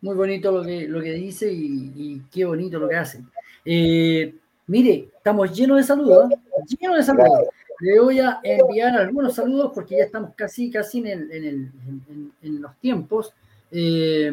Muy 0.00 0.14
bonito 0.14 0.52
lo 0.52 0.62
que, 0.62 0.86
lo 0.86 1.00
que 1.00 1.12
dice 1.12 1.50
y, 1.50 1.92
y 1.96 2.22
qué 2.30 2.44
bonito 2.44 2.78
lo 2.78 2.88
que 2.88 2.96
hace. 2.96 3.24
Eh, 3.64 4.34
mire, 4.68 5.10
estamos 5.16 5.52
llenos 5.56 5.78
de 5.78 5.82
saludos, 5.82 6.30
¿eh? 6.30 6.36
llenos 6.78 6.96
de 6.98 7.02
saludos. 7.02 7.48
Le 7.80 8.00
voy 8.00 8.18
a 8.20 8.40
enviar 8.42 8.96
algunos 8.96 9.34
saludos 9.34 9.72
porque 9.74 9.98
ya 9.98 10.04
estamos 10.04 10.32
casi, 10.36 10.70
casi 10.70 10.98
en, 11.00 11.06
el- 11.06 11.32
en 11.32 11.44
el- 11.44 11.72
en- 11.86 12.02
en- 12.08 12.32
en 12.42 12.62
los 12.62 12.76
tiempos. 12.78 13.32
Eh, 13.70 14.32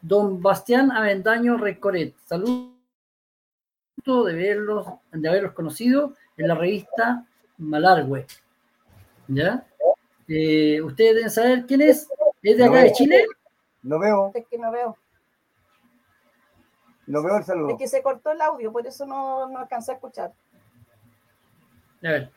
don 0.00 0.40
Bastián 0.42 0.92
Avendaño 0.92 1.56
Recoret, 1.56 2.14
saludos 2.26 2.70
de 4.06 4.32
verlos, 4.34 4.86
de 5.12 5.28
haberlos 5.28 5.52
conocido 5.52 6.14
en 6.36 6.48
la 6.48 6.54
revista 6.54 7.26
Malargüe. 7.58 8.26
¿Ya? 9.28 9.66
Eh, 10.28 10.80
Ustedes 10.82 11.14
deben 11.16 11.30
saber 11.30 11.64
quién 11.66 11.80
es. 11.80 12.06
¿Es 12.42 12.56
de 12.58 12.64
acá 12.64 12.82
de 12.82 12.92
Chile? 12.92 13.24
No 13.82 13.98
veo, 13.98 14.30
Es 14.34 14.46
que 14.50 14.58
no 14.58 14.70
veo. 14.70 14.96
No 17.06 17.22
veo 17.22 17.36
el 17.36 17.44
saludo. 17.44 17.70
Es 17.70 17.78
que 17.78 17.88
se 17.88 18.02
cortó 18.02 18.32
el 18.32 18.40
audio, 18.40 18.72
por 18.72 18.86
eso 18.86 19.06
no, 19.06 19.48
no 19.48 19.58
alcancé 19.58 19.92
a 19.92 19.94
escuchar. 19.94 20.32
A 22.02 22.08
ver, 22.08 22.30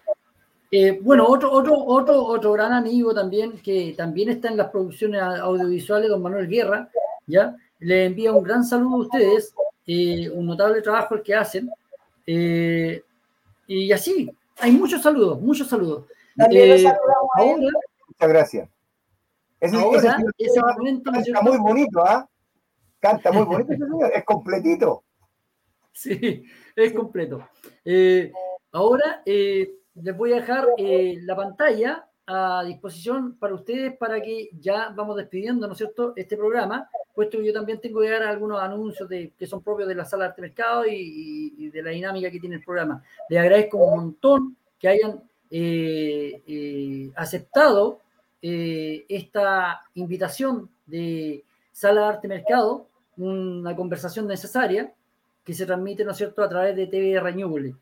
Eh, 0.69 0.99
bueno, 1.01 1.25
otro, 1.27 1.51
otro, 1.51 1.73
otro, 1.85 2.25
otro 2.25 2.51
gran 2.51 2.73
amigo 2.73 3.13
también, 3.13 3.57
que 3.59 3.93
también 3.95 4.29
está 4.29 4.49
en 4.49 4.57
las 4.57 4.69
producciones 4.69 5.21
audiovisuales, 5.21 6.09
don 6.09 6.21
Manuel 6.21 6.47
Guerra, 6.47 6.89
¿ya? 7.25 7.55
Le 7.79 8.05
envía 8.05 8.33
un 8.33 8.43
gran 8.43 8.65
saludo 8.65 8.97
a 8.97 8.99
ustedes, 8.99 9.53
eh, 9.85 10.29
un 10.29 10.45
notable 10.45 10.81
trabajo 10.81 11.15
el 11.15 11.23
que 11.23 11.35
hacen. 11.35 11.69
Eh, 12.25 13.01
y 13.67 13.91
así, 13.91 14.29
hay 14.59 14.71
muchos 14.71 15.01
saludos, 15.01 15.39
muchos 15.39 15.69
saludos. 15.69 16.05
Muchas 18.07 18.29
gracias. 18.29 18.69
Ese, 19.59 19.75
ahora, 19.75 20.17
ese, 20.37 20.61
canta 21.01 21.41
muy 21.41 21.57
bonito, 21.57 22.03
¿ah? 22.03 22.27
Canta 23.11 23.31
muy 23.31 23.45
bonito, 23.45 23.73
es 24.13 24.23
completito. 24.25 25.03
Sí, 25.93 26.43
es 26.75 26.93
completo. 26.93 27.49
ahora, 28.71 29.21
les 30.01 30.17
voy 30.17 30.33
a 30.33 30.37
dejar 30.37 30.67
eh, 30.77 31.17
la 31.21 31.35
pantalla 31.35 32.07
a 32.27 32.63
disposición 32.65 33.37
para 33.37 33.55
ustedes 33.55 33.95
para 33.97 34.21
que 34.21 34.49
ya 34.59 34.89
vamos 34.95 35.15
despidiendo, 35.15 35.65
¿no 35.65 35.73
es 35.73 35.77
cierto?, 35.77 36.13
este 36.15 36.35
programa, 36.35 36.89
puesto 37.15 37.37
que 37.37 37.45
yo 37.45 37.53
también 37.53 37.79
tengo 37.79 38.01
que 38.01 38.09
dar 38.09 38.23
algunos 38.23 38.61
anuncios 38.61 39.07
de, 39.07 39.31
que 39.37 39.47
son 39.47 39.63
propios 39.63 39.87
de 39.87 39.95
la 39.95 40.03
sala 40.03 40.25
de 40.25 40.29
arte 40.29 40.41
mercado 40.41 40.83
y, 40.85 41.69
de 41.69 41.81
la 41.81 41.91
dinámica 41.91 42.29
que 42.29 42.39
tiene 42.39 42.57
el 42.57 42.63
programa. 42.63 43.01
Les 43.29 43.39
agradezco 43.39 43.77
un 43.77 43.95
montón 43.95 44.57
que 44.77 44.89
hayan 44.89 45.23
eh, 45.49 46.43
eh, 46.45 47.11
aceptado 47.15 48.01
esta 48.39 49.81
invitación 49.95 50.69
de 50.85 51.43
sala 51.71 52.01
de 52.01 52.07
arte 52.07 52.27
mercado, 52.27 52.87
una 53.17 53.75
conversación 53.75 54.27
necesaria 54.27 54.93
que 55.43 55.53
se 55.53 55.65
transmite, 55.65 56.03
¿no 56.05 56.11
es 56.11 56.17
cierto?, 56.17 56.43
a 56.43 56.49
través 56.49 56.75
de 56.75 56.87
TV 56.87 57.19
Renewable 57.19 57.75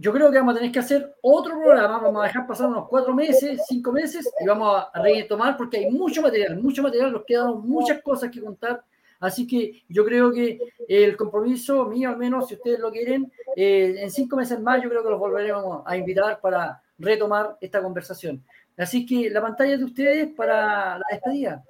yo 0.00 0.14
creo 0.14 0.30
que 0.30 0.38
vamos 0.38 0.54
a 0.54 0.58
tener 0.58 0.72
que 0.72 0.78
hacer 0.78 1.14
otro 1.20 1.60
programa, 1.60 1.98
vamos 1.98 2.22
a 2.22 2.26
dejar 2.26 2.46
pasar 2.46 2.68
unos 2.68 2.88
cuatro 2.88 3.12
meses, 3.12 3.60
cinco 3.68 3.92
meses 3.92 4.32
y 4.40 4.46
vamos 4.46 4.82
a 4.94 5.02
retomar 5.02 5.58
porque 5.58 5.76
hay 5.76 5.90
mucho 5.90 6.22
material, 6.22 6.58
mucho 6.58 6.82
material, 6.82 7.12
nos 7.12 7.24
quedan 7.26 7.60
muchas 7.60 8.00
cosas 8.00 8.30
que 8.30 8.40
contar. 8.40 8.82
Así 9.18 9.46
que 9.46 9.82
yo 9.90 10.02
creo 10.02 10.32
que 10.32 10.58
el 10.88 11.18
compromiso 11.18 11.84
mío, 11.84 12.08
al 12.08 12.16
menos, 12.16 12.48
si 12.48 12.54
ustedes 12.54 12.80
lo 12.80 12.90
quieren, 12.90 13.30
eh, 13.54 13.96
en 13.98 14.10
cinco 14.10 14.36
meses 14.36 14.58
más 14.58 14.82
yo 14.82 14.88
creo 14.88 15.02
que 15.02 15.10
los 15.10 15.18
volveremos 15.18 15.82
a 15.84 15.94
invitar 15.98 16.40
para 16.40 16.80
retomar 16.98 17.58
esta 17.60 17.82
conversación. 17.82 18.42
Así 18.78 19.04
que 19.04 19.28
la 19.28 19.42
pantalla 19.42 19.76
de 19.76 19.84
ustedes 19.84 20.28
para 20.34 20.98
la 20.98 21.04
despedida. 21.10 21.62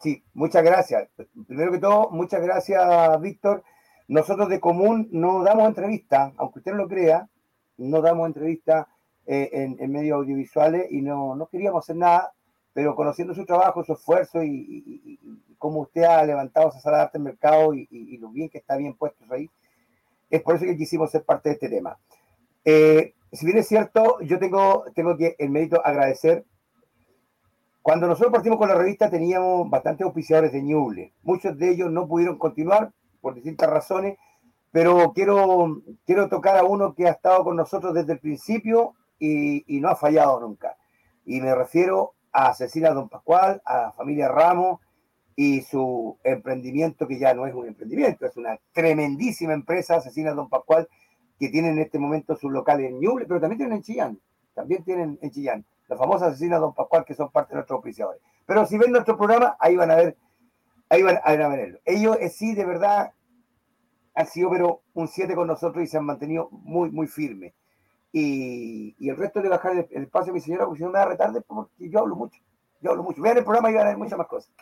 Sí, 0.00 0.22
muchas 0.34 0.62
gracias. 0.62 1.08
Primero 1.46 1.72
que 1.72 1.78
todo, 1.78 2.10
muchas 2.10 2.42
gracias, 2.42 3.20
Víctor. 3.20 3.64
Nosotros 4.08 4.48
de 4.48 4.60
común 4.60 5.08
no 5.10 5.42
damos 5.42 5.66
entrevistas, 5.66 6.32
aunque 6.36 6.60
usted 6.60 6.72
no 6.72 6.78
lo 6.78 6.88
crea, 6.88 7.28
no 7.78 8.00
damos 8.02 8.26
entrevistas 8.26 8.86
eh, 9.26 9.76
en, 9.78 9.90
medios 9.90 10.16
audiovisuales 10.16 10.86
y 10.90 11.02
no, 11.02 11.34
no, 11.34 11.46
queríamos 11.46 11.84
hacer 11.84 11.96
nada, 11.96 12.32
pero 12.72 12.94
conociendo 12.94 13.34
su 13.34 13.44
trabajo, 13.44 13.82
su 13.82 13.94
esfuerzo 13.94 14.44
y, 14.44 15.18
cómo 15.58 15.80
usted 15.80 16.04
ha 16.04 16.22
levantado 16.24 16.68
esa 16.68 16.80
sala 16.80 16.98
de 16.98 17.02
arte 17.04 17.18
en 17.18 17.24
mercado 17.24 17.74
y, 17.74 18.18
lo 18.18 18.28
bien 18.28 18.48
que 18.48 18.58
está 18.58 18.76
bien 18.76 18.94
puesto 18.94 19.24
ahí, 19.30 19.50
es 20.30 20.42
por 20.42 20.54
eso 20.54 20.64
que 20.64 20.76
quisimos 20.76 21.10
ser 21.10 21.24
parte 21.24 21.48
de 21.48 21.54
este 21.54 21.68
tema. 21.68 21.98
Eh, 22.64 23.14
si 23.32 23.46
bien 23.46 23.58
es 23.58 23.66
cierto, 23.66 24.20
yo 24.20 24.38
tengo, 24.38 24.84
tengo 24.94 25.16
que 25.16 25.34
el 25.38 25.50
mérito 25.50 25.84
agradecer. 25.84 26.44
Cuando 27.86 28.08
nosotros 28.08 28.32
partimos 28.32 28.58
con 28.58 28.68
la 28.68 28.74
revista 28.74 29.08
teníamos 29.08 29.70
bastantes 29.70 30.04
auspiciadores 30.04 30.50
de 30.50 30.60
Ñuble. 30.60 31.12
Muchos 31.22 31.56
de 31.56 31.70
ellos 31.70 31.88
no 31.88 32.08
pudieron 32.08 32.36
continuar 32.36 32.90
por 33.20 33.32
distintas 33.32 33.70
razones 33.70 34.18
pero 34.72 35.12
quiero, 35.14 35.82
quiero 36.04 36.28
tocar 36.28 36.56
a 36.56 36.64
uno 36.64 36.96
que 36.96 37.06
ha 37.06 37.12
estado 37.12 37.44
con 37.44 37.54
nosotros 37.54 37.94
desde 37.94 38.14
el 38.14 38.18
principio 38.18 38.94
y, 39.20 39.62
no 39.80 39.88
ha 39.88 39.94
fallado 39.94 40.40
nunca. 40.40 40.76
Y 41.24 41.40
me 41.40 41.54
refiero 41.54 42.14
a 42.32 42.52
Cecilia 42.54 42.92
Don 42.92 43.08
Pascual, 43.08 43.62
a 43.64 43.82
la 43.82 43.92
familia 43.92 44.26
Ramos 44.26 44.80
y 45.36 45.60
su 45.62 46.18
emprendimiento, 46.24 47.06
que 47.06 47.20
ya 47.20 47.34
no 47.34 47.46
es 47.46 47.54
un 47.54 47.68
emprendimiento, 47.68 48.26
es 48.26 48.36
una 48.36 48.58
tremendísima 48.72 49.52
empresa, 49.54 50.00
Cecilia 50.00 50.34
Don 50.34 50.48
Pascual, 50.48 50.88
que 51.38 51.50
tiene 51.50 51.68
en 51.68 51.78
este 51.78 52.00
momento 52.00 52.34
su 52.34 52.50
local 52.50 52.80
en 52.80 52.98
Ñuble, 52.98 53.26
pero 53.26 53.40
también 53.40 53.58
tienen 53.58 53.76
en 53.76 53.82
Chillán, 53.84 54.20
también 54.54 54.82
tienen 54.82 55.20
en 55.22 55.30
Chillán, 55.30 55.64
la 55.88 55.96
famosa 55.96 56.30
Cecilia 56.30 56.58
Don 56.58 56.74
Pascual, 56.74 57.04
que 57.04 57.14
son 57.14 57.30
parte 57.30 57.50
de 57.50 57.56
nuestros 57.56 57.78
oficiadores. 57.78 58.20
Pero 58.44 58.66
si 58.66 58.78
ven 58.78 58.92
nuestro 58.92 59.16
programa, 59.16 59.56
ahí 59.58 59.76
van 59.76 59.90
a 59.90 59.96
ver, 59.96 60.16
ahí 60.88 61.02
van 61.02 61.18
a 61.24 61.48
verlo. 61.48 61.78
Ellos 61.84 62.16
eh, 62.20 62.28
sí, 62.28 62.54
de 62.54 62.64
verdad, 62.64 63.12
han 64.14 64.26
sido 64.26 64.50
pero 64.50 64.82
un 64.94 65.08
7 65.08 65.34
con 65.34 65.46
nosotros 65.46 65.84
y 65.84 65.86
se 65.86 65.98
han 65.98 66.04
mantenido 66.04 66.48
muy, 66.50 66.90
muy 66.90 67.06
firmes. 67.06 67.54
Y, 68.12 68.96
y 68.98 69.10
el 69.10 69.16
resto 69.16 69.42
de 69.42 69.48
bajar 69.48 69.86
el, 69.90 70.02
espacio 70.02 70.32
a 70.32 70.34
mi 70.34 70.40
señora, 70.40 70.64
porque 70.64 70.78
si 70.78 70.84
no 70.84 70.90
me 70.90 70.98
da 70.98 71.04
retarde, 71.04 71.42
porque 71.42 71.90
yo 71.90 72.00
hablo 72.00 72.16
mucho. 72.16 72.40
Yo 72.80 72.90
hablo 72.90 73.02
mucho. 73.02 73.20
Vean 73.20 73.36
el 73.38 73.44
programa 73.44 73.70
y 73.70 73.74
van 73.74 73.86
a 73.86 73.90
ver 73.90 73.98
muchas 73.98 74.18
más 74.18 74.26
cosas. 74.26 74.52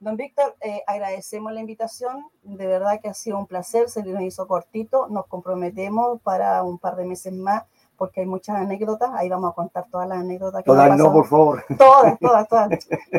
Don 0.00 0.16
Víctor, 0.16 0.56
eh, 0.60 0.82
agradecemos 0.86 1.52
la 1.52 1.60
invitación. 1.60 2.24
De 2.42 2.66
verdad 2.66 3.00
que 3.00 3.08
ha 3.08 3.14
sido 3.14 3.38
un 3.38 3.46
placer. 3.46 3.88
Se 3.88 4.02
nos 4.02 4.22
hizo 4.22 4.46
cortito. 4.46 5.08
Nos 5.08 5.26
comprometemos 5.26 6.20
para 6.22 6.62
un 6.62 6.78
par 6.78 6.96
de 6.96 7.04
meses 7.04 7.32
más 7.32 7.64
porque 7.98 8.20
hay 8.20 8.26
muchas 8.26 8.56
anécdotas. 8.56 9.10
Ahí 9.12 9.28
vamos 9.28 9.50
a 9.50 9.54
contar 9.54 9.86
todas 9.90 10.08
las 10.08 10.18
anécdotas. 10.18 10.62
Que 10.62 10.70
todas 10.70 10.96
no, 10.96 11.12
por 11.12 11.26
favor. 11.26 11.64
Todas, 11.76 12.18
todas, 12.20 12.48
todas. 12.48 12.70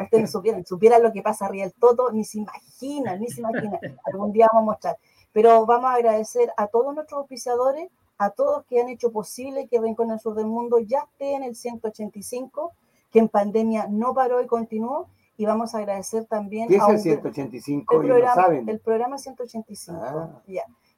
Ustedes 0.04 0.32
supieran, 0.32 0.66
supieran 0.66 1.04
lo 1.04 1.12
que 1.12 1.22
pasa 1.22 1.46
arriba 1.46 1.66
del 1.66 1.74
Toto, 1.74 2.12
ni 2.12 2.24
se 2.24 2.40
imaginan, 2.40 3.20
ni 3.20 3.28
se 3.28 3.42
imaginan. 3.42 3.80
Algún 4.06 4.32
día 4.32 4.48
vamos 4.52 4.64
a 4.64 4.72
mostrar. 4.72 4.98
Pero 5.34 5.66
vamos 5.66 5.92
a 5.92 5.96
agradecer 5.96 6.52
a 6.58 6.68
todos 6.68 6.96
nuestros 6.96 7.20
auspiciadores, 7.20 7.90
a 8.18 8.32
todos 8.32 8.66
que 8.66 8.82
han 8.82 8.90
hecho 8.90 9.12
posible 9.12 9.68
que 9.68 9.80
Rincón 9.80 10.10
el 10.12 10.20
Sur 10.20 10.34
del 10.34 10.48
Mundo 10.48 10.80
ya 10.80 11.00
esté 11.00 11.36
en 11.36 11.44
el 11.44 11.56
185, 11.56 12.72
que 13.12 13.20
en 13.20 13.28
pandemia 13.28 13.88
no 13.90 14.14
paró 14.14 14.42
y 14.42 14.48
continuó. 14.48 15.08
Y 15.38 15.46
vamos 15.46 15.74
a 15.74 15.78
agradecer 15.78 16.26
también 16.26 16.68
¿Qué 16.68 16.76
es 16.76 16.88
el 16.90 17.00
185? 17.00 18.02
El 18.02 18.08
programa, 18.08 18.48
el 18.68 18.80
programa 18.80 19.18
185. 19.18 20.00
Ah. 20.02 20.42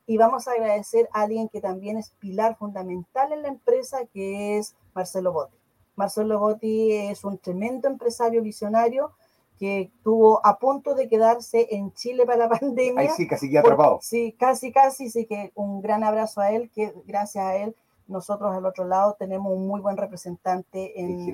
Y 0.05 0.17
vamos 0.17 0.47
a 0.47 0.51
agradecer 0.51 1.07
a 1.13 1.21
alguien 1.21 1.47
que 1.49 1.61
también 1.61 1.97
es 1.97 2.09
pilar 2.19 2.57
fundamental 2.57 3.31
en 3.31 3.43
la 3.43 3.47
empresa, 3.47 4.05
que 4.13 4.57
es 4.57 4.75
Marcelo 4.93 5.31
Botti. 5.31 5.57
Marcelo 5.95 6.39
Botti 6.39 6.93
es 6.93 7.23
un 7.23 7.37
tremendo 7.37 7.87
empresario 7.87 8.41
visionario 8.41 9.11
que 9.59 9.81
estuvo 9.81 10.43
a 10.45 10.57
punto 10.57 10.95
de 10.95 11.07
quedarse 11.07 11.67
en 11.69 11.93
Chile 11.93 12.25
para 12.25 12.47
la 12.47 12.49
pandemia. 12.49 13.01
Ahí 13.01 13.09
sí, 13.15 13.27
casi 13.27 13.49
que 13.49 13.59
atrapado. 13.59 13.99
sí, 14.01 14.35
casi, 14.39 14.71
casi, 14.71 15.09
sí 15.09 15.25
que 15.25 15.51
un 15.53 15.81
gran 15.81 16.03
abrazo 16.03 16.41
a 16.41 16.51
él, 16.51 16.71
que 16.73 16.93
gracias 17.05 17.45
a 17.45 17.55
él 17.55 17.75
nosotros 18.11 18.53
al 18.53 18.65
otro 18.65 18.85
lado 18.85 19.15
tenemos 19.17 19.53
un 19.53 19.67
muy 19.67 19.81
buen 19.81 19.97
representante 19.97 20.99
en, 20.99 21.31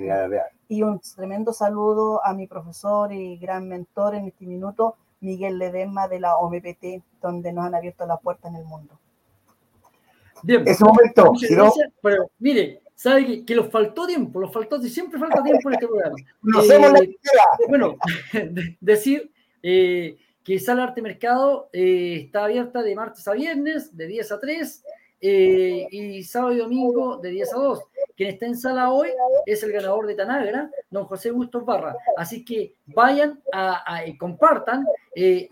y 0.68 0.82
un 0.82 1.00
tremendo 1.00 1.52
saludo 1.52 2.24
a 2.24 2.32
mi 2.32 2.46
profesor 2.46 3.12
y 3.12 3.36
gran 3.38 3.68
mentor 3.68 4.14
en 4.14 4.26
este 4.26 4.46
minuto, 4.46 4.96
Miguel 5.20 5.58
Ledesma 5.58 6.08
de 6.08 6.20
la 6.20 6.36
OMPT, 6.36 7.02
donde 7.20 7.52
nos 7.52 7.66
han 7.66 7.74
abierto 7.74 8.06
la 8.06 8.18
puerta 8.18 8.48
en 8.48 8.56
el 8.56 8.64
mundo. 8.64 8.98
Bien, 10.42 10.66
ese 10.66 10.84
momento, 10.84 11.32
pero 12.00 12.30
mire, 12.38 12.80
sabe 12.94 13.26
que, 13.26 13.44
que 13.44 13.54
los 13.54 13.70
faltó 13.70 14.06
tiempo, 14.06 14.40
los 14.40 14.52
faltó, 14.52 14.80
siempre 14.82 15.18
falta 15.18 15.42
tiempo 15.42 15.68
en 15.68 15.74
este 15.74 15.86
programa. 15.86 16.16
Eh, 16.18 17.16
bueno, 17.68 17.96
decir 18.80 19.30
eh, 19.62 20.16
que 20.44 20.58
Sala 20.58 20.84
Arte 20.84 21.02
Mercado 21.02 21.68
eh, 21.72 22.22
está 22.24 22.44
abierta 22.44 22.82
de 22.82 22.94
martes 22.94 23.26
a 23.26 23.32
viernes, 23.32 23.96
de 23.96 24.06
10 24.06 24.32
a 24.32 24.40
3, 24.40 24.84
y 25.20 26.22
sábado 26.22 26.52
y 26.54 26.58
domingo 26.58 27.16
de 27.18 27.30
10 27.30 27.54
a 27.54 27.56
2. 27.56 27.80
Quien 28.18 28.30
está 28.30 28.46
en 28.46 28.56
sala 28.56 28.90
hoy 28.90 29.10
es 29.46 29.62
el 29.62 29.70
ganador 29.70 30.04
de 30.04 30.16
Tanagra, 30.16 30.68
don 30.90 31.04
José 31.04 31.30
Bustos 31.30 31.64
Barra. 31.64 31.94
Así 32.16 32.44
que 32.44 32.74
vayan 32.86 33.40
a, 33.52 34.02
compartan. 34.18 34.84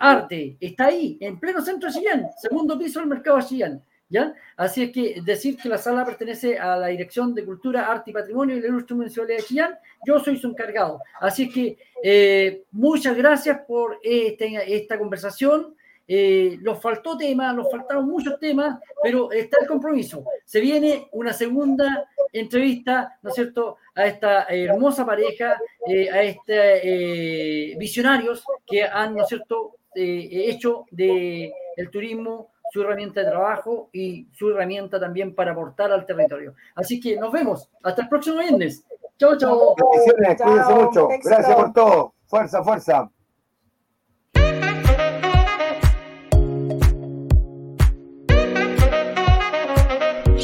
arte 0.00 0.56
está 0.60 0.86
ahí, 0.86 1.16
en 1.20 1.38
pleno 1.38 1.60
centro 1.60 1.88
de 1.88 1.94
Chillán, 1.94 2.28
segundo 2.36 2.76
piso 2.76 2.98
del 2.98 3.08
mercado 3.08 3.36
de 3.36 3.44
Chillán. 3.44 3.84
¿Ya? 4.08 4.34
Así 4.56 4.82
es 4.82 4.90
que 4.90 5.20
decir 5.24 5.56
que 5.56 5.68
la 5.68 5.78
sala 5.78 6.04
pertenece 6.04 6.58
a 6.58 6.76
la 6.76 6.88
Dirección 6.88 7.34
de 7.36 7.44
Cultura, 7.44 7.86
Arte 7.86 8.10
y 8.10 8.14
Patrimonio 8.14 8.56
y 8.56 8.60
la 8.60 8.66
Ilustre 8.66 8.96
Municipalidad 8.96 9.36
de 9.36 9.44
Chillán, 9.44 9.78
yo 10.04 10.18
soy 10.18 10.36
su 10.36 10.48
encargado. 10.48 11.00
Así 11.20 11.44
es 11.44 11.54
que 11.54 11.78
eh, 12.02 12.64
muchas 12.72 13.16
gracias 13.16 13.60
por 13.66 14.00
este, 14.02 14.74
esta 14.74 14.98
conversación. 14.98 15.76
Eh, 16.08 16.58
nos 16.62 16.80
faltó 16.80 17.16
tema, 17.16 17.52
nos 17.52 17.70
faltaron 17.70 18.06
muchos 18.06 18.38
temas, 18.38 18.78
pero 19.02 19.30
está 19.32 19.58
el 19.60 19.66
compromiso. 19.66 20.24
Se 20.44 20.60
viene 20.60 21.08
una 21.12 21.32
segunda 21.32 22.08
entrevista, 22.32 23.18
¿no 23.22 23.30
es 23.30 23.34
cierto?, 23.34 23.78
a 23.94 24.06
esta 24.06 24.44
hermosa 24.44 25.04
pareja, 25.04 25.58
eh, 25.86 26.10
a 26.10 26.22
este 26.22 27.76
visionarios 27.78 28.44
que 28.66 28.84
han, 28.84 29.14
¿no 29.14 29.22
es 29.22 29.28
cierto?, 29.28 29.76
hecho 29.94 30.84
de 30.90 31.50
el 31.76 31.90
turismo 31.90 32.50
su 32.70 32.82
herramienta 32.82 33.20
de 33.20 33.30
trabajo 33.30 33.88
y 33.92 34.28
su 34.32 34.50
herramienta 34.50 35.00
también 35.00 35.34
para 35.34 35.52
aportar 35.52 35.92
al 35.92 36.04
territorio. 36.04 36.54
Así 36.74 37.00
que 37.00 37.16
nos 37.16 37.32
vemos. 37.32 37.70
Hasta 37.82 38.02
el 38.02 38.08
próximo 38.08 38.38
viernes. 38.38 38.84
Chao, 39.18 39.36
chao. 39.38 39.74
Cuídense 39.74 40.74
mucho. 40.74 41.08
Gracias 41.08 41.54
por 41.54 41.72
todo. 41.72 42.14
Fuerza, 42.26 42.62
fuerza. 42.62 43.10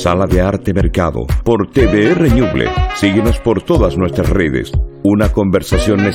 Sala 0.03 0.27
de 0.27 0.41
Arte 0.41 0.75
Mercado, 0.75 1.27
por 1.45 1.71
TVR 1.71 2.29
Ñuble. 2.35 2.69
Síguenos 2.97 3.39
por 3.39 3.63
todas 3.63 3.97
nuestras 3.97 4.29
redes. 4.31 4.73
Una 5.05 5.31
conversación 5.31 5.99
necesaria. 5.99 6.13